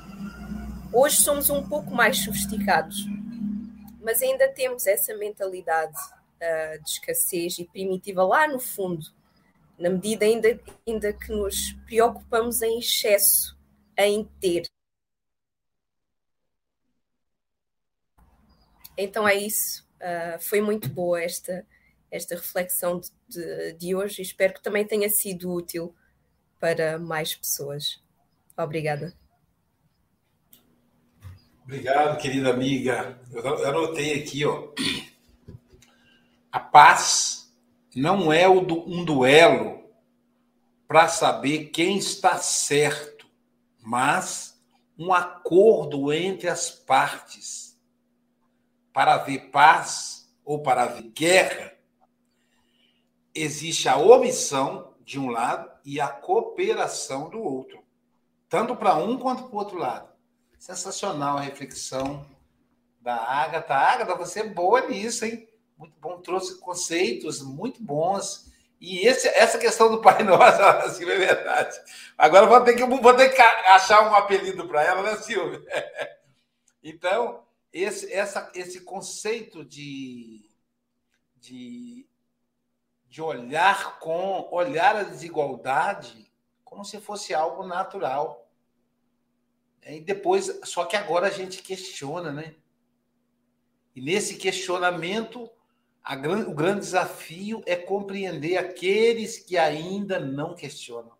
Hoje 0.92 1.16
somos 1.16 1.50
um 1.50 1.66
pouco 1.68 1.94
mais 1.94 2.24
sofisticados, 2.24 2.96
mas 4.00 4.22
ainda 4.22 4.48
temos 4.48 4.86
essa 4.86 5.14
mentalidade 5.16 5.96
uh, 5.96 6.82
de 6.82 6.90
escassez 6.90 7.58
e 7.58 7.64
primitiva 7.64 8.24
lá 8.24 8.46
no 8.46 8.58
fundo, 8.58 9.04
na 9.78 9.90
medida 9.90 10.24
ainda, 10.24 10.60
ainda 10.86 11.12
que 11.12 11.32
nos 11.32 11.72
preocupamos 11.86 12.62
em 12.62 12.78
excesso, 12.78 13.56
em 13.96 14.24
ter. 14.40 14.64
Então 18.96 19.28
é 19.28 19.34
isso. 19.34 19.85
Uh, 20.00 20.40
foi 20.40 20.60
muito 20.60 20.88
boa 20.88 21.22
esta, 21.22 21.66
esta 22.10 22.34
reflexão 22.34 23.00
de, 23.00 23.10
de, 23.28 23.72
de 23.74 23.94
hoje 23.94 24.20
e 24.20 24.24
espero 24.24 24.54
que 24.54 24.62
também 24.62 24.86
tenha 24.86 25.08
sido 25.08 25.52
útil 25.52 25.94
para 26.60 26.98
mais 26.98 27.34
pessoas. 27.34 28.02
Obrigada. 28.56 29.14
Obrigado, 31.64 32.20
querida 32.20 32.50
amiga. 32.50 33.18
Eu 33.32 33.66
anotei 33.66 34.22
aqui, 34.22 34.44
ó. 34.44 34.68
A 36.52 36.60
paz 36.60 37.52
não 37.94 38.32
é 38.32 38.48
um 38.48 39.04
duelo 39.04 39.84
para 40.86 41.08
saber 41.08 41.66
quem 41.66 41.98
está 41.98 42.38
certo, 42.38 43.26
mas 43.80 44.62
um 44.98 45.12
acordo 45.12 46.12
entre 46.12 46.48
as 46.48 46.70
partes. 46.70 47.75
Para 48.96 49.16
haver 49.16 49.50
paz 49.50 50.26
ou 50.42 50.62
para 50.62 50.84
haver 50.84 51.02
guerra, 51.10 51.74
existe 53.34 53.90
a 53.90 53.98
omissão 53.98 54.94
de 55.04 55.20
um 55.20 55.28
lado 55.28 55.70
e 55.84 56.00
a 56.00 56.08
cooperação 56.08 57.28
do 57.28 57.38
outro, 57.38 57.84
tanto 58.48 58.74
para 58.74 58.94
um 58.94 59.18
quanto 59.18 59.42
para 59.42 59.54
o 59.54 59.58
outro 59.58 59.76
lado. 59.76 60.08
Sensacional 60.58 61.36
a 61.36 61.42
reflexão 61.42 62.24
da 63.02 63.16
Agatha. 63.16 63.74
Agatha, 63.74 64.14
você 64.14 64.40
é 64.40 64.48
boa 64.48 64.86
nisso, 64.86 65.26
hein? 65.26 65.46
Muito 65.76 66.00
bom, 66.00 66.18
trouxe 66.22 66.58
conceitos 66.58 67.42
muito 67.42 67.82
bons. 67.82 68.50
E 68.80 69.06
esse, 69.06 69.28
essa 69.28 69.58
questão 69.58 69.90
do 69.90 70.00
Pai 70.00 70.22
Nosso, 70.22 70.62
assim, 70.88 71.04
é 71.04 71.18
verdade. 71.18 71.78
Agora 72.16 72.46
vou 72.46 72.62
ter 72.62 72.74
que, 72.74 72.82
vou 72.82 73.14
ter 73.14 73.28
que 73.28 73.42
achar 73.42 74.10
um 74.10 74.14
apelido 74.14 74.66
para 74.66 74.82
ela, 74.82 75.02
né, 75.02 75.16
Silvia? 75.18 75.62
Então, 76.88 77.45
esse, 77.82 78.12
essa, 78.12 78.50
esse 78.54 78.80
conceito 78.80 79.64
de, 79.64 80.48
de 81.36 82.06
de 83.16 83.22
olhar 83.22 83.98
com 83.98 84.46
olhar 84.50 84.94
a 84.94 85.02
desigualdade 85.02 86.30
como 86.62 86.84
se 86.84 87.00
fosse 87.00 87.32
algo 87.32 87.66
natural. 87.66 88.46
E 89.86 90.00
depois, 90.00 90.60
só 90.64 90.84
que 90.84 90.96
agora 90.96 91.28
a 91.28 91.30
gente 91.30 91.62
questiona, 91.62 92.30
né? 92.30 92.56
E 93.94 94.02
nesse 94.02 94.36
questionamento, 94.36 95.48
a, 96.04 96.14
o 96.14 96.54
grande 96.54 96.80
desafio 96.80 97.62
é 97.64 97.74
compreender 97.74 98.58
aqueles 98.58 99.38
que 99.38 99.56
ainda 99.56 100.20
não 100.20 100.54
questionam, 100.54 101.16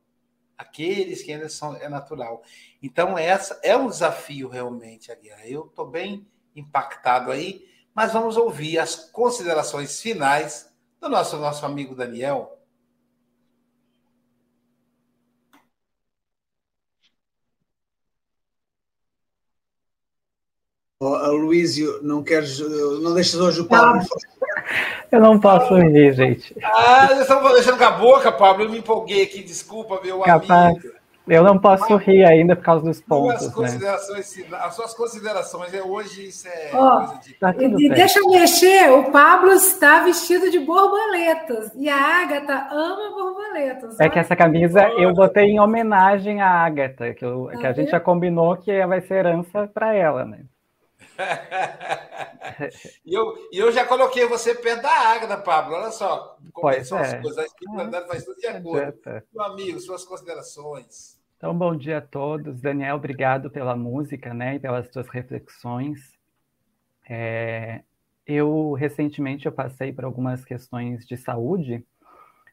aqueles 0.59 1.23
que 1.23 1.33
ainda 1.33 1.49
são 1.49 1.77
é 1.77 1.89
natural. 1.89 2.43
Então 2.83 3.17
essa 3.17 3.59
é 3.63 3.75
um 3.75 3.89
desafio 3.89 4.49
realmente, 4.49 5.11
Aguiar. 5.11 5.47
Eu 5.47 5.65
estou 5.65 5.87
bem 5.87 6.27
impactado 6.57 7.31
aí, 7.31 7.65
mas 7.95 8.13
vamos 8.13 8.37
ouvir 8.37 8.79
as 8.79 8.97
considerações 8.97 10.01
finais 10.01 10.73
do 11.01 11.09
nosso, 11.09 11.37
nosso 11.37 11.65
amigo 11.65 11.95
Daniel. 11.95 12.57
Oh, 20.99 21.31
Luísio, 21.31 22.03
não 22.03 22.25
queres, 22.25 22.59
não 22.59 23.13
deixas 23.13 23.39
hoje 23.39 23.61
o 23.61 23.67
Pablo. 23.67 24.03
Eu 25.13 25.21
não 25.21 25.39
posso 25.39 25.75
rir, 25.77 26.13
gente. 26.15 26.57
Ah, 26.65 27.07
vocês 27.07 27.21
estão 27.21 27.53
deixando 27.53 27.79
com 27.79 27.85
a 27.85 27.91
boca, 27.93 28.33
Pablo. 28.33 28.65
Eu 28.65 28.71
me 28.71 28.79
empolguei 28.79 29.23
aqui, 29.23 29.43
desculpa, 29.43 30.01
meu 30.03 30.21
Capaz. 30.21 30.77
amigo. 30.77 30.97
Eu 31.27 31.43
não 31.43 31.59
posso 31.59 31.97
rir 31.97 32.25
ainda 32.25 32.55
por 32.55 32.63
causa 32.63 32.85
dos 32.85 33.01
pontos. 33.01 33.41
Suas 33.41 33.55
considerações, 33.55 34.37
né? 34.49 34.59
As 34.61 34.75
suas 34.75 34.95
considerações, 34.95 35.75
é, 35.75 35.83
hoje 35.83 36.29
isso 36.29 36.47
é 36.47 36.71
oh, 36.73 36.99
coisa 36.99 37.21
de. 37.21 37.35
Tá 37.35 37.55
e 37.59 37.89
deixa 37.89 38.21
eu 38.21 38.31
mexer, 38.31 38.93
o 38.93 39.11
Pablo 39.11 39.51
está 39.53 40.05
vestido 40.05 40.49
de 40.51 40.61
borboletas 40.61 41.73
e 41.75 41.89
a 41.89 42.23
Agatha 42.23 42.69
ama 42.71 43.11
borboletas. 43.11 43.99
É 43.99 44.09
que 44.09 44.21
essa 44.21 44.37
camisa 44.37 44.89
oh. 44.89 45.01
eu 45.01 45.13
botei 45.13 45.47
em 45.47 45.59
homenagem 45.59 46.41
à 46.41 46.65
Agatha, 46.65 47.13
que, 47.13 47.25
eu, 47.25 47.49
tá 47.53 47.59
que 47.59 47.67
a 47.67 47.73
gente 47.73 47.91
já 47.91 47.99
combinou 47.99 48.57
que 48.57 48.87
vai 48.87 49.01
ser 49.01 49.15
herança 49.15 49.69
para 49.75 49.93
ela, 49.95 50.25
né? 50.25 50.45
e, 53.05 53.15
eu, 53.15 53.35
e 53.51 53.59
eu 53.59 53.73
já 53.73 53.85
coloquei 53.85 54.27
você 54.27 54.55
perto 54.55 54.83
da 54.83 54.91
Agatha, 54.91 55.39
Pablo. 55.39 55.75
Olha 55.75 55.91
só 55.91 56.37
como 56.53 56.69
pois 56.69 56.87
são 56.87 56.99
é. 56.99 57.03
as 57.03 57.21
coisas. 57.21 57.39
A 57.39 57.45
espiritualidade 57.47 58.07
faz 58.07 58.25
tudo 58.25 58.39
de 58.39 58.47
acordo. 58.47 58.95
Meu 59.35 59.45
amigo, 59.45 59.81
suas 59.81 60.05
considerações. 60.05 61.16
Então, 61.37 61.57
bom 61.57 61.77
dia 61.77 61.99
a 61.99 62.01
todos. 62.01 62.63
Daniel, 62.63 62.97
obrigado 62.97 63.51
pela 63.51 63.77
música 63.77 64.33
né, 64.33 64.55
e 64.55 64.59
pelas 64.59 64.91
suas 64.91 65.07
reflexões. 65.09 66.19
É, 67.09 67.83
eu, 68.27 68.73
recentemente, 68.73 69.45
eu 69.45 69.53
passei 69.53 69.93
por 69.93 70.05
algumas 70.07 70.45
questões 70.47 71.07
de 71.07 71.15
saúde, 71.17 71.85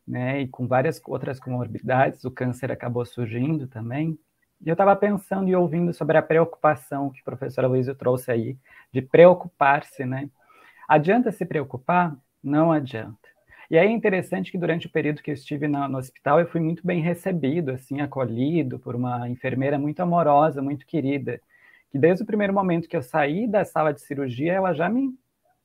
né, 0.05 0.41
e 0.41 0.47
com 0.49 0.67
várias 0.67 1.01
outras 1.05 1.39
comorbidades, 1.39 2.25
o 2.25 2.31
câncer 2.31 2.73
acabou 2.73 3.05
surgindo 3.05 3.67
também. 3.67 4.19
E 4.61 4.67
eu 4.67 4.73
estava 4.73 4.95
pensando 4.97 5.47
e 5.49 5.55
ouvindo 5.55 5.93
sobre 5.93 6.17
a 6.17 6.21
preocupação 6.21 7.09
que 7.09 7.21
o 7.21 7.25
professor 7.25 7.65
Luísio 7.65 7.95
trouxe 7.95 8.31
aí, 8.31 8.57
de 8.91 9.01
preocupar-se, 9.01 10.03
né? 10.05 10.29
Adianta 10.89 11.31
se 11.31 11.45
preocupar? 11.45 12.17
Não 12.43 12.69
adianta. 12.69 13.22
E 13.73 13.75
é 13.75 13.89
interessante 13.89 14.51
que 14.51 14.57
durante 14.59 14.85
o 14.85 14.89
período 14.91 15.23
que 15.23 15.31
eu 15.31 15.33
estive 15.33 15.67
no, 15.67 15.87
no 15.87 15.97
hospital, 15.97 16.39
eu 16.39 16.45
fui 16.45 16.61
muito 16.61 16.85
bem 16.85 17.01
recebido, 17.01 17.71
assim, 17.71 18.01
acolhido 18.01 18.77
por 18.77 18.95
uma 18.95 19.27
enfermeira 19.27 19.79
muito 19.79 19.99
amorosa, 19.99 20.61
muito 20.61 20.85
querida, 20.85 21.41
que 21.89 21.97
desde 21.97 22.21
o 22.21 22.25
primeiro 22.27 22.53
momento 22.53 22.87
que 22.87 22.95
eu 22.95 23.01
saí 23.01 23.47
da 23.47 23.65
sala 23.65 23.91
de 23.91 23.99
cirurgia, 24.01 24.53
ela 24.53 24.75
já 24.75 24.87
me 24.87 25.17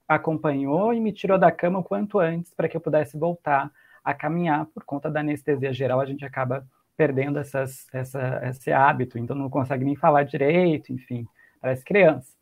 acompanhou 0.08 0.94
e 0.94 1.00
me 1.00 1.12
tirou 1.12 1.38
da 1.38 1.52
cama 1.52 1.80
o 1.80 1.84
quanto 1.84 2.18
antes 2.18 2.54
para 2.54 2.66
que 2.66 2.74
eu 2.74 2.80
pudesse 2.80 3.18
voltar 3.18 3.70
a 4.02 4.14
caminhar. 4.14 4.64
Por 4.64 4.84
conta 4.84 5.10
da 5.10 5.20
anestesia 5.20 5.70
geral, 5.70 6.00
a 6.00 6.06
gente 6.06 6.24
acaba 6.24 6.66
perdendo 6.96 7.38
essas, 7.38 7.86
essa, 7.92 8.40
esse 8.44 8.72
hábito, 8.72 9.18
então 9.18 9.36
não 9.36 9.50
consegue 9.50 9.84
nem 9.84 9.94
falar 9.94 10.22
direito, 10.22 10.94
enfim, 10.94 11.28
parece 11.60 11.84
criança. 11.84 12.32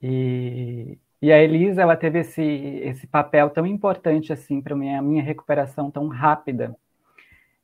E, 0.00 0.96
e 1.22 1.32
a 1.32 1.40
Elisa, 1.40 1.80
ela 1.80 1.96
teve 1.96 2.18
esse, 2.18 2.42
esse 2.42 3.06
papel 3.06 3.48
tão 3.48 3.64
importante 3.64 4.32
assim 4.32 4.60
para 4.60 4.74
minha 4.74 5.00
minha 5.00 5.22
recuperação 5.22 5.90
tão 5.90 6.08
rápida. 6.08 6.76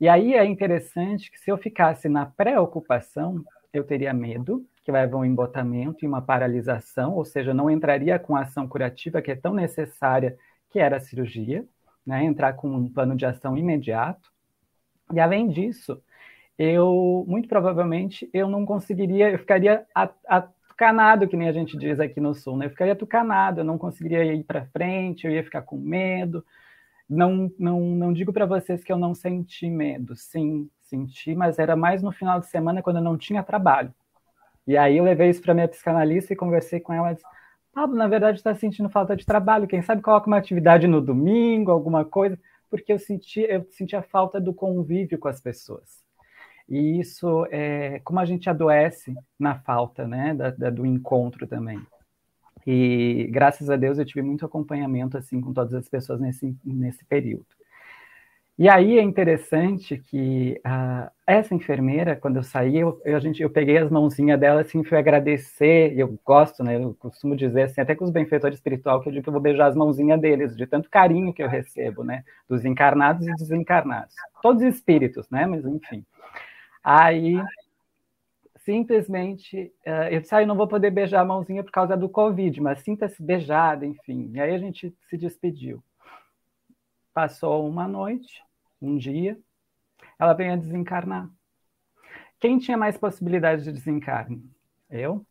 E 0.01 0.09
aí 0.09 0.35
é 0.35 0.45
interessante 0.45 1.29
que 1.29 1.41
se 1.41 1.51
eu 1.51 1.59
ficasse 1.59 2.09
na 2.09 2.25
preocupação, 2.25 3.45
eu 3.73 3.83
teria 3.83 4.15
medo, 4.15 4.65
que 4.85 4.93
vai 4.93 5.03
haver 5.03 5.17
um 5.17 5.25
embotamento 5.25 6.05
e 6.05 6.09
uma 6.09 6.23
paralisação, 6.23 7.15
ou 7.15 7.25
seja, 7.25 7.53
não 7.53 7.69
entraria 7.69 8.17
com 8.17 8.37
a 8.37 8.43
ação 8.43 8.69
curativa 8.69 9.21
que 9.21 9.33
é 9.33 9.37
tão 9.37 9.53
necessária, 9.53 10.39
que 10.71 10.79
era 10.79 10.99
a 10.99 11.01
cirurgia, 11.01 11.65
né? 12.07 12.23
entrar 12.25 12.53
com 12.53 12.69
um 12.69 12.89
plano 12.89 13.17
de 13.17 13.27
ação 13.27 13.59
imediato. 13.59 14.31
E 15.13 15.19
além 15.19 15.49
disso, 15.49 16.01
eu 16.57 17.25
muito 17.27 17.49
provavelmente 17.49 18.31
eu 18.33 18.49
não 18.49 18.65
conseguiria, 18.65 19.31
eu 19.31 19.39
ficaria 19.39 19.85
a, 19.95 20.09
a, 20.29 20.49
tucanado, 20.79 21.27
que 21.27 21.37
nem 21.37 21.49
a 21.49 21.53
gente 21.53 21.77
diz 21.77 21.99
aqui 21.99 22.21
no 22.21 22.33
sul, 22.33 22.57
né? 22.57 22.67
Eu 22.67 22.71
ficaria 22.71 22.95
tucanado, 22.95 23.61
eu 23.61 23.65
não 23.65 23.77
conseguiria 23.77 24.33
ir 24.33 24.45
para 24.45 24.67
frente, 24.67 25.27
eu 25.27 25.33
ia 25.33 25.43
ficar 25.43 25.63
com 25.63 25.77
medo. 25.77 26.45
Não, 27.09 27.51
não, 27.59 27.81
não 27.81 28.13
digo 28.13 28.33
para 28.33 28.47
vocês 28.47 28.85
que 28.85 28.93
eu 28.93 28.97
não 28.97 29.13
senti 29.13 29.69
medo. 29.69 30.15
Sim, 30.15 30.71
senti, 30.83 31.35
mas 31.35 31.59
era 31.59 31.75
mais 31.75 32.01
no 32.01 32.13
final 32.13 32.39
de 32.39 32.47
semana 32.47 32.81
quando 32.81 32.99
eu 32.99 33.03
não 33.03 33.19
tinha 33.19 33.43
trabalho. 33.43 33.93
E 34.69 34.77
aí 34.77 34.99
eu 34.99 35.05
levei 35.05 35.31
isso 35.31 35.43
para 35.43 35.55
minha 35.55 35.67
psicanalista 35.67 36.33
e 36.33 36.37
conversei 36.37 36.79
com 36.79 36.93
ela. 36.93 37.13
Disse, 37.13 37.27
Pablo, 37.73 37.97
na 37.97 38.07
verdade, 38.07 38.39
está 38.39 38.55
sentindo 38.55 38.89
falta 38.89 39.17
de 39.17 39.27
trabalho. 39.27 39.67
Quem 39.67 39.83
sabe 39.83 40.01
coloca 40.01 40.29
uma 40.29 40.39
atividade 40.39 40.87
no 40.87 41.01
domingo, 41.01 41.73
alguma 41.73 42.05
coisa, 42.05 42.39
porque 42.71 42.93
eu 42.93 43.01
senti, 43.01 43.41
eu 43.41 43.67
sentia 43.71 44.01
falta 44.01 44.41
do 44.41 44.55
convívio 44.55 45.19
com 45.19 45.27
as 45.27 45.41
pessoas. 45.41 46.08
E 46.69 47.01
isso 47.01 47.47
é 47.51 48.01
como 48.05 48.21
a 48.21 48.25
gente 48.25 48.51
adoece 48.51 49.15
na 49.39 49.55
falta, 49.61 50.07
né, 50.07 50.35
da, 50.35 50.51
da, 50.51 50.71
do 50.71 50.85
encontro 50.85 51.47
também. 51.47 51.81
E 52.67 53.29
graças 53.31 53.71
a 53.71 53.77
Deus 53.77 53.99
eu 53.99 54.05
tive 54.05 54.21
muito 54.21 54.45
acompanhamento 54.45 55.17
assim 55.17 55.41
com 55.41 55.53
todas 55.53 55.73
as 55.73 55.89
pessoas 55.89 56.21
nesse, 56.21 56.55
nesse 56.65 57.05
período. 57.05 57.47
E 58.59 58.69
aí 58.69 58.99
é 58.99 59.03
interessante 59.03 59.97
que 59.97 60.61
uh, 60.67 61.09
essa 61.25 61.55
enfermeira, 61.55 62.17
quando 62.17 62.37
eu 62.37 62.43
saí, 62.43 62.77
eu, 62.77 63.01
eu, 63.05 63.17
a 63.17 63.21
gente, 63.21 63.41
eu 63.41 63.49
peguei 63.49 63.79
as 63.79 63.89
mãozinhas 63.89 64.39
dela 64.41 64.63
assim, 64.63 64.83
fui 64.83 64.99
agradecer, 64.99 65.95
e 65.95 66.01
eu 66.01 66.19
gosto, 66.25 66.65
né, 66.65 66.75
eu 66.75 66.93
costumo 66.99 67.37
dizer 67.37 67.63
assim, 67.63 67.81
até 67.81 67.95
com 67.95 68.05
os 68.05 68.11
benfeitores 68.11 68.59
espiritual, 68.59 69.01
que 69.01 69.09
eu 69.09 69.13
digo 69.13 69.23
que 69.23 69.29
eu 69.29 69.33
vou 69.33 69.41
beijar 69.41 69.69
as 69.69 69.77
mãozinhas 69.77 70.21
deles, 70.21 70.57
de 70.57 70.67
tanto 70.67 70.91
carinho 70.91 71.33
que 71.33 71.41
eu 71.41 71.49
recebo, 71.49 72.03
né, 72.03 72.25
dos 72.49 72.65
encarnados 72.65 73.29
e 73.29 73.35
desencarnados. 73.37 74.17
Todos 74.43 74.61
espíritos, 74.65 75.31
né, 75.31 75.47
mas 75.47 75.65
enfim. 75.65 76.05
Aí, 76.83 77.35
simplesmente, 78.65 79.73
uh, 79.87 80.09
eu 80.11 80.21
disse, 80.21 80.35
ah, 80.35 80.43
eu 80.43 80.47
não 80.47 80.57
vou 80.57 80.69
poder 80.69 80.91
beijar 80.91 81.21
a 81.21 81.25
mãozinha 81.25 81.63
por 81.65 81.73
causa 81.73 81.97
do 81.97 82.09
Covid, 82.09 82.61
mas 82.61 82.81
sinta-se 82.81 83.23
beijada, 83.23 83.87
enfim. 83.87 84.31
E 84.35 84.41
aí 84.41 84.55
a 84.55 84.59
gente 84.59 84.95
se 85.09 85.17
despediu. 85.17 85.83
Passou 87.13 87.69
uma 87.69 87.89
noite, 87.89 88.43
um 88.81 88.97
dia, 88.97 89.39
ela 90.19 90.35
veio 90.35 90.53
a 90.53 90.57
desencarnar. 90.57 91.29
Quem 92.39 92.59
tinha 92.59 92.77
mais 92.77 92.97
possibilidade 92.97 93.65
de 93.65 93.73
desencarne? 93.73 94.45
Eu. 94.89 95.27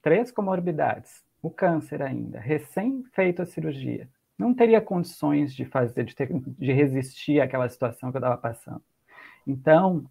Três 0.00 0.32
comorbidades. 0.32 1.22
O 1.42 1.50
câncer 1.50 2.02
ainda, 2.02 2.38
recém 2.38 3.02
feito 3.12 3.40
a 3.40 3.46
cirurgia. 3.46 4.08
Não 4.38 4.54
teria 4.54 4.80
condições 4.80 5.54
de 5.54 5.64
fazer, 5.64 6.04
de, 6.04 6.14
ter, 6.14 6.28
de 6.32 6.72
resistir 6.72 7.40
àquela 7.40 7.68
situação 7.68 8.10
que 8.10 8.16
eu 8.16 8.20
estava 8.20 8.36
passando. 8.36 8.82
Então, 9.46 10.04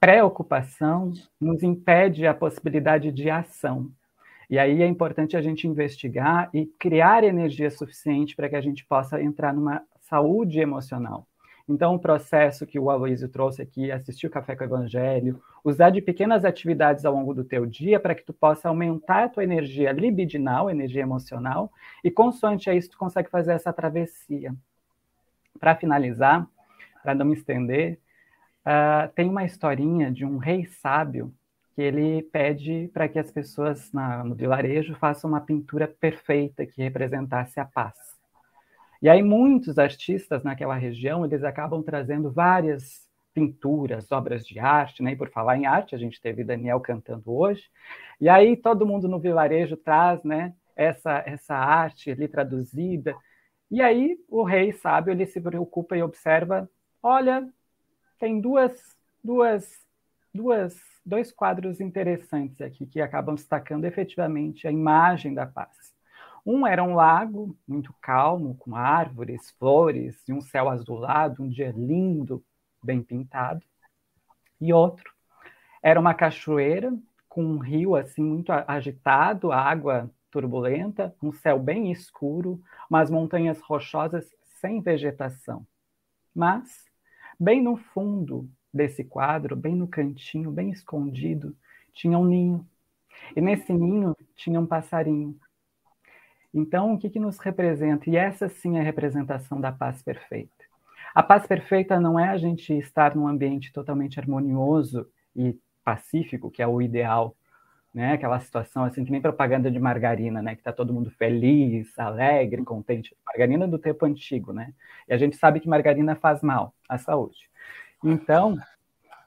preocupação 0.00 1.12
nos 1.40 1.62
impede 1.62 2.26
a 2.26 2.34
possibilidade 2.34 3.10
de 3.10 3.28
ação. 3.28 3.90
E 4.48 4.58
aí 4.58 4.82
é 4.82 4.86
importante 4.86 5.36
a 5.36 5.42
gente 5.42 5.66
investigar 5.66 6.48
e 6.54 6.66
criar 6.78 7.24
energia 7.24 7.70
suficiente 7.70 8.34
para 8.34 8.48
que 8.48 8.56
a 8.56 8.60
gente 8.60 8.84
possa 8.84 9.20
entrar 9.20 9.52
numa 9.52 9.82
saúde 10.00 10.58
emocional. 10.58 11.26
Então, 11.68 11.94
o 11.94 11.98
processo 11.98 12.66
que 12.66 12.78
o 12.78 12.88
Aloysio 12.88 13.28
trouxe 13.28 13.60
aqui, 13.60 13.92
assistir 13.92 14.26
o 14.26 14.30
Café 14.30 14.56
com 14.56 14.64
o 14.64 14.66
Evangelho, 14.66 15.42
usar 15.62 15.90
de 15.90 16.00
pequenas 16.00 16.46
atividades 16.46 17.04
ao 17.04 17.12
longo 17.12 17.34
do 17.34 17.44
teu 17.44 17.66
dia 17.66 18.00
para 18.00 18.14
que 18.14 18.24
tu 18.24 18.32
possa 18.32 18.70
aumentar 18.70 19.24
a 19.24 19.28
tua 19.28 19.44
energia 19.44 19.92
libidinal, 19.92 20.70
energia 20.70 21.02
emocional, 21.02 21.70
e 22.02 22.10
consoante 22.10 22.70
a 22.70 22.74
isso 22.74 22.92
tu 22.92 22.96
consegue 22.96 23.28
fazer 23.28 23.52
essa 23.52 23.70
travessia. 23.70 24.54
Para 25.60 25.76
finalizar, 25.76 26.48
para 27.02 27.14
não 27.14 27.26
me 27.26 27.34
estender, 27.34 27.98
uh, 28.68 29.10
tem 29.14 29.28
uma 29.28 29.44
historinha 29.44 30.12
de 30.12 30.26
um 30.26 30.36
rei 30.36 30.66
sábio 30.66 31.34
que 31.74 31.80
ele 31.80 32.22
pede 32.24 32.90
para 32.92 33.08
que 33.08 33.18
as 33.18 33.30
pessoas 33.30 33.90
na, 33.92 34.22
no 34.22 34.34
vilarejo 34.34 34.94
façam 34.96 35.30
uma 35.30 35.40
pintura 35.40 35.88
perfeita 35.88 36.66
que 36.66 36.82
representasse 36.82 37.58
a 37.58 37.64
paz. 37.64 37.96
E 39.00 39.08
aí 39.08 39.22
muitos 39.22 39.78
artistas 39.78 40.42
naquela 40.42 40.74
região, 40.74 41.24
eles 41.24 41.44
acabam 41.44 41.82
trazendo 41.82 42.30
várias 42.32 43.06
pinturas, 43.32 44.10
obras 44.10 44.44
de 44.44 44.58
arte, 44.58 45.02
né? 45.02 45.12
E 45.12 45.16
por 45.16 45.30
falar 45.30 45.56
em 45.56 45.66
arte, 45.66 45.94
a 45.94 45.98
gente 45.98 46.20
teve 46.20 46.42
Daniel 46.42 46.80
cantando 46.80 47.32
hoje. 47.32 47.62
E 48.20 48.28
aí 48.28 48.56
todo 48.56 48.86
mundo 48.86 49.06
no 49.06 49.20
vilarejo 49.20 49.76
traz, 49.76 50.22
né, 50.24 50.52
essa 50.74 51.22
essa 51.24 51.54
arte 51.54 52.10
ali 52.10 52.26
traduzida. 52.26 53.14
E 53.70 53.80
aí 53.80 54.18
o 54.28 54.42
rei 54.42 54.72
sábio, 54.72 55.12
ele 55.12 55.26
se 55.26 55.40
preocupa 55.40 55.96
e 55.96 56.02
observa, 56.02 56.68
olha, 57.00 57.48
tem 58.18 58.40
duas 58.40 58.96
duas 59.22 59.86
duas 60.32 60.76
dois 61.04 61.32
quadros 61.32 61.80
interessantes 61.80 62.60
aqui 62.60 62.86
que 62.86 63.00
acabam 63.00 63.34
destacando 63.34 63.84
efetivamente 63.84 64.68
a 64.68 64.72
imagem 64.72 65.32
da 65.32 65.46
paz. 65.46 65.94
Um 66.44 66.66
era 66.66 66.82
um 66.82 66.94
lago 66.94 67.56
muito 67.66 67.94
calmo, 68.00 68.54
com 68.56 68.74
árvores, 68.74 69.50
flores 69.58 70.22
e 70.28 70.32
um 70.32 70.40
céu 70.40 70.68
azulado, 70.68 71.42
um 71.42 71.48
dia 71.48 71.72
lindo, 71.76 72.44
bem 72.82 73.02
pintado. 73.02 73.64
E 74.60 74.72
outro 74.72 75.12
era 75.82 75.98
uma 75.98 76.14
cachoeira 76.14 76.92
com 77.28 77.44
um 77.44 77.58
rio 77.58 77.94
assim 77.94 78.22
muito 78.22 78.50
agitado, 78.66 79.52
água 79.52 80.10
turbulenta, 80.30 81.14
um 81.22 81.32
céu 81.32 81.58
bem 81.58 81.90
escuro, 81.90 82.60
umas 82.90 83.10
montanhas 83.10 83.60
rochosas 83.60 84.30
sem 84.60 84.80
vegetação. 84.80 85.66
Mas, 86.34 86.84
bem 87.38 87.62
no 87.62 87.76
fundo 87.76 88.48
desse 88.72 89.04
quadro, 89.04 89.56
bem 89.56 89.74
no 89.74 89.88
cantinho, 89.88 90.50
bem 90.50 90.70
escondido, 90.70 91.56
tinha 91.92 92.18
um 92.18 92.24
ninho. 92.24 92.66
E 93.36 93.40
nesse 93.40 93.72
ninho 93.72 94.16
tinha 94.36 94.60
um 94.60 94.66
passarinho 94.66 95.38
então, 96.52 96.94
o 96.94 96.98
que, 96.98 97.10
que 97.10 97.20
nos 97.20 97.38
representa? 97.38 98.08
E 98.08 98.16
essa 98.16 98.48
sim 98.48 98.78
é 98.78 98.80
a 98.80 98.84
representação 98.84 99.60
da 99.60 99.70
paz 99.70 100.02
perfeita. 100.02 100.64
A 101.14 101.22
paz 101.22 101.46
perfeita 101.46 102.00
não 102.00 102.18
é 102.18 102.28
a 102.28 102.36
gente 102.36 102.72
estar 102.74 103.14
num 103.14 103.26
ambiente 103.26 103.72
totalmente 103.72 104.18
harmonioso 104.18 105.06
e 105.36 105.58
pacífico, 105.84 106.50
que 106.50 106.62
é 106.62 106.66
o 106.66 106.80
ideal, 106.80 107.36
né? 107.92 108.12
Aquela 108.12 108.38
situação 108.40 108.84
assim 108.84 109.04
que 109.04 109.10
nem 109.10 109.20
propaganda 109.20 109.70
de 109.70 109.78
margarina, 109.78 110.42
né? 110.42 110.54
Que 110.54 110.62
tá 110.62 110.72
todo 110.72 110.92
mundo 110.92 111.10
feliz, 111.10 111.98
alegre, 111.98 112.62
contente. 112.64 113.16
Margarina 113.26 113.66
do 113.66 113.78
tempo 113.78 114.04
antigo, 114.04 114.52
né? 114.52 114.72
E 115.08 115.14
a 115.14 115.18
gente 115.18 115.36
sabe 115.36 115.60
que 115.60 115.68
margarina 115.68 116.14
faz 116.14 116.42
mal 116.42 116.74
à 116.88 116.98
saúde. 116.98 117.50
Então, 118.04 118.56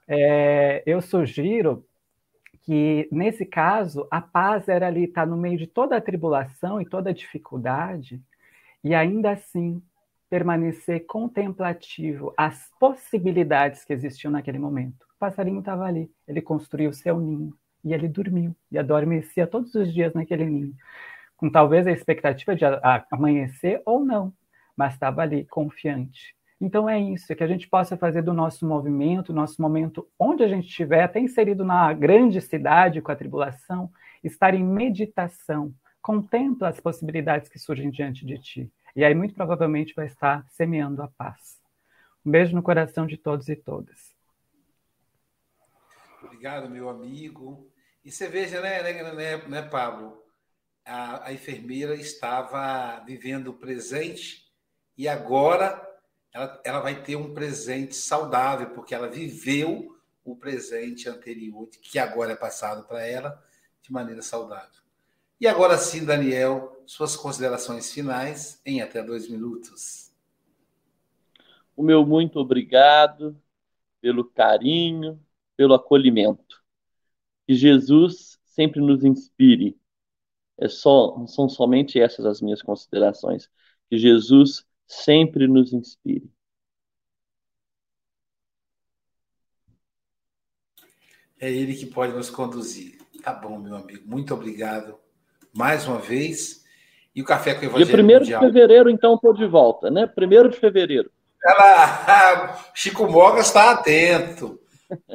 é, 0.07 0.84
eu 0.86 1.01
sugiro 1.01 1.86
que 2.62 3.07
nesse 3.12 3.45
caso 3.45 4.07
a 4.12 4.22
paz 4.22 4.68
era 4.70 4.88
ali 4.88 5.07
tá 5.07 5.26
no 5.26 5.36
meio 5.36 5.57
de 5.57 5.68
toda 5.68 5.97
a 5.97 6.01
tribulação 6.01 6.80
e 6.80 6.86
toda 6.86 7.09
a 7.09 7.14
dificuldade 7.14 8.22
e 8.84 8.93
ainda 8.93 9.32
assim 9.32 9.82
permanecer 10.30 11.05
contemplativo 11.05 12.34
às 12.38 12.70
possibilidades 12.80 13.84
que 13.84 13.91
existiam 13.91 14.32
naquele 14.32 14.59
momento. 14.59 15.03
O 15.03 15.20
passarinho 15.20 15.59
estava 15.59 15.86
ali, 15.86 16.09
ele 16.28 16.41
construiu 16.41 16.93
seu 16.93 17.20
ninho 17.20 17.53
e 17.84 17.93
ele 17.93 18.07
dormiu 18.07 18.55
e 18.71 18.77
adormecia 18.77 19.47
todos 19.47 19.73
os 19.75 19.93
dias 19.93 20.13
naquele 20.13 20.45
ninho, 20.45 20.75
com 21.36 21.49
talvez 21.49 21.88
a 21.88 21.91
expectativa 21.91 22.55
de 22.55 22.63
amanhecer 23.11 23.82
ou 23.86 24.03
não, 24.03 24.34
mas 24.75 24.93
estava 24.93 25.21
ali 25.21 25.45
confiante. 25.45 26.36
Então 26.59 26.88
é 26.88 26.99
isso, 26.99 27.34
é 27.34 27.36
que 27.36 27.43
a 27.43 27.47
gente 27.47 27.67
possa 27.67 27.97
fazer 27.97 28.21
do 28.21 28.34
nosso 28.34 28.67
movimento, 28.67 29.34
nosso 29.34 29.59
momento, 29.59 30.07
onde 30.19 30.43
a 30.43 30.47
gente 30.47 30.67
estiver, 30.67 31.03
até 31.03 31.19
inserido 31.19 31.65
na 31.65 31.91
grande 31.91 32.39
cidade 32.39 33.01
com 33.01 33.11
a 33.11 33.15
tribulação, 33.15 33.91
estar 34.23 34.53
em 34.53 34.63
meditação, 34.63 35.73
contempla 36.01 36.69
as 36.69 36.79
possibilidades 36.79 37.49
que 37.49 37.57
surgem 37.57 37.89
diante 37.89 38.23
de 38.23 38.38
ti. 38.38 38.71
E 38.95 39.03
aí, 39.03 39.15
muito 39.15 39.34
provavelmente, 39.34 39.95
vai 39.95 40.05
estar 40.05 40.45
semeando 40.49 41.01
a 41.01 41.07
paz. 41.07 41.59
Um 42.23 42.29
beijo 42.29 42.55
no 42.55 42.61
coração 42.61 43.07
de 43.07 43.17
todos 43.17 43.49
e 43.49 43.55
todas. 43.55 44.15
Obrigado, 46.23 46.69
meu 46.69 46.89
amigo. 46.89 47.70
E 48.03 48.11
você 48.11 48.27
veja, 48.27 48.59
né, 48.61 48.81
né, 48.81 49.13
né, 49.13 49.37
né 49.47 49.61
Pablo? 49.61 50.21
A, 50.83 51.27
a 51.27 51.33
enfermeira 51.33 51.95
estava 51.95 52.99
vivendo 53.05 53.49
o 53.49 53.57
presente 53.57 54.51
e 54.97 55.07
agora 55.07 55.87
ela, 56.33 56.61
ela 56.63 56.79
vai 56.79 57.03
ter 57.03 57.15
um 57.15 57.33
presente 57.33 57.95
saudável, 57.95 58.71
porque 58.71 58.95
ela 58.95 59.07
viveu 59.07 59.95
o 60.23 60.35
presente 60.35 61.09
anterior, 61.09 61.67
que 61.69 61.99
agora 61.99 62.33
é 62.33 62.35
passado 62.35 62.87
para 62.87 63.05
ela, 63.05 63.43
de 63.81 63.91
maneira 63.91 64.21
saudável. 64.21 64.81
E 65.39 65.47
agora 65.47 65.77
sim, 65.77 66.05
Daniel, 66.05 66.83
suas 66.85 67.15
considerações 67.15 67.91
finais 67.91 68.61
em 68.65 68.81
até 68.81 69.01
dois 69.01 69.27
minutos. 69.27 70.11
O 71.75 71.81
meu 71.81 72.05
muito 72.05 72.37
obrigado 72.37 73.35
pelo 73.99 74.23
carinho, 74.23 75.19
pelo 75.57 75.73
acolhimento. 75.73 76.61
Que 77.51 77.55
Jesus 77.55 78.39
sempre 78.45 78.79
nos 78.79 79.03
inspire. 79.03 79.77
É 80.57 80.69
só, 80.69 81.25
são 81.27 81.49
somente 81.49 81.99
essas 81.99 82.25
as 82.25 82.41
minhas 82.41 82.61
considerações. 82.61 83.49
Que 83.89 83.97
Jesus 83.97 84.65
sempre 84.87 85.49
nos 85.49 85.73
inspire. 85.73 86.31
É 91.37 91.51
Ele 91.51 91.75
que 91.75 91.85
pode 91.87 92.13
nos 92.13 92.29
conduzir. 92.29 92.99
Tá 93.21 93.33
bom, 93.33 93.59
meu 93.59 93.75
amigo. 93.75 94.07
Muito 94.07 94.33
obrigado 94.33 94.97
mais 95.53 95.85
uma 95.85 95.99
vez. 95.99 96.63
E 97.13 97.21
o 97.21 97.25
Café 97.25 97.53
com 97.53 97.63
o 97.63 97.65
Evangelho 97.65 98.05
Dia 98.05 98.15
1 98.15 98.19
Mundial. 98.19 98.39
de 98.39 98.47
fevereiro, 98.47 98.89
então, 98.89 99.15
estou 99.15 99.33
de 99.33 99.45
volta, 99.45 99.91
né? 99.91 100.09
1 100.17 100.47
de 100.47 100.57
fevereiro. 100.57 101.11
Ela, 101.43 102.57
Chico 102.73 103.11
Mogas 103.11 103.47
está 103.47 103.71
atento. 103.71 104.61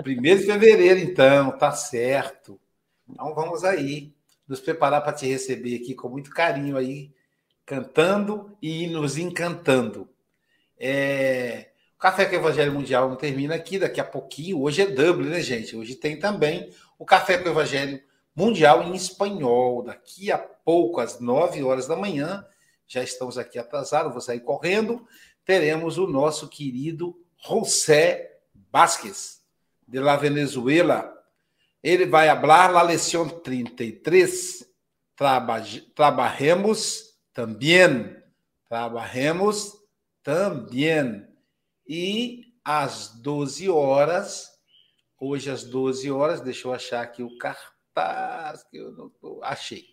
Primeiro 0.02 0.40
de 0.40 0.46
fevereiro, 0.46 1.00
então, 1.00 1.56
tá 1.56 1.72
certo. 1.72 2.60
Então 3.08 3.34
vamos 3.34 3.64
aí 3.64 4.14
nos 4.46 4.60
preparar 4.60 5.02
para 5.02 5.12
te 5.12 5.26
receber 5.26 5.76
aqui 5.76 5.94
com 5.94 6.08
muito 6.08 6.30
carinho 6.30 6.76
aí, 6.76 7.12
cantando 7.64 8.56
e 8.62 8.86
nos 8.86 9.16
encantando. 9.16 10.08
É... 10.78 11.70
O 11.96 11.98
Café 11.98 12.26
com 12.26 12.32
o 12.32 12.38
Evangelho 12.38 12.72
Mundial 12.72 13.08
não 13.08 13.16
termina 13.16 13.54
aqui, 13.54 13.78
daqui 13.78 14.00
a 14.00 14.04
pouquinho. 14.04 14.60
Hoje 14.60 14.82
é 14.82 14.86
Dublin, 14.86 15.30
né, 15.30 15.40
gente? 15.40 15.74
Hoje 15.74 15.94
tem 15.94 16.18
também 16.18 16.70
o 16.98 17.06
Café 17.06 17.38
com 17.38 17.48
o 17.48 17.52
Evangelho 17.52 18.02
Mundial 18.34 18.82
em 18.82 18.94
espanhol. 18.94 19.82
Daqui 19.82 20.30
a 20.30 20.36
pouco, 20.36 21.00
às 21.00 21.18
9 21.20 21.62
horas 21.62 21.86
da 21.86 21.96
manhã, 21.96 22.44
já 22.86 23.02
estamos 23.02 23.38
aqui 23.38 23.58
atrasados, 23.58 24.12
vou 24.12 24.20
sair 24.20 24.40
correndo. 24.40 25.06
Teremos 25.42 25.96
o 25.96 26.06
nosso 26.06 26.48
querido 26.48 27.18
José 27.38 28.40
Vázquez, 28.70 29.40
de 29.86 30.00
la 30.00 30.16
Venezuela. 30.16 31.12
Ele 31.82 32.06
vai 32.06 32.28
falar 32.28 32.68
la 32.68 32.82
lição 32.82 33.28
33. 33.28 34.66
Trabalhemos 35.94 37.14
também. 37.32 38.16
Trabalhemos 38.68 39.72
também. 40.22 41.26
E 41.88 42.44
às 42.64 43.20
12 43.20 43.68
horas, 43.68 44.50
hoje 45.20 45.50
às 45.50 45.62
12 45.62 46.10
horas, 46.10 46.40
deixa 46.40 46.66
eu 46.66 46.74
achar 46.74 47.00
aqui 47.02 47.22
o 47.22 47.38
cartaz 47.38 48.64
que 48.64 48.76
eu 48.76 48.90
não 48.92 49.08
tô, 49.08 49.40
achei. 49.42 49.84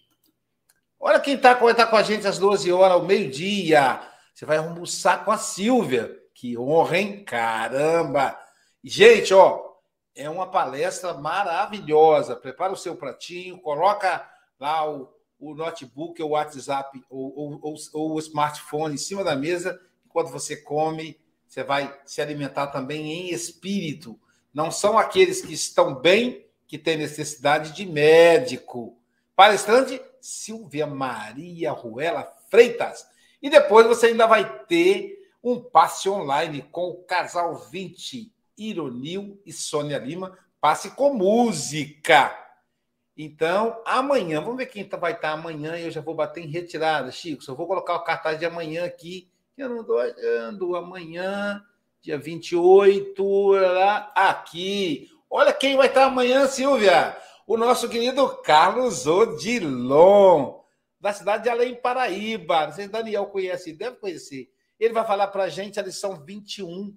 Olha 0.99 1.19
quem 1.19 1.35
está 1.35 1.53
tá 1.53 1.85
com 1.85 1.95
a 1.95 2.01
gente 2.01 2.25
às 2.25 2.39
12 2.39 2.71
horas, 2.71 2.93
ao 2.93 3.05
meio-dia. 3.05 4.01
Você 4.33 4.45
vai 4.45 4.57
almoçar 4.57 5.23
com 5.23 5.31
a 5.31 5.37
Silvia. 5.37 6.17
Que 6.33 6.57
honra, 6.57 6.97
hein? 6.97 7.23
Caramba! 7.23 8.39
Gente, 8.83 9.33
ó, 9.33 9.72
é 10.15 10.29
uma 10.29 10.49
palestra 10.49 11.13
maravilhosa. 11.13 12.35
Prepara 12.35 12.73
o 12.73 12.77
seu 12.77 12.95
pratinho, 12.95 13.59
coloca 13.59 14.29
lá 14.59 14.89
o, 14.89 15.13
o 15.39 15.53
notebook, 15.55 16.21
o 16.21 16.29
WhatsApp 16.29 17.03
ou, 17.09 17.33
ou, 17.35 17.59
ou, 17.61 17.75
ou 17.93 18.13
o 18.15 18.19
smartphone 18.19 18.95
em 18.95 18.97
cima 18.97 19.23
da 19.23 19.35
mesa 19.35 19.79
enquanto 20.05 20.31
você 20.31 20.57
come 20.57 21.19
você 21.53 21.63
vai 21.63 21.95
se 22.03 22.19
alimentar 22.19 22.67
também 22.67 23.11
em 23.11 23.29
espírito. 23.31 24.19
Não 24.51 24.71
são 24.71 24.97
aqueles 24.97 25.39
que 25.39 25.53
estão 25.53 25.93
bem 25.93 26.47
que 26.67 26.79
têm 26.79 26.97
necessidade 26.97 27.73
de 27.73 27.85
médico. 27.85 28.97
Palestrante 29.35 30.01
Silvia 30.19 30.87
Maria 30.87 31.71
Ruela 31.71 32.23
Freitas. 32.49 33.05
E 33.39 33.51
depois 33.51 33.85
você 33.85 34.07
ainda 34.07 34.25
vai 34.25 34.63
ter 34.65 35.15
um 35.43 35.59
passe 35.61 36.09
online 36.09 36.63
com 36.71 36.87
o 36.87 37.03
casal 37.03 37.55
20, 37.55 38.32
Ironil 38.57 39.41
e 39.45 39.51
Sônia 39.51 39.97
Lima. 39.97 40.37
Passe 40.59 40.91
com 40.91 41.13
música. 41.13 42.39
Então, 43.17 43.81
amanhã, 43.85 44.41
vamos 44.41 44.57
ver 44.57 44.67
quem 44.67 44.87
vai 44.87 45.13
estar 45.13 45.31
amanhã. 45.31 45.77
Eu 45.77 45.91
já 45.91 46.01
vou 46.01 46.15
bater 46.15 46.43
em 46.43 46.47
retirada, 46.47 47.11
Chico. 47.11 47.43
Só 47.43 47.53
vou 47.53 47.67
colocar 47.67 47.95
o 47.95 48.03
cartaz 48.03 48.39
de 48.39 48.45
amanhã 48.45 48.85
aqui 48.85 49.29
eu 49.57 49.69
não 49.69 49.81
estou 49.81 49.99
achando. 49.99 50.75
Amanhã, 50.75 51.63
dia 52.01 52.17
28, 52.17 53.51
lá, 53.51 54.11
aqui. 54.15 55.09
Olha 55.29 55.53
quem 55.53 55.77
vai 55.77 55.87
estar 55.87 56.05
amanhã, 56.05 56.47
Silvia. 56.47 57.15
O 57.45 57.57
nosso 57.57 57.89
querido 57.89 58.27
Carlos 58.37 59.05
Odilon, 59.05 60.59
da 60.99 61.13
cidade 61.13 61.43
de 61.43 61.49
Além 61.49 61.75
Paraíba. 61.75 62.67
Não 62.67 62.73
sei 62.73 62.85
se 62.85 62.91
Daniel 62.91 63.25
conhece, 63.27 63.73
deve 63.73 63.97
conhecer. 63.97 64.49
Ele 64.79 64.93
vai 64.93 65.05
falar 65.05 65.27
para 65.27 65.43
a 65.43 65.49
gente 65.49 65.79
a 65.79 65.83
lição 65.83 66.15
21. 66.15 66.95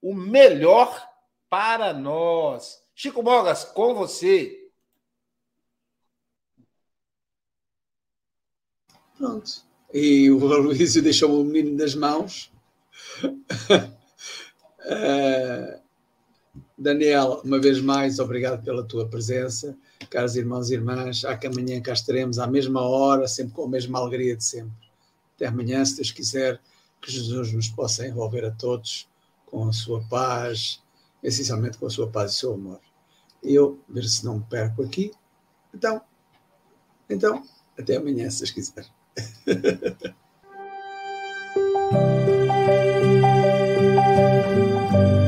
O 0.00 0.14
melhor 0.14 1.08
para 1.48 1.92
nós. 1.92 2.82
Chico 2.94 3.22
Mogas, 3.22 3.64
com 3.64 3.94
você. 3.94 4.70
Pronto 9.16 9.68
e 9.92 10.30
o 10.30 10.52
Aloysio 10.52 11.02
deixou 11.02 11.40
o 11.40 11.44
menino 11.44 11.76
nas 11.76 11.94
mãos. 11.94 12.50
uh, 13.24 13.88
Daniel, 16.76 17.40
uma 17.44 17.60
vez 17.60 17.80
mais, 17.80 18.18
obrigado 18.18 18.62
pela 18.62 18.84
tua 18.84 19.06
presença. 19.08 19.76
Caros 20.10 20.36
irmãos 20.36 20.70
e 20.70 20.74
irmãs, 20.74 21.24
há 21.24 21.36
que 21.36 21.46
amanhã 21.46 21.80
cá 21.80 21.92
estaremos 21.92 22.38
à 22.38 22.46
mesma 22.46 22.82
hora, 22.82 23.26
sempre 23.26 23.54
com 23.54 23.64
a 23.64 23.68
mesma 23.68 23.98
alegria 23.98 24.36
de 24.36 24.44
sempre. 24.44 24.88
Até 25.34 25.46
amanhã, 25.46 25.84
se 25.84 25.96
Deus 25.96 26.12
quiser, 26.12 26.60
que 27.00 27.10
Jesus 27.10 27.52
nos 27.52 27.68
possa 27.68 28.06
envolver 28.06 28.44
a 28.44 28.50
todos 28.50 29.08
com 29.50 29.68
a 29.68 29.72
sua 29.72 30.02
paz, 30.08 30.82
essencialmente 31.22 31.78
com 31.78 31.86
a 31.86 31.90
sua 31.90 32.08
paz 32.08 32.32
e 32.32 32.36
seu 32.36 32.54
amor. 32.54 32.80
Eu, 33.42 33.78
ver 33.88 34.04
se 34.04 34.24
não 34.24 34.38
me 34.38 34.44
perco 34.44 34.82
aqui. 34.82 35.12
Então, 35.74 36.00
então, 37.08 37.42
até 37.78 37.96
amanhã, 37.96 38.28
se 38.30 38.38
Deus 38.38 38.50
quiser. 38.50 38.86